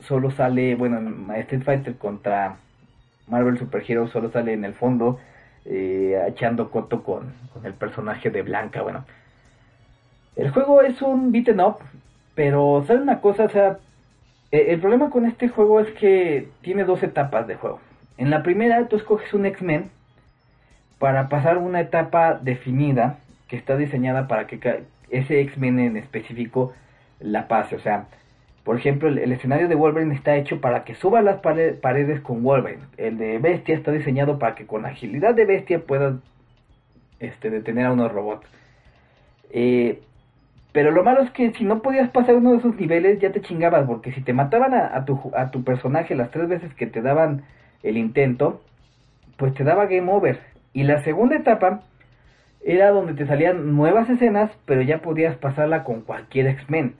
solo 0.00 0.30
sale, 0.30 0.74
bueno, 0.76 0.98
Street 1.34 1.62
Fighter 1.62 1.96
contra 1.96 2.56
Marvel 3.28 3.58
Super 3.58 3.82
Hero 3.86 4.08
solo 4.08 4.30
sale 4.30 4.52
en 4.52 4.64
el 4.64 4.74
fondo, 4.74 5.18
eh, 5.64 6.22
echando 6.28 6.70
coto 6.70 7.02
con, 7.02 7.32
el 7.64 7.74
personaje 7.74 8.30
de 8.30 8.42
Blanca, 8.42 8.82
bueno. 8.82 9.04
El 10.36 10.50
juego 10.50 10.82
es 10.82 11.00
un 11.00 11.32
beaten 11.32 11.60
up, 11.60 11.76
pero, 12.34 12.84
¿sabes 12.86 13.02
una 13.02 13.20
cosa? 13.20 13.44
O 13.44 13.48
sea, 13.48 13.78
e, 14.50 14.72
el 14.72 14.80
problema 14.80 15.10
con 15.10 15.26
este 15.26 15.48
juego 15.48 15.80
es 15.80 15.90
que 15.92 16.48
tiene 16.62 16.84
dos 16.84 17.02
etapas 17.02 17.46
de 17.46 17.54
juego. 17.54 17.80
En 18.18 18.30
la 18.30 18.42
primera, 18.42 18.88
tú 18.88 18.96
escoges 18.96 19.32
un 19.32 19.46
X-Men 19.46 19.90
para 20.98 21.28
pasar 21.28 21.58
una 21.58 21.80
etapa 21.80 22.34
definida 22.34 23.18
que 23.48 23.56
está 23.56 23.76
diseñada 23.76 24.28
para 24.28 24.46
que 24.46 24.84
ese 25.10 25.40
X-Men 25.40 25.78
en 25.78 25.96
específico 25.96 26.72
la 27.20 27.48
pase. 27.48 27.76
O 27.76 27.80
sea, 27.80 28.06
por 28.64 28.76
ejemplo, 28.76 29.08
el, 29.08 29.30
escenario 29.30 29.68
de 29.68 29.74
Wolverine 29.74 30.14
está 30.14 30.36
hecho 30.36 30.60
para 30.60 30.84
que 30.84 30.94
suba 30.94 31.20
las 31.20 31.40
paredes 31.40 32.20
con 32.20 32.42
Wolverine. 32.42 32.82
El 32.96 33.18
de 33.18 33.38
Bestia 33.38 33.74
está 33.74 33.92
diseñado 33.92 34.38
para 34.38 34.54
que 34.54 34.66
con 34.66 34.86
agilidad 34.86 35.34
de 35.34 35.44
Bestia 35.44 35.80
pueda 35.80 36.18
este, 37.20 37.50
detener 37.50 37.86
a 37.86 37.92
unos 37.92 38.10
robots. 38.10 38.46
Eh, 39.50 40.00
pero 40.72 40.90
lo 40.90 41.04
malo 41.04 41.22
es 41.22 41.30
que 41.30 41.52
si 41.52 41.64
no 41.64 41.82
podías 41.82 42.10
pasar 42.10 42.34
uno 42.34 42.52
de 42.52 42.58
esos 42.58 42.74
niveles 42.74 43.20
ya 43.20 43.30
te 43.30 43.40
chingabas, 43.40 43.86
porque 43.86 44.12
si 44.12 44.22
te 44.22 44.32
mataban 44.32 44.74
a, 44.74 45.04
tu, 45.04 45.30
a 45.36 45.50
tu 45.50 45.62
personaje 45.62 46.16
las 46.16 46.30
tres 46.30 46.48
veces 46.48 46.74
que 46.74 46.86
te 46.86 47.02
daban 47.02 47.44
el 47.84 47.96
intento, 47.96 48.62
pues 49.36 49.54
te 49.54 49.62
daba 49.62 49.86
game 49.86 50.10
over. 50.10 50.40
Y 50.74 50.82
la 50.82 51.02
segunda 51.02 51.36
etapa 51.36 51.80
era 52.62 52.90
donde 52.90 53.14
te 53.14 53.26
salían 53.26 53.76
nuevas 53.76 54.10
escenas, 54.10 54.50
pero 54.66 54.82
ya 54.82 54.98
podías 54.98 55.36
pasarla 55.36 55.84
con 55.84 56.02
cualquier 56.02 56.48
X-Men. 56.48 56.94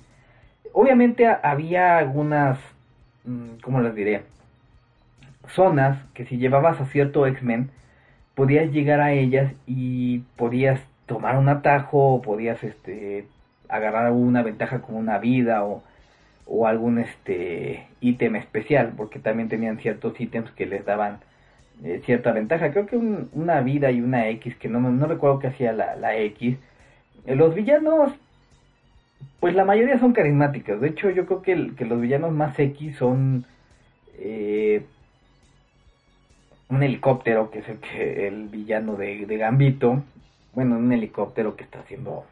Obviamente 0.73 1.27
había 1.27 1.99
algunas, 1.99 2.59
mm, 3.25 3.61
¿cómo 3.63 3.81
les 3.81 3.95
diré? 3.95 4.23
Zonas 5.49 5.99
que 6.15 6.25
si 6.25 6.39
llevabas 6.39 6.81
a 6.81 6.87
cierto 6.87 7.27
X-Men, 7.27 7.71
podías 8.35 8.71
llegar 8.73 9.01
a 9.01 9.13
ellas 9.13 9.53
y 9.67 10.21
podías 10.37 10.81
tomar 11.07 11.37
un 11.37 11.49
atajo, 11.49 12.15
o 12.15 12.23
podías 12.23 12.63
este, 12.63 13.27
agarrar 13.69 14.13
una 14.13 14.43
ventaja 14.43 14.81
como 14.83 14.99
una 14.99 15.19
vida 15.19 15.65
o, 15.65 15.83
o 16.47 16.67
algún 16.67 16.99
este 16.99 17.87
ítem 18.01 18.37
especial, 18.37 18.93
porque 18.97 19.19
también 19.19 19.49
tenían 19.49 19.79
ciertos 19.79 20.21
ítems 20.21 20.51
que 20.53 20.67
les 20.67 20.85
daban 20.85 21.19
eh, 21.83 22.01
cierta 22.05 22.33
ventaja. 22.33 22.71
Creo 22.71 22.87
que 22.87 22.97
una 22.97 23.61
vida 23.61 23.91
y 23.91 24.01
una 24.01 24.29
X, 24.29 24.57
que 24.57 24.69
no, 24.69 24.81
no 24.81 25.07
recuerdo 25.07 25.39
que 25.39 25.49
hacía 25.49 25.73
la, 25.73 25.97
la 25.97 26.17
X. 26.17 26.57
Eh, 27.27 27.35
los 27.35 27.55
villanos, 27.55 28.13
pues 29.41 29.55
la 29.55 29.65
mayoría 29.65 29.99
son 29.99 30.13
carismáticos. 30.13 30.81
De 30.81 30.89
hecho, 30.89 31.11
yo 31.11 31.27
creo 31.27 31.43
que, 31.43 31.75
que 31.77 31.85
los 31.85 32.01
villanos 32.01 32.33
más 32.33 32.59
X 32.59 32.97
son 32.97 33.45
eh, 34.19 34.85
un 36.69 36.83
helicóptero, 36.83 37.51
que 37.51 37.61
es 37.61 37.69
el, 37.69 37.79
que, 37.79 38.29
el 38.29 38.49
villano 38.49 38.97
de, 38.97 39.27
de 39.27 39.37
Gambito. 39.37 40.03
Bueno, 40.55 40.77
un 40.77 40.93
helicóptero 40.93 41.57
que 41.57 41.65
está 41.65 41.81
haciendo 41.81 42.25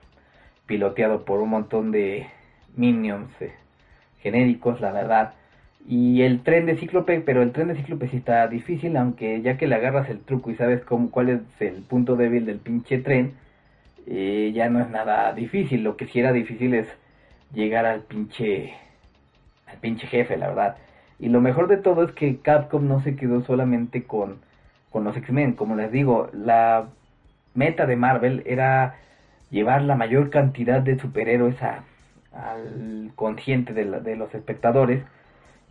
piloteado 0.66 1.24
por 1.24 1.40
un 1.40 1.51
montón 1.51 1.90
de 1.90 2.26
minions 2.76 3.30
genéricos, 4.20 4.80
la 4.80 4.93
verdad. 4.93 5.34
Y 5.87 6.22
el 6.22 6.43
tren 6.43 6.66
de 6.66 6.76
Cíclope, 6.76 7.20
pero 7.20 7.43
el 7.43 7.53
tren 7.53 7.68
de 7.68 7.74
Cíclope 7.74 8.09
sí 8.09 8.18
está 8.18 8.47
difícil, 8.49 8.97
aunque 8.97 9.43
ya 9.43 9.57
que 9.59 9.66
le 9.66 9.74
agarras 9.74 10.09
el 10.09 10.20
truco 10.20 10.51
y 10.51 10.55
sabes 10.57 10.83
cómo, 10.85 11.11
cuál 11.11 11.28
es 11.28 11.41
el 11.61 11.83
punto 11.83 12.16
débil 12.16 12.47
del 12.47 12.59
pinche 12.59 12.99
tren, 12.99 13.35
eh, 14.07 14.53
ya 14.55 14.68
no 14.68 14.80
es 14.80 14.89
nada 14.91 15.33
difícil. 15.33 15.83
Lo 15.83 15.97
que 15.97 16.07
sí 16.07 16.20
era 16.20 16.33
difícil 16.33 16.74
es 16.74 16.89
llegar 17.53 17.87
al 17.87 18.03
pinche, 18.03 18.74
al 19.66 19.78
pinche 19.78 20.07
jefe, 20.07 20.37
la 20.37 20.49
verdad. 20.49 20.76
Y 21.18 21.28
lo 21.28 21.41
mejor 21.41 21.68
de 21.68 21.76
todo 21.76 22.05
es 22.05 22.12
que 22.12 22.39
Capcom 22.39 22.89
no 22.89 23.01
se 23.03 23.16
quedó 23.16 23.43
solamente 23.43 24.05
con, 24.05 24.39
con 24.91 25.05
los 25.05 25.16
X-Men. 25.16 25.53
Como 25.55 25.76
les 25.76 25.93
digo, 25.93 26.30
la 26.33 26.89
meta 27.55 27.87
de 27.87 27.97
Marvel 27.97 28.43
era 28.47 28.97
llevar 29.51 29.83
la 29.83 29.95
mayor 29.95 30.30
cantidad 30.30 30.80
de 30.80 30.99
superhéroes 30.99 31.57
al 31.62 33.12
consciente 33.14 33.72
de, 33.72 34.16
los 34.16 34.35
espectadores. 34.35 35.05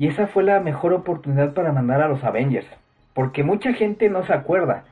Y 0.01 0.07
esa 0.07 0.25
fue 0.25 0.41
la 0.41 0.59
mejor 0.61 0.93
oportunidad 0.93 1.53
para 1.53 1.71
mandar 1.71 2.01
a 2.01 2.07
los 2.07 2.23
Avengers. 2.23 2.65
Porque 3.13 3.43
mucha 3.43 3.71
gente 3.73 4.09
no 4.09 4.25
se 4.25 4.33
acuerda. 4.33 4.83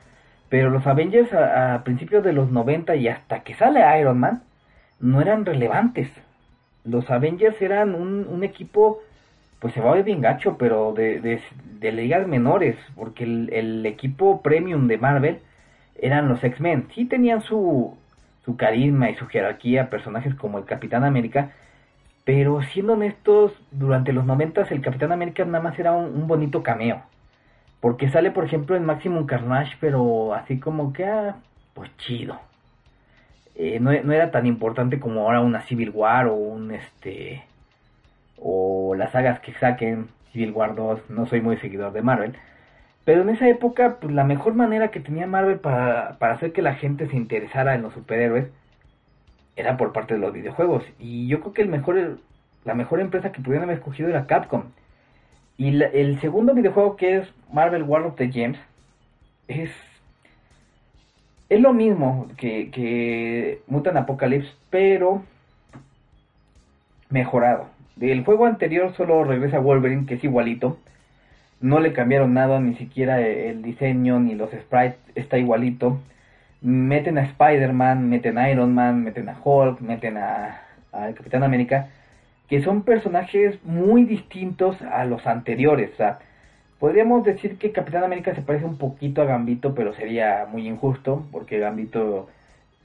Pero 0.48 0.70
los 0.70 0.86
Avengers 0.86 1.32
a, 1.32 1.82
principios 1.82 2.22
de 2.22 2.32
los 2.32 2.52
90 2.52 2.94
y 2.94 3.08
hasta 3.08 3.40
que 3.40 3.56
sale 3.56 3.80
Iron 3.98 4.20
Man 4.20 4.44
no 5.00 5.20
eran 5.20 5.44
relevantes. 5.44 6.08
Los 6.84 7.10
Avengers 7.10 7.60
eran 7.60 7.96
un, 7.96 8.44
equipo, 8.44 9.00
pues 9.58 9.74
se 9.74 9.80
va 9.80 9.90
a 9.90 9.94
ver 9.94 10.04
bien 10.04 10.20
gacho, 10.20 10.56
pero 10.56 10.92
de, 10.92 11.18
de, 11.80 11.90
ligas 11.90 12.28
menores. 12.28 12.76
Porque 12.94 13.24
el, 13.24 13.52
el, 13.52 13.84
equipo 13.86 14.42
premium 14.42 14.86
de 14.86 14.96
Marvel 14.96 15.40
eran 16.00 16.28
los 16.28 16.44
X-Men. 16.44 16.86
Sí 16.94 17.06
tenían 17.06 17.42
su, 17.42 17.98
su 18.44 18.56
carisma 18.56 19.10
y 19.10 19.16
su 19.16 19.26
jerarquía 19.26 19.90
personajes 19.90 20.36
como 20.36 20.58
el 20.58 20.66
Capitán 20.66 21.02
América, 21.02 21.50
pero 22.30 22.62
siendo 22.62 22.92
honestos, 22.92 23.52
durante 23.72 24.12
los 24.12 24.24
noventas 24.24 24.70
el 24.70 24.82
Capitán 24.82 25.10
América 25.10 25.44
nada 25.44 25.64
más 25.64 25.76
era 25.80 25.90
un, 25.90 26.28
bonito 26.28 26.62
cameo. 26.62 27.02
Porque 27.80 28.08
sale, 28.08 28.30
por 28.30 28.44
ejemplo, 28.44 28.76
en 28.76 28.84
Maximum 28.84 29.26
Carnage, 29.26 29.76
pero 29.80 30.32
así 30.32 30.60
como 30.60 30.92
que, 30.92 31.06
ah, 31.06 31.38
pues 31.74 31.90
chido. 31.96 32.38
Eh, 33.56 33.80
no, 33.80 33.90
no, 34.04 34.12
era 34.12 34.30
tan 34.30 34.46
importante 34.46 35.00
como 35.00 35.22
ahora 35.22 35.40
una 35.40 35.62
Civil 35.62 35.90
War 35.90 36.28
o 36.28 36.34
un 36.34 36.70
este 36.70 37.42
o 38.38 38.94
las 38.94 39.10
sagas 39.10 39.40
que 39.40 39.52
saquen 39.54 40.06
Civil 40.32 40.52
War 40.52 40.76
2. 40.76 41.10
No 41.10 41.26
soy 41.26 41.40
muy 41.40 41.56
seguidor 41.56 41.92
de 41.92 42.02
Marvel. 42.02 42.36
Pero 43.04 43.22
en 43.22 43.30
esa 43.30 43.48
época, 43.48 43.96
pues 44.00 44.14
la 44.14 44.22
mejor 44.22 44.54
manera 44.54 44.92
que 44.92 45.00
tenía 45.00 45.26
Marvel 45.26 45.58
para, 45.58 46.16
hacer 46.20 46.52
que 46.52 46.62
la 46.62 46.76
gente 46.76 47.08
se 47.08 47.16
interesara 47.16 47.74
en 47.74 47.82
los 47.82 47.92
superhéroes 47.94 48.46
era 49.60 49.76
por 49.76 49.92
parte 49.92 50.14
de 50.14 50.20
los 50.20 50.32
videojuegos. 50.32 50.84
Y 50.98 51.28
yo 51.28 51.40
creo 51.40 51.52
que 51.52 51.64
la 52.64 52.74
mejor 52.74 53.00
empresa 53.00 53.32
que 53.32 53.40
pudieron 53.40 53.64
haber 53.64 53.78
escogido 53.78 54.08
era 54.08 54.26
Capcom. 54.26 54.64
Y 55.56 55.82
el 55.82 56.20
segundo 56.20 56.54
videojuego 56.54 56.96
que 56.96 57.18
es 57.18 57.28
Marvel 57.52 57.82
War 57.82 58.02
of 58.02 58.16
the 58.16 58.30
Gems 58.30 58.58
es, 59.48 59.70
es 61.48 61.60
lo 61.60 61.72
mismo 61.72 62.28
que, 62.36 62.70
que 62.70 63.60
Mutant 63.66 63.98
Apocalypse, 63.98 64.52
pero 64.70 65.22
mejorado. 67.10 67.66
Del 67.96 68.24
juego 68.24 68.46
anterior 68.46 68.94
solo 68.96 69.24
regresa 69.24 69.58
Wolverine, 69.58 70.06
que 70.06 70.14
es 70.14 70.24
igualito 70.24 70.78
no 71.60 71.78
le 71.78 71.92
cambiaron 71.92 72.34
nada, 72.34 72.58
ni 72.58 72.74
siquiera 72.74 73.20
el 73.20 73.62
diseño 73.62 74.18
ni 74.18 74.34
los 74.34 74.50
sprites 74.50 74.98
está 75.14 75.38
igualito. 75.38 76.00
Meten 76.62 77.18
a 77.18 77.22
Spider-Man, 77.22 78.08
meten 78.08 78.38
a 78.38 78.50
Iron 78.50 78.74
Man, 78.74 79.02
meten 79.02 79.28
a 79.28 79.36
Hulk, 79.42 79.80
meten 79.80 80.16
a, 80.18 80.62
Capitán 80.92 81.42
América, 81.44 81.88
que 82.48 82.62
son 82.62 82.82
personajes 82.82 83.58
muy 83.64 84.04
distintos 84.04 84.80
a 84.82 85.04
los 85.04 85.26
anteriores. 85.26 85.92
O 85.94 85.96
sea, 85.96 86.18
podríamos 86.78 87.24
decir 87.24 87.58
que 87.58 87.72
Capitán 87.72 88.04
América 88.04 88.34
se 88.34 88.42
parece 88.42 88.64
un 88.64 88.76
poquito 88.76 89.22
a 89.22 89.26
Gambito, 89.26 89.74
pero 89.74 89.94
sería 89.94 90.46
muy 90.50 90.66
injusto, 90.66 91.26
porque 91.32 91.58
Gambito 91.58 92.28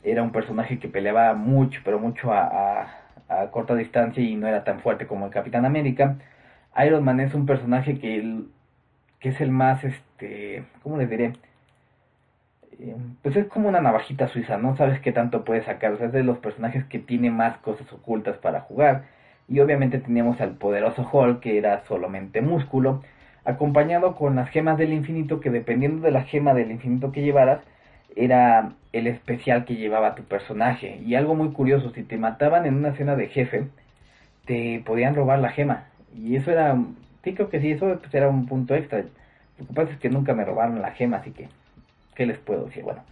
era 0.04 0.22
un 0.24 0.32
personaje 0.32 0.80
que 0.80 0.88
peleaba 0.88 1.34
mucho, 1.34 1.82
pero 1.84 2.00
mucho 2.00 2.32
a, 2.32 2.88
a 3.28 3.52
corta 3.52 3.76
distancia 3.76 4.24
y 4.24 4.36
no 4.36 4.48
era 4.48 4.64
tan 4.64 4.80
fuerte 4.82 5.08
como 5.08 5.26
el 5.26 5.32
Capitán 5.32 5.66
América. 5.66 6.18
Iron 6.86 7.04
Man 7.04 7.20
es 7.20 7.34
un 7.34 7.46
personaje 7.46 8.00
que 8.00 8.46
que 9.26 9.30
es 9.30 9.42
el 9.42 9.50
más, 9.50 9.84
este, 9.84 10.64
¿cómo 10.84 10.98
les 10.98 11.10
diré? 11.10 11.34
Eh, 12.80 12.96
pues 13.22 13.36
es 13.36 13.48
como 13.48 13.70
una 13.70 13.82
navajita 13.82 14.28
suiza, 14.28 14.58
no 14.58 14.76
sabes 14.78 15.00
qué 15.00 15.12
tanto 15.12 15.44
puede 15.44 15.64
sacar, 15.64 15.94
o 15.94 15.98
sea, 15.98 16.08
es 16.08 16.14
de 16.14 16.24
los 16.24 16.38
personajes 16.40 16.86
que 16.86 17.00
tiene 17.00 17.32
más 17.32 17.58
cosas 17.58 17.92
ocultas 17.94 18.38
para 18.38 18.62
jugar. 18.62 19.06
Y 19.48 19.60
obviamente 19.60 20.00
teníamos 20.00 20.42
al 20.42 20.52
poderoso 20.56 21.08
Hulk, 21.12 21.40
que 21.42 21.58
era 21.58 21.84
solamente 21.86 22.42
músculo, 22.42 23.04
acompañado 23.46 24.16
con 24.16 24.36
las 24.36 24.50
gemas 24.50 24.78
del 24.78 24.94
infinito, 24.94 25.40
que 25.40 25.52
dependiendo 25.52 26.02
de 26.02 26.12
la 26.12 26.24
gema 26.24 26.54
del 26.54 26.72
infinito 26.72 27.12
que 27.12 27.22
llevaras, 27.24 27.62
era 28.16 28.74
el 28.94 29.08
especial 29.08 29.66
que 29.66 29.76
llevaba 29.76 30.16
tu 30.16 30.24
personaje. 30.24 31.00
Y 31.06 31.16
algo 31.16 31.36
muy 31.36 31.52
curioso, 31.52 31.92
si 31.92 32.04
te 32.04 32.18
mataban 32.18 32.66
en 32.66 32.76
una 32.76 32.90
escena 32.90 33.16
de 33.16 33.28
jefe, 33.28 33.68
te 34.46 34.82
podían 34.86 35.16
robar 35.16 35.40
la 35.40 35.52
gema. 35.52 35.86
Y 36.16 36.36
eso 36.38 36.52
era 36.52 36.78
Sí, 37.26 37.34
creo 37.34 37.50
que 37.50 37.60
sí, 37.60 37.72
eso 37.72 37.98
pues, 38.00 38.14
era 38.14 38.30
un 38.30 38.46
punto 38.46 38.76
extra. 38.76 39.00
Lo 39.58 39.68
que 39.68 39.74
pasa 39.74 39.92
es 39.94 40.00
que 40.00 40.10
nunca 40.10 40.34
me 40.36 40.46
robaron 40.46 40.82
la 40.82 40.92
gema, 40.92 41.18
así 41.18 41.32
que, 41.32 41.50
¿qué 42.16 42.26
les 42.26 42.38
puedo 42.38 42.66
decir? 42.66 42.84
Bueno, 42.84 43.04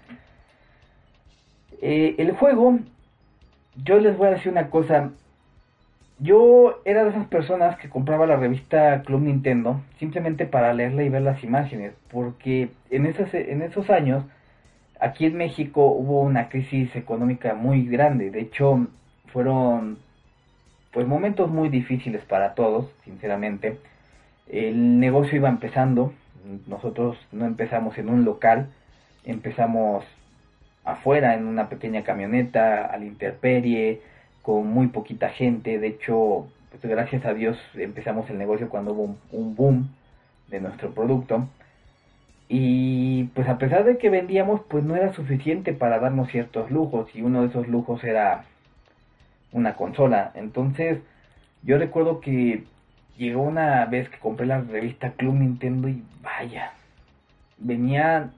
eh, 1.81 2.15
el 2.17 2.31
juego, 2.31 2.79
yo 3.83 3.99
les 3.99 4.17
voy 4.17 4.27
a 4.27 4.31
decir 4.31 4.51
una 4.51 4.69
cosa. 4.69 5.11
Yo 6.19 6.81
era 6.85 7.03
de 7.03 7.09
esas 7.09 7.27
personas 7.27 7.77
que 7.77 7.89
compraba 7.89 8.25
la 8.25 8.37
revista 8.37 9.01
Club 9.01 9.21
Nintendo 9.21 9.81
simplemente 9.99 10.45
para 10.45 10.73
leerla 10.73 11.03
y 11.03 11.09
ver 11.09 11.23
las 11.23 11.43
imágenes, 11.43 11.93
porque 12.09 12.69
en 12.89 13.05
esos, 13.05 13.33
en 13.33 13.61
esos 13.61 13.89
años, 13.89 14.23
aquí 14.99 15.25
en 15.25 15.35
México 15.35 15.87
hubo 15.87 16.21
una 16.21 16.49
crisis 16.49 16.95
económica 16.95 17.55
muy 17.55 17.85
grande. 17.85 18.31
De 18.31 18.41
hecho, 18.41 18.87
fueron 19.27 19.97
pues 20.91 21.07
momentos 21.07 21.49
muy 21.49 21.69
difíciles 21.69 22.23
para 22.23 22.53
todos, 22.53 22.89
sinceramente 23.03 23.79
el 24.47 24.99
negocio 24.99 25.37
iba 25.37 25.49
empezando, 25.49 26.13
nosotros 26.67 27.17
no 27.31 27.45
empezamos 27.45 27.97
en 27.97 28.09
un 28.09 28.25
local, 28.25 28.69
empezamos 29.25 30.05
afuera 30.83 31.33
en 31.33 31.47
una 31.47 31.69
pequeña 31.69 32.03
camioneta, 32.03 32.85
al 32.85 33.03
interperie, 33.03 34.01
con 34.41 34.67
muy 34.67 34.87
poquita 34.87 35.29
gente, 35.29 35.79
de 35.79 35.87
hecho, 35.87 36.47
pues, 36.69 36.83
gracias 36.83 37.25
a 37.25 37.33
Dios 37.33 37.57
empezamos 37.75 38.29
el 38.29 38.37
negocio 38.37 38.69
cuando 38.69 38.93
hubo 38.93 39.15
un, 39.31 39.55
boom 39.55 39.89
de 40.49 40.59
nuestro 40.59 40.91
producto. 40.93 41.47
Y 42.49 43.25
pues 43.35 43.47
a 43.47 43.57
pesar 43.57 43.85
de 43.85 43.97
que 43.97 44.09
vendíamos, 44.09 44.61
pues 44.69 44.83
no 44.83 44.95
era 44.95 45.13
suficiente 45.13 45.73
para 45.73 45.99
darnos 45.99 46.29
ciertos 46.29 46.69
lujos 46.71 47.09
y 47.15 47.21
uno 47.21 47.41
de 47.41 47.47
esos 47.47 47.67
lujos 47.67 48.03
era 48.03 48.43
una 49.53 49.75
consola. 49.75 50.31
Entonces 50.35 50.99
yo 51.63 51.77
recuerdo 51.77 52.19
que 52.19 52.65
llegó 53.17 53.43
una 53.43 53.85
vez 53.85 54.09
que 54.09 54.19
compré 54.19 54.45
la 54.45 54.59
revista 54.61 55.11
Club 55.13 55.35
Nintendo 55.35 55.87
y 55.87 56.03
vaya, 56.21 56.73
venían 57.57 58.33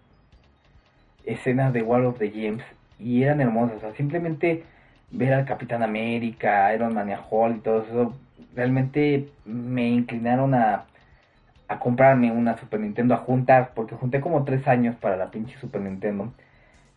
escenas 1.25 1.73
de 1.73 1.81
World 1.81 2.07
of 2.07 2.19
the 2.19 2.29
Games 2.29 2.63
y 2.99 3.23
eran 3.23 3.41
hermosas. 3.41 3.77
O 3.77 3.79
sea, 3.79 3.93
simplemente 3.93 4.63
ver 5.11 5.33
al 5.33 5.45
Capitán 5.45 5.83
América, 5.83 6.73
Iron 6.73 6.93
Man 6.93 7.09
y 7.09 7.13
Hulk 7.13 7.57
y 7.57 7.59
todo 7.59 7.83
eso, 7.83 8.13
realmente 8.55 9.29
me 9.45 9.87
inclinaron 9.89 10.53
a, 10.53 10.85
a 11.67 11.79
comprarme 11.79 12.31
una 12.31 12.57
Super 12.57 12.79
Nintendo, 12.79 13.13
a 13.13 13.17
juntar, 13.17 13.71
porque 13.75 13.95
junté 13.95 14.21
como 14.21 14.43
tres 14.43 14.67
años 14.67 14.95
para 14.95 15.17
la 15.17 15.31
pinche 15.31 15.57
Super 15.59 15.81
Nintendo. 15.81 16.33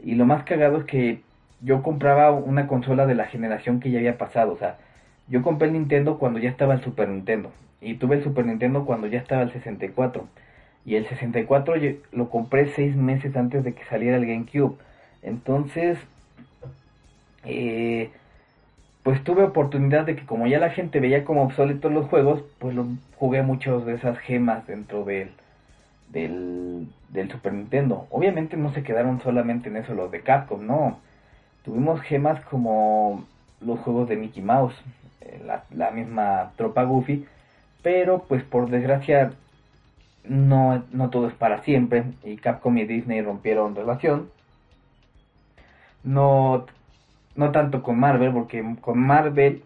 Y 0.00 0.14
lo 0.14 0.26
más 0.26 0.44
cagado 0.44 0.78
es 0.78 0.84
que 0.84 1.22
yo 1.60 1.82
compraba 1.82 2.30
una 2.30 2.66
consola 2.66 3.06
de 3.06 3.14
la 3.14 3.26
generación 3.26 3.80
que 3.80 3.90
ya 3.90 3.98
había 3.98 4.18
pasado, 4.18 4.52
o 4.52 4.58
sea, 4.58 4.78
yo 5.28 5.42
compré 5.42 5.68
el 5.68 5.74
Nintendo 5.74 6.18
cuando 6.18 6.38
ya 6.38 6.48
estaba 6.50 6.74
el 6.74 6.82
Super 6.82 7.08
Nintendo. 7.08 7.52
Y 7.80 7.94
tuve 7.94 8.16
el 8.16 8.24
Super 8.24 8.46
Nintendo 8.46 8.84
cuando 8.86 9.06
ya 9.06 9.18
estaba 9.18 9.42
el 9.42 9.52
64. 9.52 10.26
Y 10.88 10.96
el 10.96 11.06
64 11.06 11.74
lo 12.12 12.30
compré 12.30 12.72
seis 12.74 12.96
meses 12.96 13.36
antes 13.36 13.62
de 13.62 13.74
que 13.74 13.84
saliera 13.84 14.16
el 14.16 14.24
GameCube. 14.24 14.78
Entonces, 15.22 15.98
eh, 17.44 18.10
pues 19.02 19.22
tuve 19.22 19.42
oportunidad 19.42 20.06
de 20.06 20.16
que 20.16 20.24
como 20.24 20.46
ya 20.46 20.58
la 20.58 20.70
gente 20.70 20.98
veía 20.98 21.26
como 21.26 21.42
obsoletos 21.42 21.92
los 21.92 22.06
juegos, 22.06 22.42
pues 22.58 22.74
lo, 22.74 22.86
jugué 23.16 23.42
muchos 23.42 23.84
de 23.84 23.96
esas 23.96 24.16
gemas 24.16 24.66
dentro 24.66 25.04
del, 25.04 25.32
del, 26.08 26.88
del 27.10 27.30
Super 27.30 27.52
Nintendo. 27.52 28.06
Obviamente 28.08 28.56
no 28.56 28.72
se 28.72 28.82
quedaron 28.82 29.20
solamente 29.20 29.68
en 29.68 29.76
eso 29.76 29.92
los 29.92 30.10
de 30.10 30.22
Capcom, 30.22 30.66
no. 30.66 31.00
Tuvimos 31.66 32.00
gemas 32.00 32.42
como 32.46 33.26
los 33.60 33.78
juegos 33.80 34.08
de 34.08 34.16
Mickey 34.16 34.42
Mouse, 34.42 34.76
eh, 35.20 35.38
la 35.70 35.90
misma 35.90 36.52
tropa 36.56 36.84
Goofy, 36.84 37.26
pero 37.82 38.24
pues 38.26 38.42
por 38.42 38.70
desgracia 38.70 39.32
no, 40.28 40.84
no 40.92 41.10
todo 41.10 41.28
es 41.28 41.34
para 41.34 41.62
siempre 41.62 42.04
y 42.24 42.36
Capcom 42.36 42.76
y 42.78 42.84
Disney 42.84 43.22
rompieron 43.22 43.74
relación. 43.74 44.30
No, 46.04 46.66
no 47.34 47.52
tanto 47.52 47.82
con 47.82 47.98
Marvel, 47.98 48.32
porque 48.32 48.64
con 48.80 48.98
Marvel, 48.98 49.62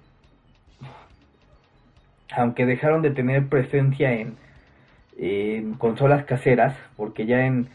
aunque 2.35 2.67
dejaron 2.67 3.03
de 3.03 3.11
tener 3.11 3.49
presencia 3.49 4.13
en, 4.13 4.37
en 5.19 5.75
consolas 5.75 6.25
caseras, 6.25 6.77
porque 6.97 7.27
ya 7.27 7.47
en, 7.47 7.69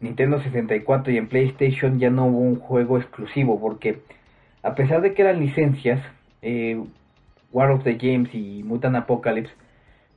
Nintendo 0.00 0.42
64 0.42 1.12
y 1.12 1.16
en 1.16 1.28
PlayStation 1.28 1.98
ya 1.98 2.10
no 2.10 2.26
hubo 2.26 2.40
un 2.40 2.56
juego 2.56 2.98
exclusivo, 2.98 3.58
porque 3.60 4.00
a 4.62 4.74
pesar 4.74 5.00
de 5.00 5.14
que 5.14 5.22
eran 5.22 5.40
licencias, 5.40 6.00
eh, 6.42 6.82
War 7.52 7.70
of 7.70 7.84
the 7.84 7.94
Games 7.94 8.34
y 8.34 8.62
Mutant 8.64 8.96
Apocalypse, 8.96 9.52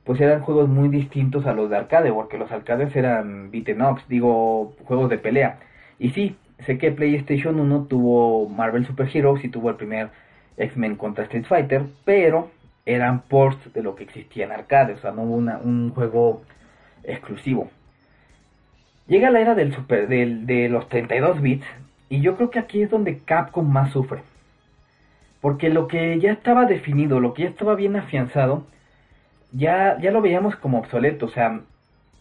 pues 0.06 0.20
eran 0.20 0.40
juegos 0.40 0.68
muy 0.68 0.88
distintos 0.88 1.46
a 1.46 1.52
los 1.52 1.68
de 1.68 1.76
arcade, 1.76 2.12
porque 2.12 2.38
los 2.38 2.50
arcades 2.52 2.94
eran 2.94 3.50
beaten 3.50 3.82
ups, 3.82 4.08
digo, 4.08 4.74
juegos 4.84 5.10
de 5.10 5.18
pelea. 5.18 5.58
Y 5.98 6.10
sí, 6.10 6.36
sé 6.60 6.78
que 6.78 6.92
PlayStation 6.92 7.60
1 7.60 7.86
tuvo 7.88 8.48
Marvel 8.48 8.86
Super 8.86 9.10
Heroes 9.12 9.44
y 9.44 9.48
tuvo 9.48 9.68
el 9.68 9.76
primer 9.76 10.10
X-Men 10.56 10.94
contra 10.96 11.24
Street 11.24 11.44
Fighter, 11.44 11.82
pero 12.04 12.50
eran 12.86 13.22
ports 13.22 13.72
de 13.74 13.82
lo 13.82 13.96
que 13.96 14.04
existía 14.04 14.44
en 14.44 14.52
arcade, 14.52 14.94
o 14.94 14.98
sea, 14.98 15.10
no 15.10 15.22
hubo 15.22 15.34
un 15.34 15.90
juego 15.90 16.42
exclusivo. 17.02 17.68
Llega 19.08 19.30
la 19.30 19.40
era 19.40 19.54
del 19.56 19.74
super, 19.74 20.06
del, 20.06 20.46
de 20.46 20.68
los 20.68 20.88
32 20.88 21.42
bits, 21.42 21.66
y 22.08 22.20
yo 22.20 22.36
creo 22.36 22.50
que 22.50 22.60
aquí 22.60 22.80
es 22.80 22.90
donde 22.90 23.18
Capcom 23.18 23.68
más 23.68 23.90
sufre 23.90 24.22
porque 25.46 25.68
lo 25.68 25.86
que 25.86 26.18
ya 26.18 26.32
estaba 26.32 26.64
definido, 26.64 27.20
lo 27.20 27.32
que 27.32 27.44
ya 27.44 27.50
estaba 27.50 27.76
bien 27.76 27.94
afianzado, 27.94 28.66
ya, 29.52 29.98
ya 30.00 30.10
lo 30.10 30.22
veíamos 30.22 30.56
como 30.56 30.78
obsoleto. 30.78 31.26
O 31.26 31.30
sea, 31.30 31.60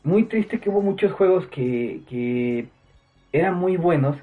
muy 0.03 0.23
triste 0.25 0.59
que 0.59 0.69
hubo 0.69 0.81
muchos 0.81 1.11
juegos 1.11 1.47
que, 1.47 2.01
que 2.09 2.67
eran 3.31 3.55
muy 3.55 3.77
buenos 3.77 4.17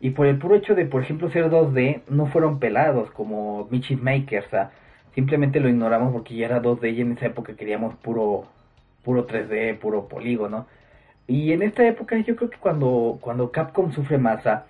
y 0.00 0.10
por 0.10 0.26
el 0.26 0.38
puro 0.38 0.54
hecho 0.54 0.74
de, 0.74 0.86
por 0.86 1.02
ejemplo, 1.02 1.30
ser 1.30 1.50
2D, 1.50 2.02
no 2.08 2.26
fueron 2.26 2.58
pelados 2.60 3.10
como 3.10 3.66
Michi 3.70 3.96
Maker. 3.96 4.44
O 4.44 4.50
sea, 4.50 4.70
simplemente 5.14 5.60
lo 5.60 5.68
ignoramos 5.68 6.12
porque 6.12 6.36
ya 6.36 6.46
era 6.46 6.62
2D 6.62 6.94
y 6.94 7.00
en 7.00 7.12
esa 7.12 7.26
época 7.26 7.54
queríamos 7.54 7.94
puro, 7.96 8.46
puro 9.02 9.26
3D, 9.26 9.78
puro 9.78 10.08
polígono. 10.08 10.66
Y 11.26 11.52
en 11.52 11.62
esta 11.62 11.86
época 11.86 12.16
yo 12.18 12.36
creo 12.36 12.50
que 12.50 12.58
cuando, 12.58 13.18
cuando 13.20 13.50
Capcom 13.50 13.92
sufre 13.92 14.18
masa, 14.18 14.66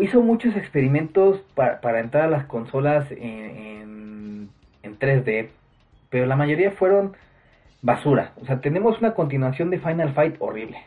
hizo 0.00 0.20
muchos 0.22 0.56
experimentos 0.56 1.40
para 1.54 2.00
entrar 2.00 2.24
a 2.24 2.30
las 2.30 2.44
consolas 2.46 3.10
en, 3.10 4.50
en, 4.82 4.98
3D, 4.98 5.48
pero 6.10 6.26
la 6.26 6.36
mayoría 6.36 6.72
fueron 6.72 7.16
basura. 7.82 8.32
O 8.40 8.44
sea, 8.44 8.60
tenemos 8.60 8.98
una 8.98 9.14
continuación 9.14 9.70
de 9.70 9.78
Final 9.78 10.12
Fight 10.12 10.36
horrible. 10.38 10.78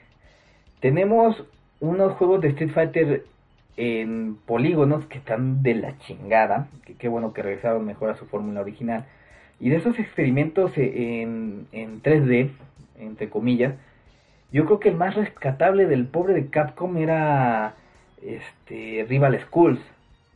Tenemos 0.79 1.43
unos 1.79 2.13
juegos 2.13 2.41
de 2.41 2.49
Street 2.49 2.71
Fighter 2.71 3.25
en 3.75 4.37
polígonos 4.45 5.05
que 5.07 5.17
están 5.17 5.63
de 5.63 5.75
la 5.75 5.97
chingada. 5.99 6.67
Que 6.85 6.95
qué 6.95 7.07
bueno 7.07 7.33
que 7.33 7.41
regresaron 7.41 7.85
mejor 7.85 8.09
a 8.09 8.15
su 8.15 8.25
fórmula 8.27 8.61
original. 8.61 9.05
Y 9.59 9.69
de 9.69 9.77
esos 9.77 9.97
experimentos 9.97 10.71
en, 10.77 11.67
en 11.71 12.01
3D, 12.01 12.51
entre 12.99 13.29
comillas, 13.29 13.73
yo 14.51 14.65
creo 14.65 14.79
que 14.79 14.89
el 14.89 14.95
más 14.95 15.15
rescatable 15.15 15.87
del 15.87 16.05
pobre 16.05 16.33
de 16.33 16.47
Capcom 16.47 16.97
era 16.97 17.75
este, 18.21 19.05
Rival 19.09 19.39
Schools. 19.47 19.79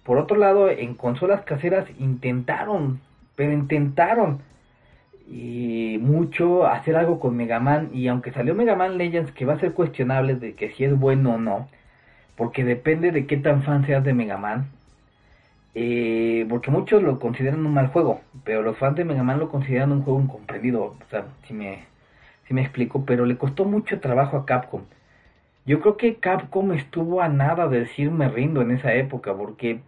Por 0.04 0.18
otro 0.18 0.38
lado, 0.38 0.70
en 0.70 0.96
consolas 0.96 1.42
caseras 1.42 1.88
intentaron, 2.00 3.02
pero 3.36 3.52
intentaron, 3.52 4.40
y 5.30 5.98
mucho 6.02 6.68
hacer 6.68 6.96
algo 6.96 7.20
con 7.20 7.36
Mega 7.36 7.60
Man 7.60 7.90
y 7.94 8.08
aunque 8.08 8.32
salió 8.32 8.56
Mega 8.56 8.76
Man 8.76 8.98
Legends 8.98 9.32
que 9.32 9.46
va 9.46 9.54
a 9.54 9.60
ser 9.60 9.74
cuestionable 9.74 10.36
de 10.36 10.54
que 10.54 10.72
si 10.72 10.86
es 10.86 10.98
bueno 10.98 11.36
o 11.36 11.38
no, 11.38 11.68
porque 12.36 12.64
depende 12.64 13.12
de 13.12 13.28
qué 13.28 13.38
tan 13.38 13.64
fan 13.64 13.86
seas 13.86 14.04
de 14.04 14.14
Mega 14.14 14.38
Man, 14.38 14.68
eh, 15.76 16.46
porque 16.50 16.72
muchos 16.72 17.04
lo 17.04 17.20
consideran 17.20 17.66
un 17.66 17.74
mal 17.74 17.88
juego, 17.88 18.22
pero 18.44 18.62
los 18.62 18.78
fans 18.78 18.96
de 18.96 19.06
Mega 19.06 19.24
Man 19.24 19.40
lo 19.40 19.50
consideran 19.50 19.92
un 19.92 20.04
juego 20.04 20.22
incomprendido, 20.22 20.84
o 20.84 20.98
sea, 21.10 21.26
si 21.46 21.54
me, 21.54 21.86
si 22.48 22.54
me 22.54 22.62
explico, 22.62 23.06
pero 23.06 23.26
le 23.26 23.38
costó 23.38 23.66
mucho 23.66 24.00
trabajo 24.00 24.38
a 24.38 24.46
Capcom. 24.46 24.84
Yo 25.66 25.82
creo 25.82 25.98
que 25.98 26.16
Capcom 26.16 26.72
estuvo 26.72 27.22
a 27.22 27.28
nada 27.28 27.68
de 27.68 27.82
decir 27.82 28.12
me 28.12 28.30
rindo 28.30 28.62
en 28.62 28.72
esa 28.72 28.94
época, 28.94 29.34
porque 29.36 29.82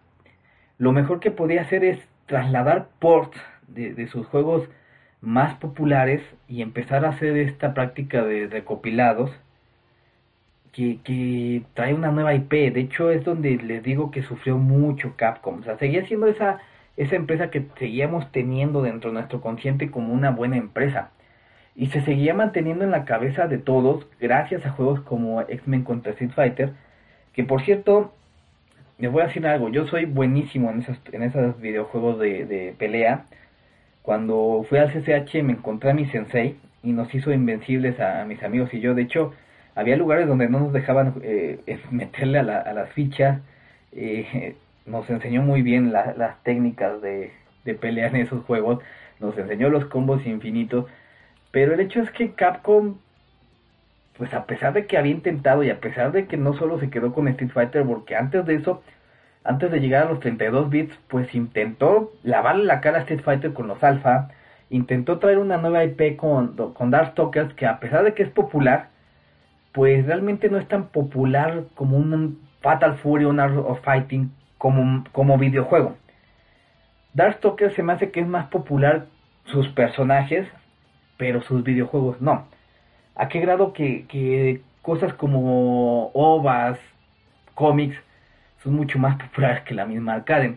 lo 0.78 0.92
mejor 0.92 1.20
que 1.20 1.30
podía 1.30 1.62
hacer 1.62 1.84
es 1.84 1.98
trasladar 2.26 2.88
ports 2.98 3.40
de, 3.68 3.94
de 3.94 4.06
sus 4.08 4.26
juegos 4.26 4.68
más 5.20 5.54
populares 5.58 6.22
y 6.48 6.62
empezar 6.62 7.04
a 7.04 7.10
hacer 7.10 7.36
esta 7.36 7.74
práctica 7.74 8.24
de 8.24 8.46
recopilados 8.46 9.30
que, 10.72 11.62
trae 11.74 11.94
una 11.94 12.10
nueva 12.10 12.34
IP. 12.34 12.50
De 12.72 12.80
hecho, 12.80 13.10
es 13.10 13.24
donde 13.24 13.56
les 13.56 13.82
digo 13.82 14.10
que 14.10 14.22
sufrió 14.22 14.56
mucho 14.58 15.14
Capcom. 15.16 15.60
O 15.60 15.62
sea, 15.62 15.78
seguía 15.78 16.06
siendo 16.06 16.26
esa, 16.26 16.58
esa 16.96 17.16
empresa 17.16 17.50
que 17.50 17.66
seguíamos 17.78 18.30
teniendo 18.32 18.82
dentro 18.82 19.10
de 19.10 19.14
nuestro 19.14 19.40
consciente 19.40 19.90
como 19.90 20.12
una 20.12 20.30
buena 20.30 20.56
empresa. 20.56 21.10
Y 21.76 21.88
se 21.88 22.02
seguía 22.02 22.34
manteniendo 22.34 22.84
en 22.84 22.90
la 22.90 23.04
cabeza 23.04 23.46
de 23.46 23.58
todos 23.58 24.06
gracias 24.20 24.66
a 24.66 24.70
juegos 24.70 25.00
como 25.00 25.40
X-Men 25.42 25.84
contra 25.84 26.12
Street 26.12 26.32
Fighter. 26.32 26.72
Que 27.32 27.44
por 27.44 27.62
cierto, 27.62 28.12
les 28.98 29.10
voy 29.10 29.22
a 29.22 29.26
decir 29.26 29.46
algo. 29.46 29.68
Yo 29.70 29.86
soy 29.86 30.04
buenísimo 30.04 30.70
en 30.70 30.80
esos, 30.80 30.98
en 31.12 31.22
esos 31.22 31.60
videojuegos 31.60 32.18
de, 32.18 32.44
de 32.46 32.74
pelea. 32.78 33.26
Cuando 34.10 34.66
fui 34.68 34.78
al 34.78 34.92
CCH 34.92 35.40
me 35.44 35.52
encontré 35.52 35.90
a 35.90 35.94
mi 35.94 36.04
sensei 36.06 36.56
y 36.82 36.90
nos 36.90 37.14
hizo 37.14 37.30
invencibles 37.32 38.00
a, 38.00 38.24
mis 38.24 38.42
amigos 38.42 38.74
y 38.74 38.80
yo. 38.80 38.92
De 38.92 39.02
hecho, 39.02 39.32
había 39.76 39.96
lugares 39.96 40.26
donde 40.26 40.48
no 40.48 40.58
nos 40.58 40.72
dejaban 40.72 41.14
eh, 41.22 41.60
meterle 41.92 42.40
a, 42.40 42.42
la, 42.42 42.58
a, 42.58 42.72
las 42.72 42.90
fichas. 42.90 43.40
Eh, 43.92 44.56
nos 44.84 45.08
enseñó 45.08 45.42
muy 45.42 45.62
bien 45.62 45.92
la, 45.92 46.12
las 46.16 46.42
técnicas 46.42 47.00
de, 47.00 47.30
de 47.64 47.74
pelea 47.74 48.08
en 48.08 48.16
esos 48.16 48.44
juegos. 48.46 48.82
Nos 49.20 49.38
enseñó 49.38 49.70
los 49.70 49.84
combos 49.84 50.26
infinitos. 50.26 50.86
Pero 51.52 51.74
el 51.74 51.78
hecho 51.78 52.02
es 52.02 52.10
que 52.10 52.32
Capcom, 52.32 52.96
pues 54.18 54.34
a 54.34 54.44
pesar 54.44 54.72
de 54.72 54.86
que 54.86 54.98
había 54.98 55.12
intentado 55.12 55.62
y 55.62 55.70
a 55.70 55.78
pesar 55.78 56.10
de 56.10 56.26
que 56.26 56.36
no 56.36 56.54
solo 56.54 56.80
se 56.80 56.90
quedó 56.90 57.12
con 57.12 57.28
Street 57.28 57.52
Fighter, 57.52 57.84
porque 57.84 58.16
antes 58.16 58.44
de 58.44 58.56
eso, 58.56 58.82
antes 59.44 59.70
de 59.70 59.80
llegar 59.80 60.06
a 60.06 60.10
los 60.10 60.20
32 60.20 60.70
bits, 60.70 60.98
pues 61.08 61.34
intentó 61.34 62.12
lavarle 62.22 62.64
la 62.64 62.80
cara 62.80 62.98
a 62.98 63.00
Street 63.02 63.22
Fighter 63.22 63.52
con 63.52 63.68
los 63.68 63.82
Alpha, 63.82 64.28
intentó 64.68 65.18
traer 65.18 65.38
una 65.38 65.56
nueva 65.56 65.84
IP 65.84 66.16
con, 66.16 66.56
con 66.74 66.90
Darkstalkers, 66.90 67.54
que 67.54 67.66
a 67.66 67.80
pesar 67.80 68.04
de 68.04 68.14
que 68.14 68.22
es 68.22 68.30
popular, 68.30 68.88
pues 69.72 70.06
realmente 70.06 70.50
no 70.50 70.58
es 70.58 70.68
tan 70.68 70.88
popular 70.88 71.64
como 71.74 71.96
un 71.96 72.40
Fatal 72.60 72.96
Fury 72.96 73.24
o 73.24 73.30
un 73.30 73.40
Art 73.40 73.56
of 73.56 73.80
Fighting 73.82 74.32
como, 74.58 75.04
como 75.12 75.38
videojuego. 75.38 75.96
Darkstalkers 77.14 77.74
se 77.74 77.82
me 77.82 77.94
hace 77.94 78.10
que 78.10 78.20
es 78.20 78.26
más 78.26 78.46
popular 78.48 79.06
sus 79.44 79.68
personajes, 79.68 80.46
pero 81.16 81.40
sus 81.42 81.64
videojuegos 81.64 82.20
no. 82.20 82.46
¿A 83.14 83.28
qué 83.28 83.40
grado 83.40 83.72
que, 83.72 84.06
que 84.06 84.62
cosas 84.82 85.12
como 85.14 86.10
OVAs, 86.12 86.78
cómics, 87.54 87.96
son 88.62 88.74
mucho 88.74 88.98
más 88.98 89.16
populares 89.16 89.62
que 89.64 89.74
la 89.74 89.86
misma 89.86 90.14
arcade? 90.14 90.56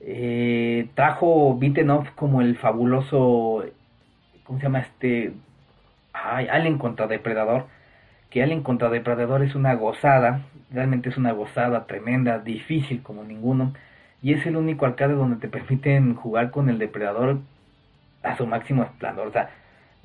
Eh, 0.00 0.88
trajo 0.94 1.58
beaten 1.58 1.90
off 1.90 2.08
como 2.14 2.40
el 2.40 2.56
fabuloso, 2.56 3.64
¿cómo 4.44 4.58
se 4.58 4.64
llama 4.64 4.80
este? 4.80 5.32
Ay, 6.12 6.48
Alien 6.48 6.78
contra 6.78 7.06
Depredador 7.06 7.66
que 8.30 8.42
Alien 8.42 8.62
contra 8.62 8.90
Depredador 8.90 9.42
es 9.42 9.54
una 9.54 9.74
gozada, 9.74 10.42
realmente 10.70 11.08
es 11.08 11.16
una 11.16 11.32
gozada 11.32 11.86
tremenda, 11.86 12.38
difícil 12.38 13.02
como 13.02 13.24
ninguno, 13.24 13.72
y 14.22 14.34
es 14.34 14.44
el 14.46 14.56
único 14.56 14.84
arcade 14.86 15.14
donde 15.14 15.36
te 15.36 15.48
permiten 15.48 16.14
jugar 16.14 16.50
con 16.50 16.68
el 16.68 16.78
Depredador 16.78 17.38
a 18.22 18.36
su 18.36 18.46
máximo 18.46 18.82
esplendor. 18.82 19.28
O 19.28 19.32
sea, 19.32 19.50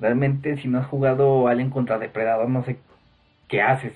realmente 0.00 0.56
si 0.58 0.68
no 0.68 0.78
has 0.78 0.86
jugado 0.86 1.48
Alien 1.48 1.70
contra 1.70 1.98
Depredador, 1.98 2.48
no 2.48 2.64
sé 2.64 2.78
qué 3.48 3.60
haces, 3.60 3.92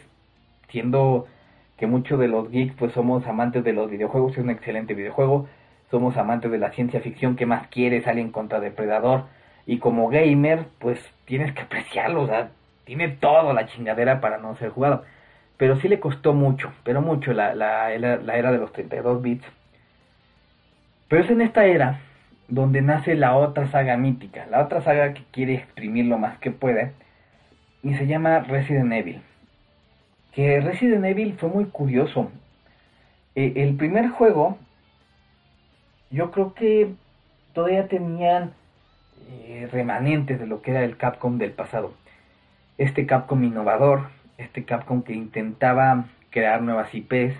siendo 0.68 1.26
que 1.78 1.86
muchos 1.86 2.18
de 2.18 2.28
los 2.28 2.50
geeks 2.50 2.74
pues 2.76 2.92
somos 2.92 3.26
amantes 3.26 3.64
de 3.64 3.72
los 3.72 3.90
videojuegos, 3.90 4.32
es 4.32 4.38
un 4.38 4.50
excelente 4.50 4.94
videojuego, 4.94 5.48
somos 5.90 6.16
amantes 6.16 6.50
de 6.50 6.58
la 6.58 6.72
ciencia 6.72 7.00
ficción, 7.00 7.36
¿qué 7.36 7.46
más 7.46 7.68
quieres? 7.68 8.06
Alien 8.06 8.30
contra 8.30 8.60
Depredador, 8.60 9.24
y 9.64 9.78
como 9.78 10.08
gamer, 10.08 10.66
pues 10.78 10.98
tienes 11.24 11.52
que 11.52 11.62
apreciarlo, 11.62 12.22
o 12.22 12.26
sea, 12.26 12.50
tiene 12.84 13.08
todo 13.08 13.52
la 13.52 13.66
chingadera 13.66 14.20
para 14.20 14.38
no 14.38 14.56
ser 14.56 14.70
jugado. 14.70 15.04
Pero 15.56 15.76
sí 15.76 15.88
le 15.88 16.00
costó 16.00 16.32
mucho, 16.32 16.72
pero 16.84 17.02
mucho 17.02 17.32
la, 17.32 17.54
la, 17.54 17.96
la 17.96 18.36
era 18.36 18.50
de 18.50 18.58
los 18.58 18.72
32 18.72 19.22
bits. 19.22 19.44
Pero 21.08 21.22
es 21.22 21.30
en 21.30 21.40
esta 21.42 21.66
era 21.66 22.00
donde 22.48 22.80
nace 22.80 23.14
la 23.14 23.36
otra 23.36 23.70
saga 23.70 23.96
mítica, 23.96 24.46
la 24.50 24.62
otra 24.62 24.80
saga 24.80 25.12
que 25.12 25.22
quiere 25.30 25.54
exprimir 25.54 26.06
lo 26.06 26.18
más 26.18 26.38
que 26.38 26.50
puede, 26.50 26.92
y 27.82 27.94
se 27.94 28.06
llama 28.06 28.40
Resident 28.40 28.92
Evil. 28.92 29.22
Que 30.32 30.60
Resident 30.60 31.04
Evil 31.04 31.34
fue 31.38 31.48
muy 31.48 31.66
curioso. 31.66 32.30
E, 33.34 33.52
el 33.56 33.76
primer 33.76 34.08
juego, 34.10 34.58
yo 36.10 36.30
creo 36.30 36.54
que 36.54 36.94
todavía 37.52 37.88
tenían 37.88 38.52
eh, 39.30 39.68
remanentes 39.72 40.38
de 40.38 40.46
lo 40.46 40.62
que 40.62 40.70
era 40.72 40.84
el 40.84 40.96
Capcom 40.96 41.38
del 41.38 41.52
pasado 41.52 41.92
este 42.78 43.06
Capcom 43.06 43.42
innovador, 43.42 44.08
este 44.38 44.64
Capcom 44.64 45.02
que 45.02 45.12
intentaba 45.12 46.06
crear 46.30 46.62
nuevas 46.62 46.94
IPs 46.94 47.34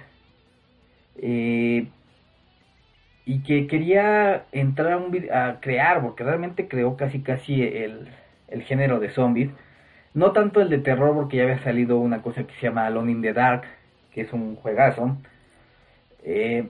eh, 1.22 1.86
y 3.24 3.39
que 3.43 3.66
quería 3.68 4.45
entrar 4.53 4.93
a, 4.93 4.97
un, 4.97 5.16
a, 5.32 5.61
crear, 5.61 6.03
porque 6.03 6.24
realmente 6.24 6.66
creó 6.66 6.97
casi 6.97 7.20
casi 7.20 7.62
el, 7.62 8.09
el, 8.49 8.62
género 8.62 8.99
de 8.99 9.11
zombies, 9.11 9.51
no 10.18 10.32
tanto 10.32 10.60
el 10.60 10.68
de 10.68 10.78
terror, 10.78 11.14
porque 11.14 11.36
ya 11.36 11.44
había 11.44 11.62
salido 11.62 11.98
una 11.98 12.22
cosa 12.22 12.42
que 12.44 12.52
se 12.54 12.66
llama 12.66 12.86
Alone 12.86 13.12
in 13.12 13.22
the 13.22 13.32
Dark, 13.32 13.62
que 14.12 14.22
es 14.22 14.32
un 14.32 14.56
juegazo, 14.56 15.16
eh, 16.24 16.68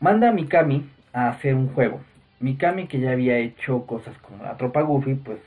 manda 0.00 0.30
a 0.30 0.32
Mikami 0.32 0.88
a 1.12 1.28
hacer 1.28 1.54
un 1.54 1.68
juego. 1.74 2.00
Mikami 2.40 2.86
que 2.86 2.98
ya 2.98 3.10
había 3.12 3.36
hecho 3.36 3.84
cosas 3.86 4.16
como 4.18 4.42
la 4.42 4.56
tropa 4.56 4.80
Goofy, 4.80 5.16
pues 5.16 5.38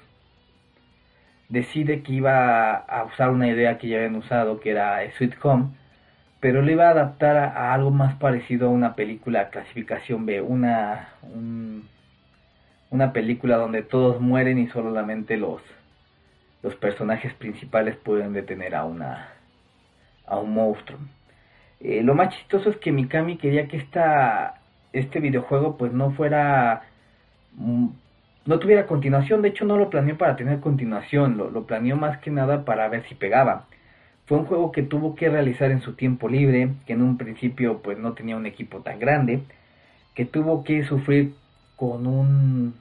decide 1.49 2.03
que 2.03 2.13
iba 2.13 2.75
a 2.75 3.03
usar 3.05 3.31
una 3.31 3.47
idea 3.47 3.79
que 3.79 3.87
ya 3.87 3.97
habían 3.97 4.17
usado, 4.17 4.59
que 4.59 4.69
era 4.69 4.99
Sweet 5.17 5.33
Home, 5.41 5.69
pero 6.39 6.61
lo 6.61 6.71
iba 6.71 6.87
a 6.87 6.91
adaptar 6.91 7.37
a, 7.37 7.73
algo 7.73 7.89
más 7.89 8.15
parecido 8.15 8.67
a 8.67 8.71
una 8.71 8.95
película 8.95 9.49
clasificación 9.49 10.27
B, 10.27 10.41
una, 10.41 11.09
un, 11.23 11.87
una 12.91 13.13
película 13.13 13.57
donde 13.57 13.81
todos 13.81 14.21
mueren 14.21 14.59
y 14.59 14.67
solamente 14.67 15.37
los, 15.37 15.61
los 16.63 16.75
personajes 16.75 17.33
principales 17.33 17.95
pueden 17.95 18.33
detener 18.33 18.75
a, 18.75 18.85
una, 18.85 19.29
a 20.25 20.37
un 20.37 20.53
monstruo. 20.53 20.99
Eh, 21.79 22.03
lo 22.03 22.13
más 22.13 22.35
chistoso 22.35 22.69
es 22.69 22.77
que 22.77 22.91
Mikami 22.91 23.37
quería 23.37 23.67
que 23.67 23.77
esta, 23.77 24.61
este 24.93 25.19
videojuego 25.19 25.77
pues 25.77 25.91
no 25.91 26.11
fuera 26.11 26.83
no 28.45 28.59
tuviera 28.59 28.87
continuación. 28.87 29.41
De 29.41 29.49
hecho, 29.49 29.65
no 29.65 29.77
lo 29.77 29.89
planeó 29.89 30.17
para 30.17 30.35
tener 30.35 30.59
continuación, 30.59 31.37
lo, 31.37 31.49
lo, 31.49 31.65
planeó 31.65 31.95
más 31.95 32.19
que 32.19 32.31
nada 32.31 32.65
para 32.65 32.87
ver 32.89 33.03
si 33.07 33.15
pegaba. 33.15 33.65
Fue 34.25 34.37
un 34.37 34.45
juego 34.45 34.71
que 34.71 34.83
tuvo 34.83 35.15
que 35.15 35.29
realizar 35.29 35.71
en 35.71 35.81
su 35.81 35.93
tiempo 35.93 36.29
libre, 36.29 36.69
que 36.85 36.93
en 36.93 37.01
un 37.01 37.17
principio 37.17 37.81
pues 37.81 37.97
no 37.97 38.13
tenía 38.13 38.37
un 38.37 38.45
equipo 38.45 38.79
tan 38.79 38.99
grande, 38.99 39.41
que 40.15 40.25
tuvo 40.25 40.63
que 40.63 40.83
sufrir 40.85 41.33
con 41.75 42.07
un 42.07 42.73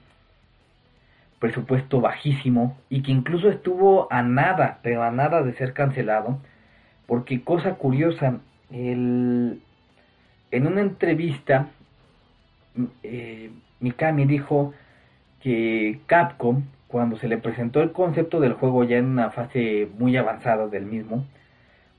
presupuesto 1.41 1.99
bajísimo 1.99 2.77
y 2.89 3.01
que 3.01 3.11
incluso 3.11 3.49
estuvo 3.49 4.07
a 4.13 4.21
nada, 4.21 4.79
pero 4.83 5.03
a 5.03 5.11
nada 5.11 5.41
de 5.41 5.53
ser 5.53 5.73
cancelado, 5.73 6.39
porque 7.07 7.43
cosa 7.43 7.75
curiosa, 7.75 8.39
el, 8.71 9.59
en 10.51 10.67
una 10.67 10.81
entrevista 10.81 11.67
eh, 13.03 13.51
Mikami 13.81 14.25
dijo 14.25 14.73
que 15.41 15.99
Capcom, 16.05 16.63
cuando 16.87 17.17
se 17.17 17.27
le 17.27 17.37
presentó 17.37 17.81
el 17.81 17.91
concepto 17.91 18.39
del 18.39 18.53
juego 18.53 18.83
ya 18.83 18.97
en 18.97 19.05
una 19.05 19.31
fase 19.31 19.89
muy 19.97 20.15
avanzada 20.17 20.67
del 20.67 20.85
mismo, 20.85 21.25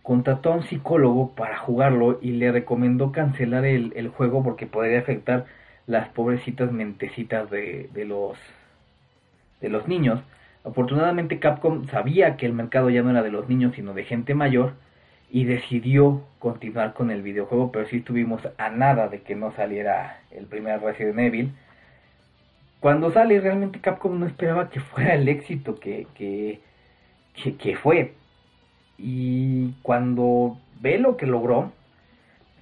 contrató 0.03 0.53
a 0.53 0.57
un 0.57 0.63
psicólogo 0.63 1.35
para 1.35 1.59
jugarlo 1.59 2.19
y 2.23 2.33
le 2.33 2.53
recomendó 2.53 3.13
cancelar 3.13 3.65
el, 3.65 3.93
el 3.97 4.09
juego 4.09 4.43
porque 4.45 4.67
podría 4.67 5.01
afectar 5.01 5.47
las 5.87 6.09
pobrecitas 6.11 6.71
mentecitas 6.73 7.51
de, 7.51 7.89
de, 7.93 8.05
los 8.05 8.39
de 9.63 9.71
los 9.71 9.89
niños. 9.89 10.21
Afortunadamente 10.65 11.39
Capcom 11.39 11.87
sabía 11.89 12.37
que 12.37 12.45
el 12.45 12.53
mercado 12.53 12.91
ya 12.91 13.03
no 13.03 13.11
era 13.11 13.23
de 13.23 13.31
los 13.31 13.49
niños 13.49 13.75
sino 13.75 13.95
de 13.95 14.05
gente 14.05 14.35
mayor 14.35 14.75
y 15.31 15.45
decidió 15.45 16.23
continuar 16.39 16.93
con 16.93 17.11
el 17.11 17.23
videojuego, 17.23 17.73
pero 17.73 17.89
sí 17.89 17.97
estuvimos 17.97 18.43
a 18.59 18.69
nada 18.69 19.09
de 19.09 19.23
que 19.23 19.35
no 19.35 19.53
saliera 19.53 20.21
el 20.31 20.45
primer 20.45 20.83
Resident 20.83 21.19
Evil 21.19 21.53
cuando 22.83 23.13
sale 23.13 23.41
realmente 23.41 23.79
Capcom 23.79 24.19
no 24.19 24.27
esperaba 24.27 24.69
que 24.69 24.81
fuera 24.81 25.15
el 25.15 25.29
éxito 25.29 25.79
que, 25.79 26.09
que, 26.17 26.59
que, 27.57 27.77
fue. 27.77 28.15
Y 28.99 29.75
cuando 29.83 30.59
ve 30.81 30.99
lo 30.99 31.17
que 31.17 31.27
logró, 31.27 31.71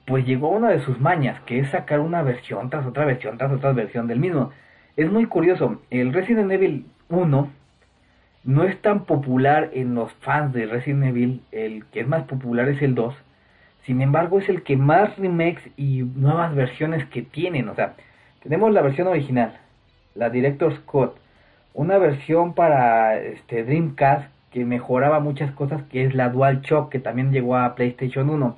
pues 0.06 0.26
llegó 0.26 0.50
una 0.50 0.68
de 0.68 0.80
sus 0.80 1.00
mañas, 1.00 1.40
que 1.46 1.58
es 1.60 1.70
sacar 1.70 2.00
una 2.00 2.20
versión 2.20 2.68
tras 2.68 2.84
otra 2.84 3.06
versión 3.06 3.38
tras 3.38 3.50
otra 3.50 3.72
versión 3.72 4.08
del 4.08 4.20
mismo. 4.20 4.52
Es 5.00 5.10
muy 5.10 5.24
curioso, 5.24 5.80
el 5.88 6.12
Resident 6.12 6.52
Evil 6.52 6.84
1 7.08 7.50
no 8.44 8.64
es 8.64 8.82
tan 8.82 9.06
popular 9.06 9.70
en 9.72 9.94
los 9.94 10.12
fans 10.20 10.52
de 10.52 10.66
Resident 10.66 11.04
Evil, 11.04 11.40
el 11.52 11.86
que 11.86 12.00
es 12.00 12.06
más 12.06 12.24
popular 12.24 12.68
es 12.68 12.82
el 12.82 12.94
2, 12.94 13.14
sin 13.86 14.02
embargo 14.02 14.40
es 14.40 14.50
el 14.50 14.62
que 14.62 14.76
más 14.76 15.16
remakes 15.16 15.62
y 15.78 16.02
nuevas 16.02 16.54
versiones 16.54 17.06
que 17.06 17.22
tienen, 17.22 17.70
o 17.70 17.74
sea, 17.74 17.94
tenemos 18.42 18.74
la 18.74 18.82
versión 18.82 19.08
original, 19.08 19.58
la 20.14 20.28
Director 20.28 20.76
Scott, 20.76 21.18
una 21.72 21.96
versión 21.96 22.52
para 22.52 23.18
este 23.18 23.64
Dreamcast 23.64 24.30
que 24.50 24.66
mejoraba 24.66 25.18
muchas 25.18 25.50
cosas, 25.52 25.82
que 25.84 26.04
es 26.04 26.14
la 26.14 26.28
Dual 26.28 26.60
Shock, 26.60 26.90
que 26.92 26.98
también 26.98 27.32
llegó 27.32 27.56
a 27.56 27.74
PlayStation 27.74 28.28
1. 28.28 28.54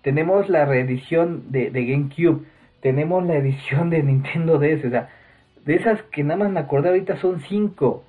Tenemos 0.00 0.48
la 0.48 0.64
reedición 0.64 1.52
de, 1.52 1.70
de 1.70 1.84
GameCube, 1.84 2.46
tenemos 2.80 3.22
la 3.26 3.34
edición 3.34 3.90
de 3.90 4.02
Nintendo 4.02 4.58
DS, 4.58 4.86
o 4.86 4.90
sea, 4.90 5.10
de 5.64 5.76
esas 5.76 6.02
que 6.04 6.22
nada 6.24 6.44
más 6.44 6.50
me 6.50 6.60
acordé 6.60 6.88
ahorita 6.88 7.16
son 7.18 7.40
5 7.40 8.04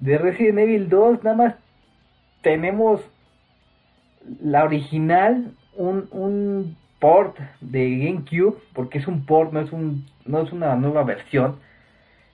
de 0.00 0.18
Resident 0.18 0.58
Evil 0.58 0.88
2 0.88 1.24
nada 1.24 1.36
más 1.36 1.54
tenemos 2.42 3.00
la 4.40 4.64
original, 4.64 5.52
un, 5.74 6.08
un 6.10 6.76
port 7.00 7.36
de 7.60 7.98
GameCube, 7.98 8.56
porque 8.72 8.98
es 8.98 9.06
un 9.06 9.26
port, 9.26 9.52
no 9.52 9.60
es, 9.60 9.72
un, 9.72 10.06
no 10.24 10.42
es 10.42 10.52
una 10.52 10.76
nueva 10.76 11.04
versión. 11.04 11.58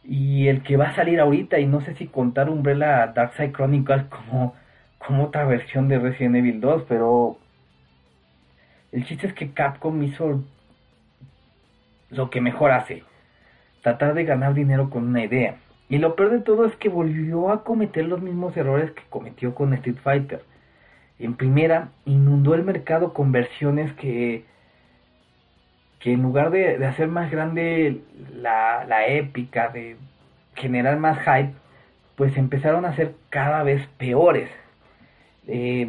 Y 0.05 0.49
el 0.49 0.63
que 0.63 0.77
va 0.77 0.89
a 0.89 0.95
salir 0.95 1.21
ahorita, 1.21 1.59
y 1.61 1.67
no 1.67 1.81
sé 1.81 1.95
si 1.95 2.07
contar 2.07 2.51
Umbrella 2.51 3.13
Darkside 3.15 3.53
Chronicles 3.53 4.05
como, 4.07 4.55
como 4.99 5.25
otra 5.25 5.45
versión 5.45 5.89
de 5.89 5.99
Resident 5.99 6.37
Evil 6.37 6.61
2, 6.61 6.85
pero 6.89 7.39
el 8.91 9.07
chiste 9.07 9.29
es 9.29 9.35
que 9.35 9.53
Capcom 9.53 10.03
hizo 10.03 10.43
lo 12.11 12.31
que 12.31 12.41
mejor 12.41 12.73
hace, 12.73 13.05
tratar 13.83 14.15
de 14.15 14.25
ganar 14.25 14.55
dinero 14.55 14.89
con 14.91 15.07
una 15.09 15.25
idea. 15.25 15.57
Y 15.89 15.99
lo 15.99 16.17
peor 16.17 16.31
de 16.31 16.41
todo 16.41 16.65
es 16.65 16.75
que 16.77 16.89
volvió 16.89 17.51
a 17.51 17.65
cometer 17.65 18.07
los 18.07 18.23
mismos 18.23 18.57
errores 18.57 18.93
que 18.93 19.03
cometió 19.11 19.55
con 19.55 19.75
Street 19.75 19.99
Fighter. 20.03 20.43
En 21.19 21.35
primera, 21.35 21.91
inundó 22.07 22.55
el 22.55 22.65
mercado 22.65 23.13
con 23.13 23.31
versiones 23.31 23.93
que, 23.95 24.45
que 26.01 26.13
en 26.15 26.23
lugar 26.23 26.51
de, 26.51 26.85
hacer 26.87 27.09
más 27.09 27.31
grande 27.31 28.01
la, 28.35 28.85
la 28.89 29.07
épica, 29.07 29.69
de 29.69 29.97
generar 30.55 30.99
más 30.99 31.19
hype, 31.19 31.53
pues 32.17 32.37
empezaron 32.37 32.85
a 32.85 32.97
ser 32.97 33.15
cada 33.29 33.63
vez 33.63 33.87
peores. 33.99 34.49
Eh, 35.47 35.87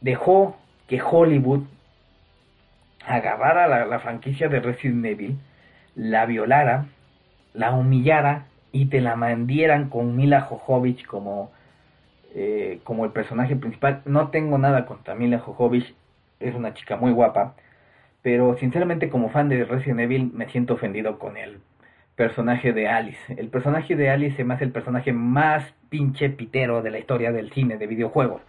dejó 0.00 0.56
que 0.88 1.00
Hollywood 1.00 1.62
agarrara 3.06 3.68
la, 3.68 3.86
la 3.86 4.00
franquicia 4.00 4.48
de 4.48 4.60
Resident 4.60 5.04
Evil, 5.04 5.38
la 5.94 6.26
violara, 6.26 6.86
la 7.54 7.72
humillara 7.72 8.46
y 8.72 8.86
te 8.86 9.00
la 9.00 9.16
mandieran 9.16 9.88
con 9.88 10.16
Mila 10.16 10.42
Jojovich 10.42 11.06
como, 11.06 11.52
eh, 12.34 12.80
como 12.84 13.04
el 13.04 13.12
personaje 13.12 13.56
principal. 13.56 14.02
No 14.04 14.28
tengo 14.28 14.58
nada 14.58 14.84
contra 14.84 15.14
Mila 15.14 15.38
Jojovich, 15.38 15.94
es 16.40 16.54
una 16.54 16.74
chica 16.74 16.96
muy 16.96 17.12
guapa, 17.12 17.54
pero 18.22 18.56
sinceramente 18.58 19.08
como 19.08 19.30
fan 19.30 19.48
de 19.48 19.64
Resident 19.64 20.00
Evil 20.00 20.30
me 20.34 20.48
siento 20.48 20.74
ofendido 20.74 21.18
con 21.18 21.36
el 21.36 21.60
personaje 22.16 22.72
de 22.72 22.88
Alice. 22.88 23.34
El 23.36 23.48
personaje 23.48 23.96
de 23.96 24.10
Alice 24.10 24.40
es 24.40 24.46
más 24.46 24.60
el 24.60 24.72
personaje 24.72 25.12
más 25.12 25.72
pinche 25.88 26.28
pitero 26.30 26.82
de 26.82 26.90
la 26.90 26.98
historia 26.98 27.32
del 27.32 27.52
cine 27.52 27.76
de 27.76 27.86
videojuegos. 27.86 28.42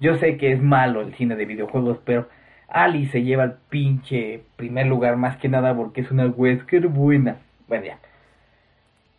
Yo 0.00 0.16
sé 0.16 0.36
que 0.36 0.52
es 0.52 0.60
malo 0.60 1.00
el 1.00 1.14
cine 1.14 1.36
de 1.36 1.44
videojuegos, 1.46 1.98
pero 2.04 2.28
Alice 2.68 3.12
se 3.12 3.22
lleva 3.22 3.44
el 3.44 3.52
pinche 3.68 4.42
primer 4.56 4.86
lugar 4.86 5.16
más 5.16 5.36
que 5.36 5.48
nada 5.48 5.74
porque 5.74 6.00
es 6.00 6.10
una 6.10 6.26
Wesker 6.26 6.88
buena. 6.88 7.36
Bueno, 7.72 7.86
ya. 7.86 7.98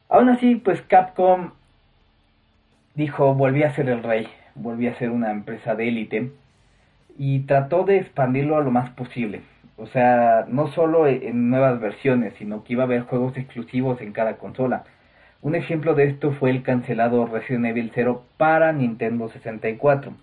Aún 0.10 0.30
así, 0.30 0.58
pues 0.58 0.80
Capcom 0.84 1.54
dijo, 2.94 3.34
volví 3.34 3.64
a 3.64 3.74
ser 3.74 3.90
el 3.90 4.04
rey, 4.04 4.28
volví 4.54 4.86
a 4.86 4.96
ser 5.00 5.10
una 5.10 5.32
empresa 5.32 5.74
de 5.74 5.88
élite 5.88 6.30
y 7.18 7.40
trató 7.48 7.84
de 7.84 7.98
expandirlo 7.98 8.56
a 8.56 8.62
lo 8.62 8.70
más 8.70 8.92
posible. 8.92 9.42
O 9.76 9.88
sea, 9.88 10.46
no 10.48 10.68
solo 10.68 11.08
e-, 11.08 11.30
en 11.30 11.50
nuevas 11.50 11.80
versiones, 11.80 12.36
sino 12.38 12.64
que 12.64 12.74
iba 12.74 12.84
a 12.84 12.86
haber 12.86 13.02
juegos 13.02 13.36
exclusivos 13.38 14.00
en 14.02 14.14
cada 14.14 14.36
consola. 14.38 14.84
Un 15.42 15.56
ejemplo 15.56 15.96
de 15.96 16.04
esto 16.04 16.32
fue 16.34 16.52
el 16.52 16.62
cancelado 16.62 17.26
Resident 17.26 17.66
Evil 17.66 17.92
0 17.96 18.24
para 18.38 18.72
Nintendo 18.72 19.30
64, 19.30 20.14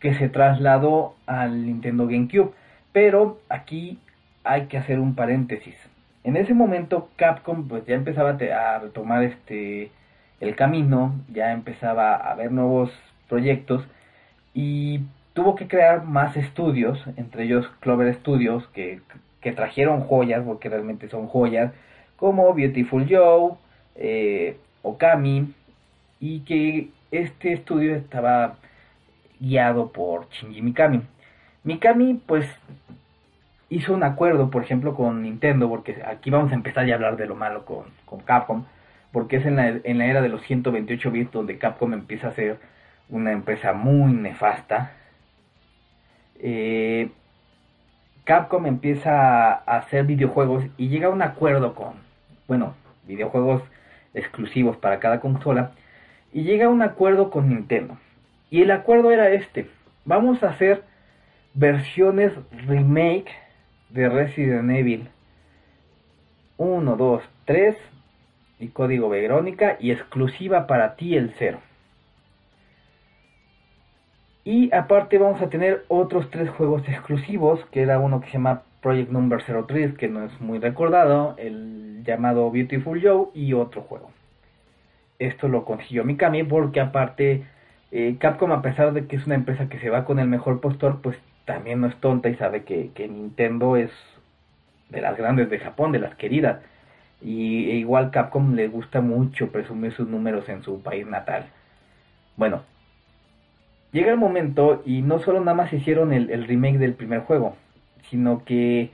que 0.00 0.14
se 0.14 0.28
trasladó 0.28 1.14
al 1.26 1.64
Nintendo 1.64 2.08
GameCube. 2.08 2.54
Pero 2.90 3.38
aquí 3.48 4.00
hay 4.42 4.66
que 4.66 4.78
hacer 4.78 4.98
un 4.98 5.14
paréntesis 5.14 5.76
en 6.24 6.36
ese 6.36 6.54
momento 6.54 7.08
Capcom 7.16 7.68
pues 7.68 7.84
ya 7.86 7.94
empezaba 7.94 8.30
a 8.30 8.78
retomar 8.78 9.22
este 9.24 9.90
el 10.40 10.56
camino, 10.56 11.14
ya 11.32 11.52
empezaba 11.52 12.16
a 12.16 12.34
ver 12.34 12.50
nuevos 12.50 12.90
proyectos 13.28 13.84
y 14.54 15.00
tuvo 15.34 15.54
que 15.54 15.68
crear 15.68 16.04
más 16.04 16.36
estudios, 16.36 16.98
entre 17.16 17.44
ellos 17.44 17.66
Clover 17.80 18.12
Studios, 18.14 18.66
que, 18.74 19.00
que 19.40 19.52
trajeron 19.52 20.00
joyas, 20.02 20.42
porque 20.44 20.68
realmente 20.68 21.08
son 21.08 21.28
joyas, 21.28 21.72
como 22.16 22.52
Beautiful 22.54 23.06
Joe, 23.08 23.54
eh, 23.94 24.56
Okami, 24.82 25.54
y 26.20 26.40
que 26.40 26.88
este 27.10 27.52
estudio 27.52 27.94
estaba 27.94 28.56
guiado 29.40 29.92
por 29.92 30.28
Shinji 30.30 30.62
Mikami. 30.62 31.02
Mikami 31.64 32.14
pues 32.26 32.46
hizo 33.74 33.94
un 33.94 34.02
acuerdo, 34.02 34.50
por 34.50 34.62
ejemplo, 34.62 34.94
con 34.94 35.22
Nintendo, 35.22 35.68
porque 35.68 36.02
aquí 36.06 36.30
vamos 36.30 36.52
a 36.52 36.54
empezar 36.54 36.86
ya 36.86 36.94
a 36.94 36.96
hablar 36.96 37.16
de 37.16 37.26
lo 37.26 37.34
malo 37.34 37.64
con, 37.64 37.86
con 38.04 38.20
Capcom, 38.20 38.64
porque 39.12 39.36
es 39.36 39.46
en 39.46 39.56
la, 39.56 39.68
en 39.68 39.98
la 39.98 40.06
era 40.06 40.20
de 40.20 40.28
los 40.28 40.42
128 40.42 41.10
bits 41.10 41.32
donde 41.32 41.58
Capcom 41.58 41.92
empieza 41.94 42.28
a 42.28 42.32
ser 42.32 42.58
una 43.08 43.32
empresa 43.32 43.72
muy 43.72 44.12
nefasta. 44.12 44.92
Eh, 46.38 47.10
Capcom 48.24 48.66
empieza 48.66 49.52
a 49.52 49.76
hacer 49.78 50.04
videojuegos 50.04 50.64
y 50.76 50.88
llega 50.88 51.08
a 51.08 51.10
un 51.10 51.22
acuerdo 51.22 51.74
con, 51.74 51.94
bueno, 52.46 52.74
videojuegos 53.06 53.62
exclusivos 54.14 54.76
para 54.76 55.00
cada 55.00 55.20
consola, 55.20 55.72
y 56.32 56.44
llega 56.44 56.66
a 56.66 56.70
un 56.70 56.82
acuerdo 56.82 57.30
con 57.30 57.48
Nintendo. 57.48 57.96
Y 58.50 58.62
el 58.62 58.70
acuerdo 58.70 59.10
era 59.10 59.30
este, 59.30 59.68
vamos 60.04 60.42
a 60.42 60.50
hacer 60.50 60.82
versiones 61.54 62.32
remake 62.66 63.30
de 63.92 64.08
Resident 64.08 64.70
Evil 64.70 65.08
1, 66.56 66.96
2, 66.96 67.22
3 67.44 67.76
y 68.60 68.68
código 68.68 69.08
Verónica 69.08 69.76
y 69.80 69.90
exclusiva 69.90 70.66
para 70.66 70.96
ti 70.96 71.16
el 71.16 71.34
0. 71.38 71.58
Y 74.44 74.74
aparte 74.74 75.18
vamos 75.18 75.40
a 75.40 75.50
tener 75.50 75.84
otros 75.88 76.28
tres 76.30 76.50
juegos 76.50 76.82
exclusivos, 76.88 77.64
que 77.70 77.82
era 77.82 77.98
uno 78.00 78.20
que 78.20 78.26
se 78.26 78.32
llama 78.34 78.62
Project 78.80 79.10
Number 79.10 79.40
03, 79.66 79.94
que 79.94 80.08
no 80.08 80.24
es 80.24 80.40
muy 80.40 80.58
recordado, 80.58 81.34
el 81.38 82.02
llamado 82.04 82.50
Beautiful 82.50 83.00
Joe 83.00 83.28
y 83.34 83.52
otro 83.52 83.82
juego. 83.82 84.10
Esto 85.20 85.46
lo 85.46 85.64
consiguió 85.64 86.04
Mikami 86.04 86.42
porque 86.42 86.80
aparte 86.80 87.44
eh, 87.92 88.16
Capcom 88.18 88.50
a 88.50 88.62
pesar 88.62 88.92
de 88.92 89.06
que 89.06 89.14
es 89.14 89.26
una 89.26 89.36
empresa 89.36 89.68
que 89.68 89.78
se 89.78 89.90
va 89.90 90.04
con 90.04 90.18
el 90.18 90.26
mejor 90.26 90.60
postor, 90.60 91.00
pues 91.02 91.16
también 91.44 91.80
no 91.80 91.88
es 91.88 91.96
tonta 91.96 92.28
y 92.28 92.36
sabe 92.36 92.64
que, 92.64 92.90
Nintendo 93.08 93.76
es 93.76 93.90
de 94.90 95.00
las 95.00 95.16
grandes 95.16 95.50
de 95.50 95.58
Japón, 95.58 95.92
de 95.92 95.98
las 95.98 96.14
queridas. 96.16 96.60
Y 97.20 97.70
e 97.70 97.74
igual 97.76 98.10
Capcom 98.10 98.54
le 98.54 98.68
gusta 98.68 99.00
mucho 99.00 99.50
presumir 99.50 99.92
sus 99.92 100.08
números 100.08 100.48
en 100.48 100.62
su 100.62 100.82
país 100.82 101.06
natal. 101.06 101.46
Bueno, 102.36 102.62
llega 103.92 104.10
el 104.10 104.18
momento 104.18 104.82
y 104.84 105.02
no 105.02 105.18
solo 105.20 105.40
nada 105.40 105.54
más 105.54 105.72
hicieron 105.72 106.12
el, 106.12 106.46
remake 106.46 106.78
del 106.78 106.94
primer 106.94 107.20
juego, 107.20 107.56
sino 108.10 108.44
que 108.44 108.90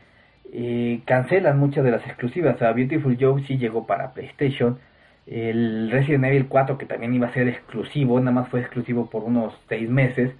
eh, 0.52 1.00
cancelan 1.06 1.58
muchas 1.58 1.84
de 1.84 1.90
las 1.90 2.06
exclusivas. 2.06 2.56
O 2.56 2.58
sea, 2.58 2.72
Beautiful 2.72 3.16
Joe 3.18 3.42
sí 3.44 3.56
llegó 3.58 3.86
para 3.86 4.12
PlayStation. 4.12 4.78
El 5.26 5.90
Resident 5.90 6.24
Evil 6.24 6.48
4, 6.48 6.78
que 6.78 6.86
también 6.86 7.14
iba 7.14 7.28
a 7.28 7.32
ser 7.32 7.48
exclusivo, 7.48 8.18
nada 8.18 8.32
más 8.32 8.48
fue 8.48 8.60
exclusivo 8.60 9.10
por 9.10 9.24
unos 9.24 9.54
6 9.68 9.88
meses 9.90 10.32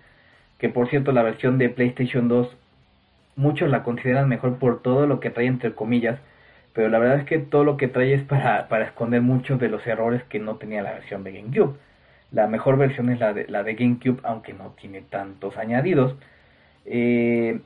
que 0.59 0.69
por 0.69 0.89
cierto 0.89 1.13
la 1.13 1.23
versión 1.23 1.59
de 1.59 1.69
PlayStation 1.71 2.29
2 2.29 2.57
muchos 3.37 3.71
la 3.71 3.85
consideran 3.85 4.29
mejor 4.29 4.59
por 4.59 4.83
todo 4.83 5.07
lo 5.07 5.21
que 5.21 5.31
trae 5.31 5.47
entre 5.47 5.75
comillas, 5.75 6.19
pero 6.73 6.89
la 6.89 6.99
verdad 6.99 7.21
es 7.21 7.25
que 7.25 7.39
todo 7.39 7.65
lo 7.65 7.77
que 7.77 7.89
trae 7.89 8.15
es 8.15 8.23
para, 8.23 8.69
para 8.69 8.85
esconder 8.85 9.23
muchos 9.23 9.59
de 9.61 9.69
los 9.69 9.87
errores 9.87 10.23
que 10.25 10.39
no 10.39 10.57
tenía 10.57 10.83
la 10.83 10.93
versión 10.93 11.25
de 11.25 11.33
GameCube. 11.33 11.77
La 12.31 12.47
mejor 12.47 12.77
versión 12.77 13.09
es 13.11 13.21
la 13.21 13.33
de, 13.33 13.47
la 13.49 13.63
de 13.63 13.75
GameCube, 13.75 14.21
aunque 14.23 14.53
no 14.53 14.75
tiene 14.79 15.01
tantos 15.01 15.57
añadidos. 15.57 16.15
Eh, 16.85 17.61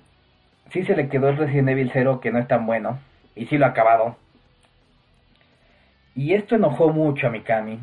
sí 0.70 0.84
se 0.84 0.95
le 0.95 1.09
quedó 1.09 1.30
el 1.30 1.36
Resident 1.36 1.70
Evil 1.70 1.90
0, 1.93 2.20
que 2.20 2.30
no 2.30 2.38
es 2.38 2.47
tan 2.47 2.64
bueno, 2.64 2.99
y 3.34 3.47
sí 3.47 3.59
lo 3.59 3.66
ha 3.66 3.70
acabado. 3.70 4.16
Y 6.14 6.34
esto 6.34 6.57
enojó 6.57 6.93
mucho 6.93 7.26
a 7.26 7.30
Mikami. 7.30 7.80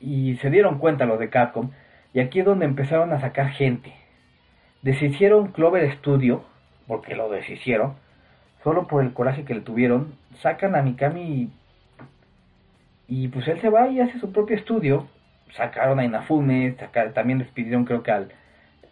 Y 0.00 0.36
se 0.36 0.50
dieron 0.50 0.78
cuenta 0.78 1.06
los 1.06 1.18
de 1.18 1.30
Capcom. 1.30 1.70
Y 2.12 2.20
aquí 2.20 2.40
es 2.40 2.44
donde 2.44 2.66
empezaron 2.66 3.12
a 3.12 3.20
sacar 3.20 3.50
gente. 3.50 3.94
Deshicieron 4.82 5.48
Clover 5.52 5.92
Studio, 5.98 6.44
porque 6.86 7.14
lo 7.14 7.30
deshicieron, 7.30 7.94
solo 8.62 8.86
por 8.86 9.02
el 9.02 9.12
coraje 9.12 9.44
que 9.44 9.54
le 9.54 9.60
tuvieron. 9.60 10.14
Sacan 10.40 10.74
a 10.74 10.82
Mikami 10.82 11.22
y, 11.22 11.52
y 13.08 13.28
pues 13.28 13.46
él 13.48 13.60
se 13.60 13.70
va 13.70 13.88
y 13.88 14.00
hace 14.00 14.18
su 14.18 14.32
propio 14.32 14.56
estudio. 14.56 15.06
Sacaron 15.56 15.98
a 15.98 16.04
Inafume, 16.04 16.76
también 17.14 17.38
despidieron 17.38 17.84
creo 17.84 18.02
que 18.02 18.10
al, 18.10 18.32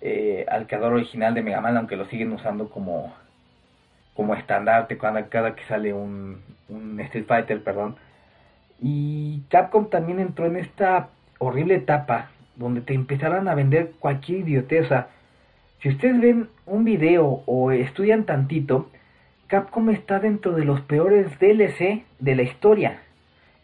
eh, 0.03 0.47
al 0.49 0.67
creador 0.67 0.95
original 0.95 1.35
de 1.35 1.43
Mega 1.43 1.61
Man, 1.61 1.77
aunque 1.77 1.97
lo 1.97 2.07
siguen 2.07 2.33
usando 2.33 2.71
como, 2.71 3.15
como 4.15 4.35
estandarte 4.35 4.97
cada, 4.97 5.27
cada 5.29 5.55
que 5.55 5.65
sale 5.65 5.93
un, 5.93 6.43
Street 6.99 7.27
Fighter, 7.27 7.63
perdón. 7.63 7.97
Y 8.81 9.43
Capcom 9.51 9.91
también 9.91 10.21
entró 10.21 10.47
en 10.47 10.57
esta 10.57 11.09
horrible 11.39 11.75
etapa 11.75 12.31
donde 12.57 12.81
te 12.81 12.95
empezarán 12.95 13.49
a 13.49 13.55
vender 13.55 13.93
cualquier 13.99 14.41
idioteza. 14.41 15.09
Si 15.83 15.89
ustedes 15.89 16.21
ven 16.21 16.49
un 16.67 16.85
video 16.85 17.43
o 17.47 17.73
estudian 17.73 18.25
tantito, 18.25 18.91
Capcom 19.47 19.89
está 19.89 20.19
dentro 20.19 20.53
de 20.53 20.67
los 20.67 20.83
peores 20.83 21.39
DLC 21.39 22.05
de 22.19 22.35
la 22.35 22.43
historia. 22.43 23.01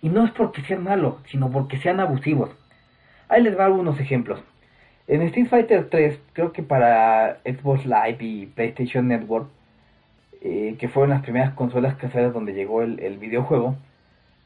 Y 0.01 0.09
no 0.09 0.25
es 0.25 0.31
porque 0.31 0.63
sean 0.63 0.83
malos, 0.83 1.17
sino 1.27 1.51
porque 1.51 1.79
sean 1.79 2.01
abusivos. 2.01 2.51
Ahí 3.29 3.43
les 3.43 3.59
va 3.59 3.67
algunos 3.67 4.01
ejemplos. 4.01 4.43
En 5.09 5.21
Street 5.23 5.49
Fighter 5.49 5.91
3, 5.91 6.19
creo 6.33 6.53
que 6.53 6.63
para 6.63 7.39
Xbox 7.45 7.85
Live 7.85 8.19
y 8.21 8.47
PlayStation 8.47 9.09
Network, 9.09 9.49
eh, 10.41 10.77
que 10.79 10.89
fueron 10.89 11.11
las 11.11 11.23
primeras 11.23 11.53
consolas 11.53 11.97
caseras 11.97 12.33
donde 12.33 12.55
llegó 12.55 12.81
el, 12.83 12.99
el 13.01 13.19
videojuego, 13.19 13.77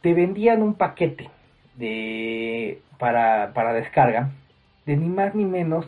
te 0.02 0.12
vendían 0.12 0.60
un 0.60 0.74
paquete 0.74 1.30
de 1.76 2.82
para, 2.98 3.52
para 3.54 3.72
descarga 3.72 4.30
de 4.86 4.96
ni 4.96 5.08
más 5.08 5.34
ni 5.34 5.44
menos 5.44 5.86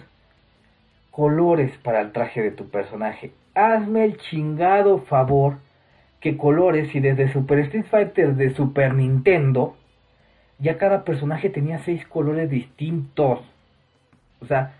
colores 1.13 1.71
para 1.79 2.01
el 2.01 2.11
traje 2.11 2.43
de 2.43 2.51
tu 2.51 2.69
personaje. 2.69 3.33
Hazme 3.55 4.05
el 4.05 4.17
chingado 4.17 4.99
favor 4.99 5.59
que 6.19 6.37
colores 6.37 6.93
y 6.95 7.01
desde 7.01 7.33
Super 7.33 7.61
Street 7.61 7.85
Fighter 7.89 8.35
de 8.35 8.53
Super 8.55 8.95
Nintendo 8.95 9.77
ya 10.59 10.79
cada 10.79 11.05
personaje 11.05 11.51
tenía 11.51 11.79
seis 11.81 12.07
colores 12.07 12.49
distintos. 12.49 13.41
O 14.41 14.47
sea, 14.47 14.75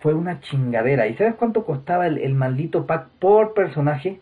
fue 0.00 0.14
una 0.14 0.40
chingadera. 0.40 1.06
¿Y 1.06 1.14
sabes 1.14 1.34
cuánto 1.34 1.64
costaba 1.64 2.06
el, 2.06 2.18
el 2.18 2.34
maldito 2.34 2.86
pack 2.86 3.08
por 3.18 3.54
personaje? 3.54 4.20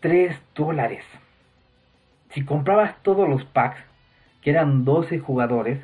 Tres 0.00 0.38
dólares. 0.54 1.04
Si 2.30 2.44
comprabas 2.44 2.94
todos 3.02 3.28
los 3.28 3.44
packs, 3.44 3.80
que 4.42 4.50
eran 4.50 4.84
12 4.84 5.18
jugadores, 5.20 5.80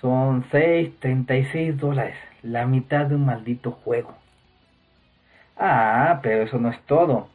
son 0.00 0.44
6, 0.52 0.92
36 1.00 1.76
dólares, 1.78 2.16
la 2.46 2.66
mitad 2.66 3.06
de 3.06 3.14
un 3.14 3.26
maldito 3.26 3.72
juego. 3.72 4.14
Ah, 5.56 6.20
pero 6.22 6.42
eso 6.42 6.58
no 6.58 6.70
es 6.70 6.80
todo. 6.82 7.28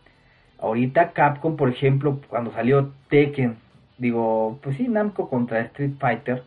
Ahorita 0.60 1.12
Capcom, 1.12 1.56
por 1.56 1.70
ejemplo, 1.70 2.22
cuando 2.30 2.52
salió 2.54 2.92
Tekken, 3.10 3.58
digo, 3.98 4.60
pues 4.62 4.78
sí, 4.78 4.88
Namco 4.88 5.30
contra 5.30 5.62
Street 5.62 5.94
Fighter, 6.00 6.44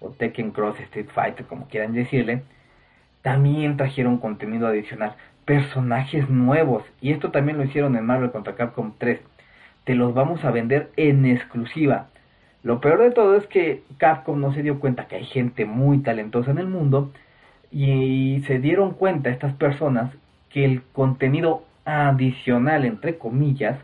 o 0.00 0.10
Tekken 0.10 0.50
Cross 0.50 0.80
Street 0.80 1.08
Fighter, 1.14 1.46
como 1.46 1.68
quieran 1.68 1.92
decirle, 1.92 2.42
también 3.22 3.76
trajeron 3.76 4.18
contenido 4.18 4.66
adicional, 4.66 5.14
personajes 5.44 6.28
nuevos, 6.28 6.84
y 7.00 7.12
esto 7.12 7.30
también 7.30 7.58
lo 7.58 7.64
hicieron 7.64 7.96
en 7.96 8.04
Marvel 8.04 8.32
contra 8.32 8.56
Capcom 8.56 8.92
3 8.98 9.20
te 9.84 9.94
los 9.94 10.14
vamos 10.14 10.44
a 10.44 10.50
vender 10.50 10.90
en 10.96 11.26
exclusiva. 11.26 12.08
Lo 12.62 12.80
peor 12.80 13.00
de 13.00 13.10
todo 13.10 13.36
es 13.36 13.46
que 13.46 13.82
Capcom 13.98 14.40
no 14.40 14.54
se 14.54 14.62
dio 14.62 14.78
cuenta 14.78 15.08
que 15.08 15.16
hay 15.16 15.24
gente 15.24 15.64
muy 15.64 15.98
talentosa 15.98 16.52
en 16.52 16.58
el 16.58 16.68
mundo 16.68 17.12
y 17.72 18.42
se 18.46 18.58
dieron 18.58 18.92
cuenta 18.92 19.30
estas 19.30 19.54
personas 19.54 20.12
que 20.50 20.64
el 20.64 20.82
contenido 20.92 21.64
adicional, 21.86 22.84
entre 22.84 23.16
comillas, 23.16 23.78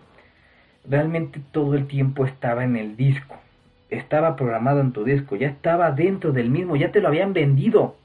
realmente 0.88 1.40
todo 1.52 1.74
el 1.74 1.86
tiempo 1.86 2.26
estaba 2.26 2.64
en 2.64 2.76
el 2.76 2.96
disco. 2.96 3.36
Estaba 3.88 4.36
programado 4.36 4.80
en 4.80 4.92
tu 4.92 5.04
disco, 5.04 5.36
ya 5.36 5.48
estaba 5.48 5.90
dentro 5.92 6.32
del 6.32 6.50
mismo, 6.50 6.76
ya 6.76 6.92
te 6.92 7.00
lo 7.00 7.08
habían 7.08 7.32
vendido. 7.32 7.96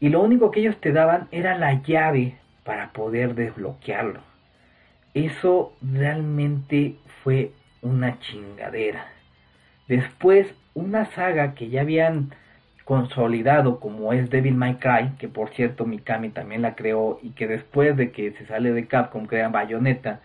Y 0.00 0.10
lo 0.10 0.20
único 0.20 0.50
que 0.50 0.60
ellos 0.60 0.78
te 0.80 0.92
daban 0.92 1.28
era 1.30 1.56
la 1.56 1.82
llave 1.82 2.34
para 2.64 2.92
poder 2.92 3.34
desbloquearlo. 3.34 4.20
Eso 5.14 5.72
realmente 5.80 6.96
fue 7.22 7.52
una 7.80 8.18
chingadera. 8.18 9.06
Después, 9.88 10.52
una 10.74 11.06
saga 11.06 11.54
que 11.54 11.70
ya 11.70 11.82
habían 11.82 12.34
consolidado 12.84 13.80
como 13.80 14.12
es 14.12 14.30
Devil 14.30 14.54
May 14.54 14.76
Cry, 14.76 15.12
que 15.18 15.28
por 15.28 15.50
cierto 15.50 15.86
Mikami 15.86 16.30
también 16.30 16.62
la 16.62 16.74
creó 16.74 17.18
y 17.22 17.30
que 17.30 17.46
después 17.46 17.96
de 17.96 18.12
que 18.12 18.32
se 18.32 18.46
sale 18.46 18.72
de 18.72 18.86
Capcom 18.86 19.26
crean 19.26 19.52
Bayonetta 19.52 20.20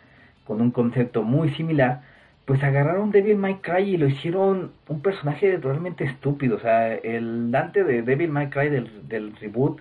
con 0.45 0.61
un 0.61 0.71
concepto 0.71 1.23
muy 1.23 1.49
similar, 1.51 2.01
pues 2.45 2.63
agarraron 2.63 3.11
Devil 3.11 3.37
May 3.37 3.55
Cry 3.61 3.83
y 3.83 3.97
lo 3.97 4.07
hicieron 4.07 4.71
un 4.87 5.01
personaje 5.01 5.57
realmente 5.57 6.03
estúpido. 6.03 6.57
O 6.57 6.59
sea, 6.59 6.95
el 6.95 7.51
Dante 7.51 7.83
de 7.83 8.01
Devil 8.01 8.31
May 8.31 8.49
Cry 8.49 8.69
del, 8.69 9.07
del 9.07 9.35
reboot 9.37 9.79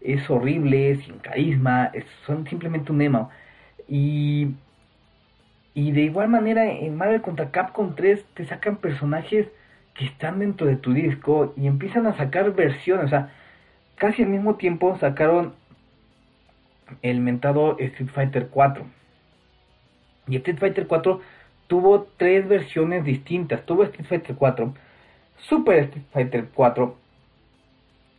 es 0.00 0.28
horrible, 0.30 0.96
sin 1.04 1.18
carisma, 1.18 1.90
es, 1.92 2.04
son 2.26 2.46
simplemente 2.46 2.92
un 2.92 3.02
emo. 3.02 3.30
Y, 3.88 4.54
y 5.74 5.92
de 5.92 6.02
igual 6.02 6.28
manera 6.28 6.66
en 6.66 6.96
Marvel 6.96 7.22
contra 7.22 7.50
Capcom 7.50 7.94
3 7.94 8.24
te 8.34 8.46
sacan 8.46 8.76
personajes 8.76 9.48
que 9.96 10.06
están 10.06 10.38
dentro 10.38 10.66
de 10.66 10.76
tu 10.76 10.92
disco 10.92 11.52
y 11.56 11.66
empiezan 11.66 12.06
a 12.06 12.16
sacar 12.16 12.52
versiones. 12.54 13.06
O 13.06 13.08
sea, 13.08 13.32
casi 13.96 14.22
al 14.22 14.28
mismo 14.28 14.56
tiempo 14.56 14.96
sacaron 14.98 15.54
el 17.02 17.20
mentado 17.20 17.76
Street 17.78 18.10
Fighter 18.10 18.48
4. 18.48 18.86
Y 20.28 20.36
Street 20.36 20.58
Fighter 20.58 20.86
4 20.86 21.20
tuvo 21.66 22.08
tres 22.16 22.46
versiones 22.48 23.04
distintas. 23.04 23.64
Tuvo 23.64 23.84
Street 23.84 24.06
Fighter 24.06 24.36
4, 24.36 24.74
Super 25.38 25.78
Street 25.84 26.06
Fighter 26.12 26.48
4 26.54 26.96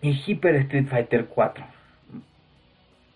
y 0.01 0.11
Hyper 0.11 0.55
Street 0.55 0.87
Fighter 0.87 1.25
4 1.25 1.77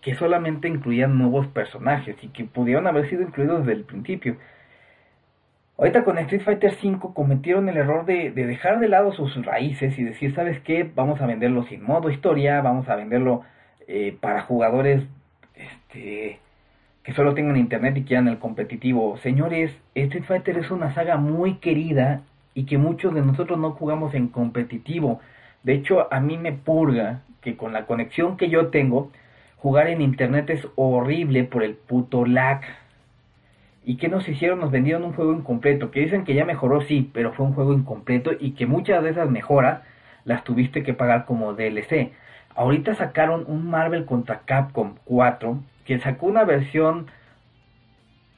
que 0.02 0.16
solamente 0.16 0.68
incluían 0.68 1.16
nuevos 1.16 1.46
personajes 1.46 2.16
y 2.22 2.28
que 2.28 2.44
pudieron 2.44 2.86
haber 2.86 3.08
sido 3.08 3.22
incluidos 3.22 3.60
desde 3.60 3.72
el 3.72 3.84
principio. 3.84 4.36
Ahorita 5.78 6.04
con 6.04 6.18
Street 6.18 6.42
Fighter 6.42 6.76
V 6.82 6.98
cometieron 7.14 7.68
el 7.68 7.76
error 7.76 8.04
de, 8.04 8.30
dejar 8.30 8.78
de 8.78 8.88
lado 8.88 9.12
sus 9.12 9.34
raíces 9.44 9.98
y 9.98 10.04
decir, 10.04 10.34
¿sabes 10.34 10.60
qué? 10.60 10.88
Vamos 10.94 11.20
a 11.20 11.26
venderlo 11.26 11.64
sin 11.64 11.82
modo 11.82 12.10
historia, 12.10 12.60
vamos 12.60 12.88
a 12.88 12.96
venderlo 12.96 13.42
eh, 13.88 14.16
para 14.20 14.42
jugadores 14.42 15.02
este, 15.54 16.38
que 17.02 17.12
solo 17.14 17.34
tengan 17.34 17.56
internet 17.56 17.96
y 17.96 18.04
quieran 18.04 18.28
el 18.28 18.38
competitivo. 18.38 19.16
Señores, 19.18 19.76
Street 19.94 20.24
Fighter 20.24 20.58
es 20.58 20.70
una 20.70 20.94
saga 20.94 21.16
muy 21.16 21.54
querida 21.54 22.22
y 22.54 22.64
que 22.64 22.78
muchos 22.78 23.14
de 23.14 23.22
nosotros 23.22 23.58
no 23.58 23.72
jugamos 23.72 24.14
en 24.14 24.28
competitivo. 24.28 25.20
De 25.62 25.74
hecho, 25.74 26.12
a 26.12 26.20
mí 26.20 26.36
me 26.36 26.52
purga 26.52 27.22
que 27.40 27.56
con 27.56 27.72
la 27.72 27.86
conexión 27.86 28.36
que 28.36 28.50
yo 28.50 28.68
tengo, 28.68 29.10
Jugar 29.62 29.86
en 29.86 30.02
internet 30.02 30.50
es 30.50 30.66
horrible 30.74 31.44
por 31.44 31.62
el 31.62 31.76
puto 31.76 32.26
lag. 32.26 32.62
¿Y 33.84 33.96
qué 33.96 34.08
nos 34.08 34.28
hicieron? 34.28 34.60
Nos 34.60 34.70
vendieron 34.70 35.04
un 35.04 35.12
juego 35.12 35.32
incompleto. 35.32 35.90
Que 35.90 36.00
dicen 36.00 36.24
que 36.24 36.34
ya 36.34 36.44
mejoró, 36.44 36.82
sí, 36.82 37.10
pero 37.12 37.32
fue 37.32 37.46
un 37.46 37.54
juego 37.54 37.72
incompleto 37.72 38.30
y 38.38 38.52
que 38.52 38.66
muchas 38.66 39.02
de 39.02 39.10
esas 39.10 39.28
mejoras 39.30 39.82
las 40.24 40.44
tuviste 40.44 40.82
que 40.82 40.94
pagar 40.94 41.24
como 41.24 41.54
DLC. 41.54 42.12
Ahorita 42.54 42.94
sacaron 42.94 43.44
un 43.48 43.68
Marvel 43.68 44.04
contra 44.04 44.40
Capcom 44.40 44.94
4 45.04 45.58
que 45.84 45.98
sacó 45.98 46.26
una 46.26 46.44
versión 46.44 47.06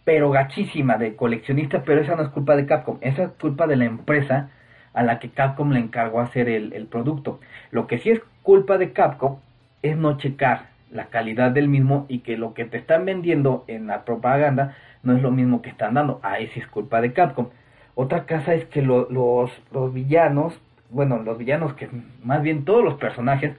pero 0.05 0.31
gachísima 0.31 0.99
de 0.99 1.17
coleccionista, 1.17 1.83
pero 1.83 2.03
esa 2.03 2.15
no 2.15 2.23
es 2.23 2.29
culpa 2.29 2.57
de 2.57 2.67
Capcom, 2.67 2.99
esa 3.01 3.25
es 3.25 3.31
culpa 3.41 3.67
de 3.67 3.77
la 3.77 3.87
empresa 3.87 4.51
a 4.93 5.03
la 5.03 5.19
que 5.19 5.31
Capcom 5.31 5.71
le 5.73 5.81
encargó 5.81 6.21
hacer 6.21 6.49
el, 6.49 6.75
el 6.75 6.87
producto. 6.87 7.41
Lo 7.71 7.87
que 7.87 7.99
sí 7.99 8.11
es 8.11 8.21
culpa 8.43 8.77
de 8.79 8.93
Capcom 8.93 9.39
es 9.83 9.97
no 9.97 10.19
checar 10.19 10.67
la 10.91 11.07
calidad 11.07 11.51
del 11.51 11.69
mismo 11.69 12.07
y 12.09 12.21
que 12.21 12.37
lo 12.37 12.55
que 12.55 12.65
te 12.67 12.77
están 12.77 13.05
vendiendo 13.05 13.65
en 13.67 13.87
la 13.87 14.05
propaganda 14.05 14.77
no 15.05 15.17
es 15.17 15.23
lo 15.23 15.31
mismo 15.31 15.63
que 15.63 15.71
están 15.71 15.95
dando. 15.95 16.21
Ahí 16.23 16.49
sí 16.49 16.61
es 16.61 16.67
culpa 16.67 17.01
de 17.01 17.13
Capcom. 17.13 17.49
Otra 17.95 18.27
cosa 18.27 18.55
es 18.55 18.65
que 18.67 18.83
los, 18.83 19.11
los 19.11 19.95
villanos, 19.95 20.59
bueno, 20.91 21.23
los 21.23 21.39
villanos 21.39 21.75
que 21.75 21.89
más 22.23 22.43
bien 22.43 22.65
todos 22.65 22.83
los 22.83 22.95
personajes 22.95 23.57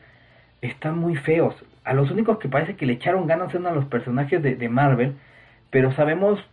están 0.61 0.97
muy 0.97 1.15
feos. 1.15 1.55
A 1.83 1.93
los 1.93 2.11
únicos 2.11 2.39
que 2.39 2.49
parece 2.49 2.75
que 2.75 2.85
le 2.85 2.93
echaron 2.93 3.27
ganas 3.27 3.51
son 3.51 3.67
a 3.67 3.71
los 3.71 3.85
personajes 3.85 4.41
de, 4.41 4.69
Marvel, 4.69 5.15
pero 5.69 5.91
sabemos, 5.93 6.43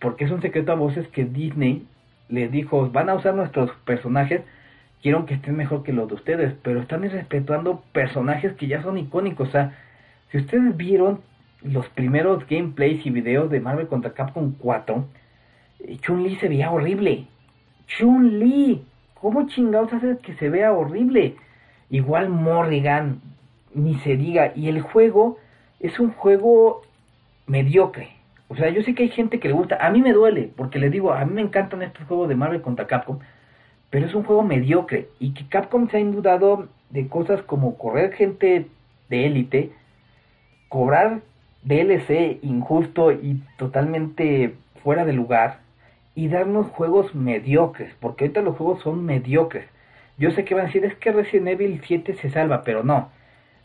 porque 0.00 0.24
es 0.24 0.30
un 0.30 0.40
secreto 0.40 0.72
a 0.72 0.76
voces, 0.76 1.08
que 1.08 1.24
Disney 1.24 1.86
les 2.28 2.50
dijo, 2.50 2.88
van 2.90 3.10
a 3.10 3.14
usar 3.14 3.34
nuestros 3.34 3.70
personajes 3.84 4.42
quiero 5.02 5.26
que 5.26 5.34
estén 5.34 5.56
mejor 5.56 5.82
que 5.82 5.92
los 5.92 6.08
de 6.08 6.14
ustedes, 6.14 6.54
pero 6.62 6.80
están 6.80 7.04
irrespetando 7.04 7.82
personajes 7.92 8.54
que 8.54 8.68
ya 8.68 8.82
son 8.82 8.96
icónicos. 8.96 9.48
O 9.48 9.52
sea, 9.52 9.76
si 10.30 10.38
ustedes 10.38 10.76
vieron 10.76 11.20
los 11.64 11.88
primeros 11.90 12.46
gameplays 12.48 13.04
y 13.06 13.10
videos 13.10 13.50
de 13.50 13.60
Marvel 13.60 13.88
contra 13.88 14.12
Capcom 14.12 14.54
4, 14.58 15.04
Chun-Li 16.00 16.36
se 16.36 16.48
veía 16.48 16.70
horrible. 16.70 17.26
Chun-Li. 17.86 18.84
¿Cómo 19.14 19.46
chingados 19.46 19.92
hace 19.92 20.18
que 20.18 20.34
se 20.34 20.48
vea 20.48 20.72
horrible? 20.72 21.36
Igual 21.90 22.28
Morrigan, 22.28 23.20
ni 23.74 23.94
se 24.00 24.16
diga. 24.16 24.52
Y 24.56 24.68
el 24.68 24.80
juego 24.80 25.38
es 25.78 26.00
un 26.00 26.10
juego 26.10 26.82
mediocre. 27.46 28.10
O 28.48 28.56
sea, 28.56 28.68
yo 28.70 28.82
sé 28.82 28.94
que 28.94 29.04
hay 29.04 29.08
gente 29.10 29.38
que 29.38 29.48
le 29.48 29.54
gusta. 29.54 29.78
A 29.80 29.90
mí 29.90 30.02
me 30.02 30.12
duele, 30.12 30.50
porque 30.56 30.78
les 30.78 30.90
digo, 30.90 31.12
a 31.12 31.24
mí 31.24 31.34
me 31.34 31.40
encantan 31.40 31.82
estos 31.82 32.06
juegos 32.06 32.28
de 32.28 32.34
Marvel 32.34 32.62
contra 32.62 32.86
Capcom. 32.86 33.18
Pero 33.90 34.06
es 34.06 34.14
un 34.14 34.24
juego 34.24 34.42
mediocre. 34.42 35.08
Y 35.18 35.34
que 35.34 35.46
Capcom 35.48 35.88
se 35.88 35.98
ha 35.98 36.00
indudado 36.00 36.68
de 36.90 37.08
cosas 37.08 37.42
como 37.42 37.78
correr 37.78 38.12
gente 38.12 38.66
de 39.08 39.26
élite, 39.26 39.72
cobrar 40.68 41.20
DLC 41.64 42.38
injusto 42.42 43.12
y 43.12 43.42
totalmente 43.56 44.54
fuera 44.82 45.04
de 45.04 45.12
lugar 45.12 45.60
y 46.14 46.28
darnos 46.28 46.66
juegos 46.68 47.14
mediocres, 47.14 47.94
porque 48.00 48.24
ahorita 48.24 48.42
los 48.42 48.56
juegos 48.56 48.82
son 48.82 49.04
mediocres. 49.04 49.66
Yo 50.18 50.30
sé 50.32 50.44
que 50.44 50.54
van 50.54 50.64
a 50.64 50.66
decir, 50.66 50.84
es 50.84 50.94
que 50.96 51.12
Resident 51.12 51.48
Evil 51.48 51.80
7 51.84 52.14
se 52.14 52.30
salva, 52.30 52.64
pero 52.64 52.82
no. 52.84 53.10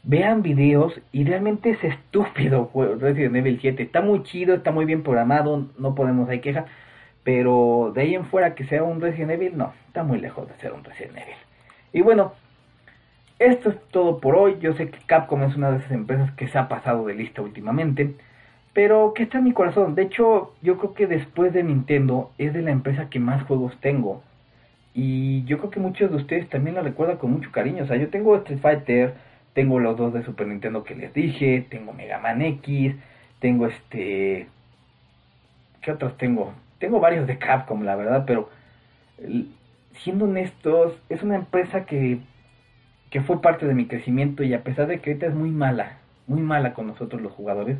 Vean 0.03 0.41
videos 0.41 1.01
y 1.11 1.25
realmente 1.25 1.71
es 1.71 1.83
estúpido 1.83 2.71
Resident 2.99 3.35
Evil 3.35 3.59
7. 3.59 3.83
Está 3.83 4.01
muy 4.01 4.23
chido, 4.23 4.55
está 4.55 4.71
muy 4.71 4.85
bien 4.85 5.03
programado, 5.03 5.67
no 5.77 5.95
podemos 5.95 6.29
hay 6.29 6.39
queja, 6.39 6.65
pero 7.23 7.91
de 7.93 8.01
ahí 8.03 8.15
en 8.15 8.25
fuera 8.25 8.55
que 8.55 8.65
sea 8.65 8.83
un 8.83 9.01
Resident 9.01 9.31
Evil, 9.31 9.57
no, 9.57 9.73
está 9.87 10.03
muy 10.03 10.19
lejos 10.19 10.47
de 10.47 10.55
ser 10.55 10.71
un 10.71 10.83
Resident 10.83 11.17
Evil. 11.17 11.35
Y 11.91 12.01
bueno, 12.01 12.33
esto 13.39 13.69
es 13.69 13.79
todo 13.89 14.19
por 14.19 14.35
hoy. 14.35 14.57
Yo 14.59 14.73
sé 14.73 14.89
que 14.89 14.99
Capcom 15.05 15.43
es 15.43 15.55
una 15.55 15.71
de 15.71 15.77
esas 15.77 15.91
empresas 15.91 16.31
que 16.33 16.47
se 16.47 16.57
ha 16.57 16.67
pasado 16.67 17.05
de 17.05 17.15
lista 17.15 17.41
últimamente 17.41 18.15
pero 18.77 19.15
que 19.15 19.23
está 19.23 19.39
en 19.39 19.45
mi 19.45 19.53
corazón. 19.53 19.95
De 19.95 20.03
hecho, 20.03 20.53
yo 20.61 20.77
creo 20.77 20.93
que 20.93 21.07
después 21.07 21.51
de 21.51 21.63
Nintendo 21.63 22.29
es 22.37 22.53
de 22.53 22.61
la 22.61 22.69
empresa 22.69 23.09
que 23.09 23.19
más 23.19 23.41
juegos 23.41 23.75
tengo. 23.81 24.21
Y 24.93 25.43
yo 25.45 25.57
creo 25.57 25.71
que 25.71 25.79
muchos 25.79 26.11
de 26.11 26.17
ustedes 26.17 26.47
también 26.47 26.75
la 26.75 26.83
recuerdan 26.83 27.17
con 27.17 27.31
mucho 27.31 27.51
cariño. 27.51 27.85
O 27.85 27.87
sea, 27.87 27.97
yo 27.97 28.09
tengo 28.09 28.35
Street 28.35 28.59
Fighter, 28.59 29.15
tengo 29.53 29.79
los 29.79 29.97
dos 29.97 30.13
de 30.13 30.21
Super 30.21 30.45
Nintendo 30.45 30.83
que 30.83 30.93
les 30.93 31.11
dije, 31.11 31.65
tengo 31.71 31.91
Mega 31.91 32.19
Man 32.19 32.43
X, 32.43 32.93
tengo 33.39 33.65
este... 33.65 34.45
¿Qué 35.81 35.91
otros 35.91 36.15
tengo? 36.17 36.53
Tengo 36.77 36.99
varios 36.99 37.25
de 37.25 37.39
Capcom, 37.39 37.81
la 37.81 37.95
verdad, 37.95 38.25
pero 38.27 38.47
siendo 40.03 40.25
honestos, 40.25 41.01
es 41.09 41.23
una 41.23 41.37
empresa 41.37 41.87
que, 41.87 42.19
que 43.09 43.21
fue 43.21 43.41
parte 43.41 43.65
de 43.65 43.73
mi 43.73 43.85
crecimiento 43.85 44.43
y 44.43 44.53
a 44.53 44.63
pesar 44.63 44.87
de 44.87 44.99
que 44.99 45.11
ahorita 45.11 45.27
es 45.27 45.33
muy 45.33 45.51
mala, 45.51 45.97
muy 46.27 46.41
mala 46.41 46.73
con 46.73 46.87
nosotros 46.87 47.21
los 47.21 47.31
jugadores, 47.31 47.77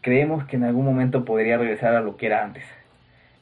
creemos 0.00 0.44
que 0.46 0.56
en 0.56 0.64
algún 0.64 0.84
momento 0.84 1.24
podría 1.24 1.58
regresar 1.58 1.94
a 1.94 2.00
lo 2.00 2.16
que 2.16 2.26
era 2.26 2.44
antes. 2.44 2.64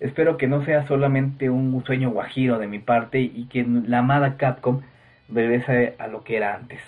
Espero 0.01 0.37
que 0.37 0.49
no 0.49 0.65
sea 0.65 0.87
solamente 0.87 1.51
un 1.51 1.83
sueño 1.85 2.11
guajiro 2.11 2.59
de 2.59 2.67
mi 2.67 2.79
parte 2.79 3.21
y 3.21 3.47
que 3.47 3.65
la 3.65 3.99
amada 3.99 4.37
Capcom 4.37 4.81
regrese 5.29 5.95
a 5.99 6.09
lo 6.09 6.25
que 6.25 6.37
era 6.37 6.55
antes. 6.55 6.81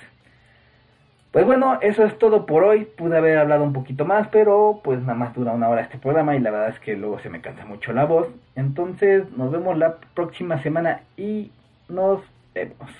Pues 1.36 1.44
bueno, 1.44 1.78
eso 1.82 2.04
es 2.04 2.18
todo 2.18 2.46
por 2.46 2.64
hoy. 2.64 2.86
Pude 2.96 3.18
haber 3.18 3.38
hablado 3.38 3.62
un 3.62 3.74
poquito 3.74 4.06
más, 4.06 4.26
pero 4.28 4.80
pues 4.82 5.00
nada 5.00 5.14
más 5.14 5.34
dura 5.34 5.52
una 5.52 5.68
hora 5.68 5.82
este 5.82 5.98
programa 5.98 6.34
y 6.34 6.40
la 6.40 6.50
verdad 6.50 6.70
es 6.70 6.80
que 6.80 6.96
luego 6.96 7.18
se 7.18 7.28
me 7.28 7.42
cansa 7.42 7.66
mucho 7.66 7.92
la 7.92 8.06
voz. 8.06 8.28
Entonces 8.54 9.30
nos 9.36 9.50
vemos 9.52 9.76
la 9.76 9.96
próxima 10.14 10.62
semana 10.62 11.02
y 11.16 11.50
nos 11.88 12.22
vemos. 12.54 12.90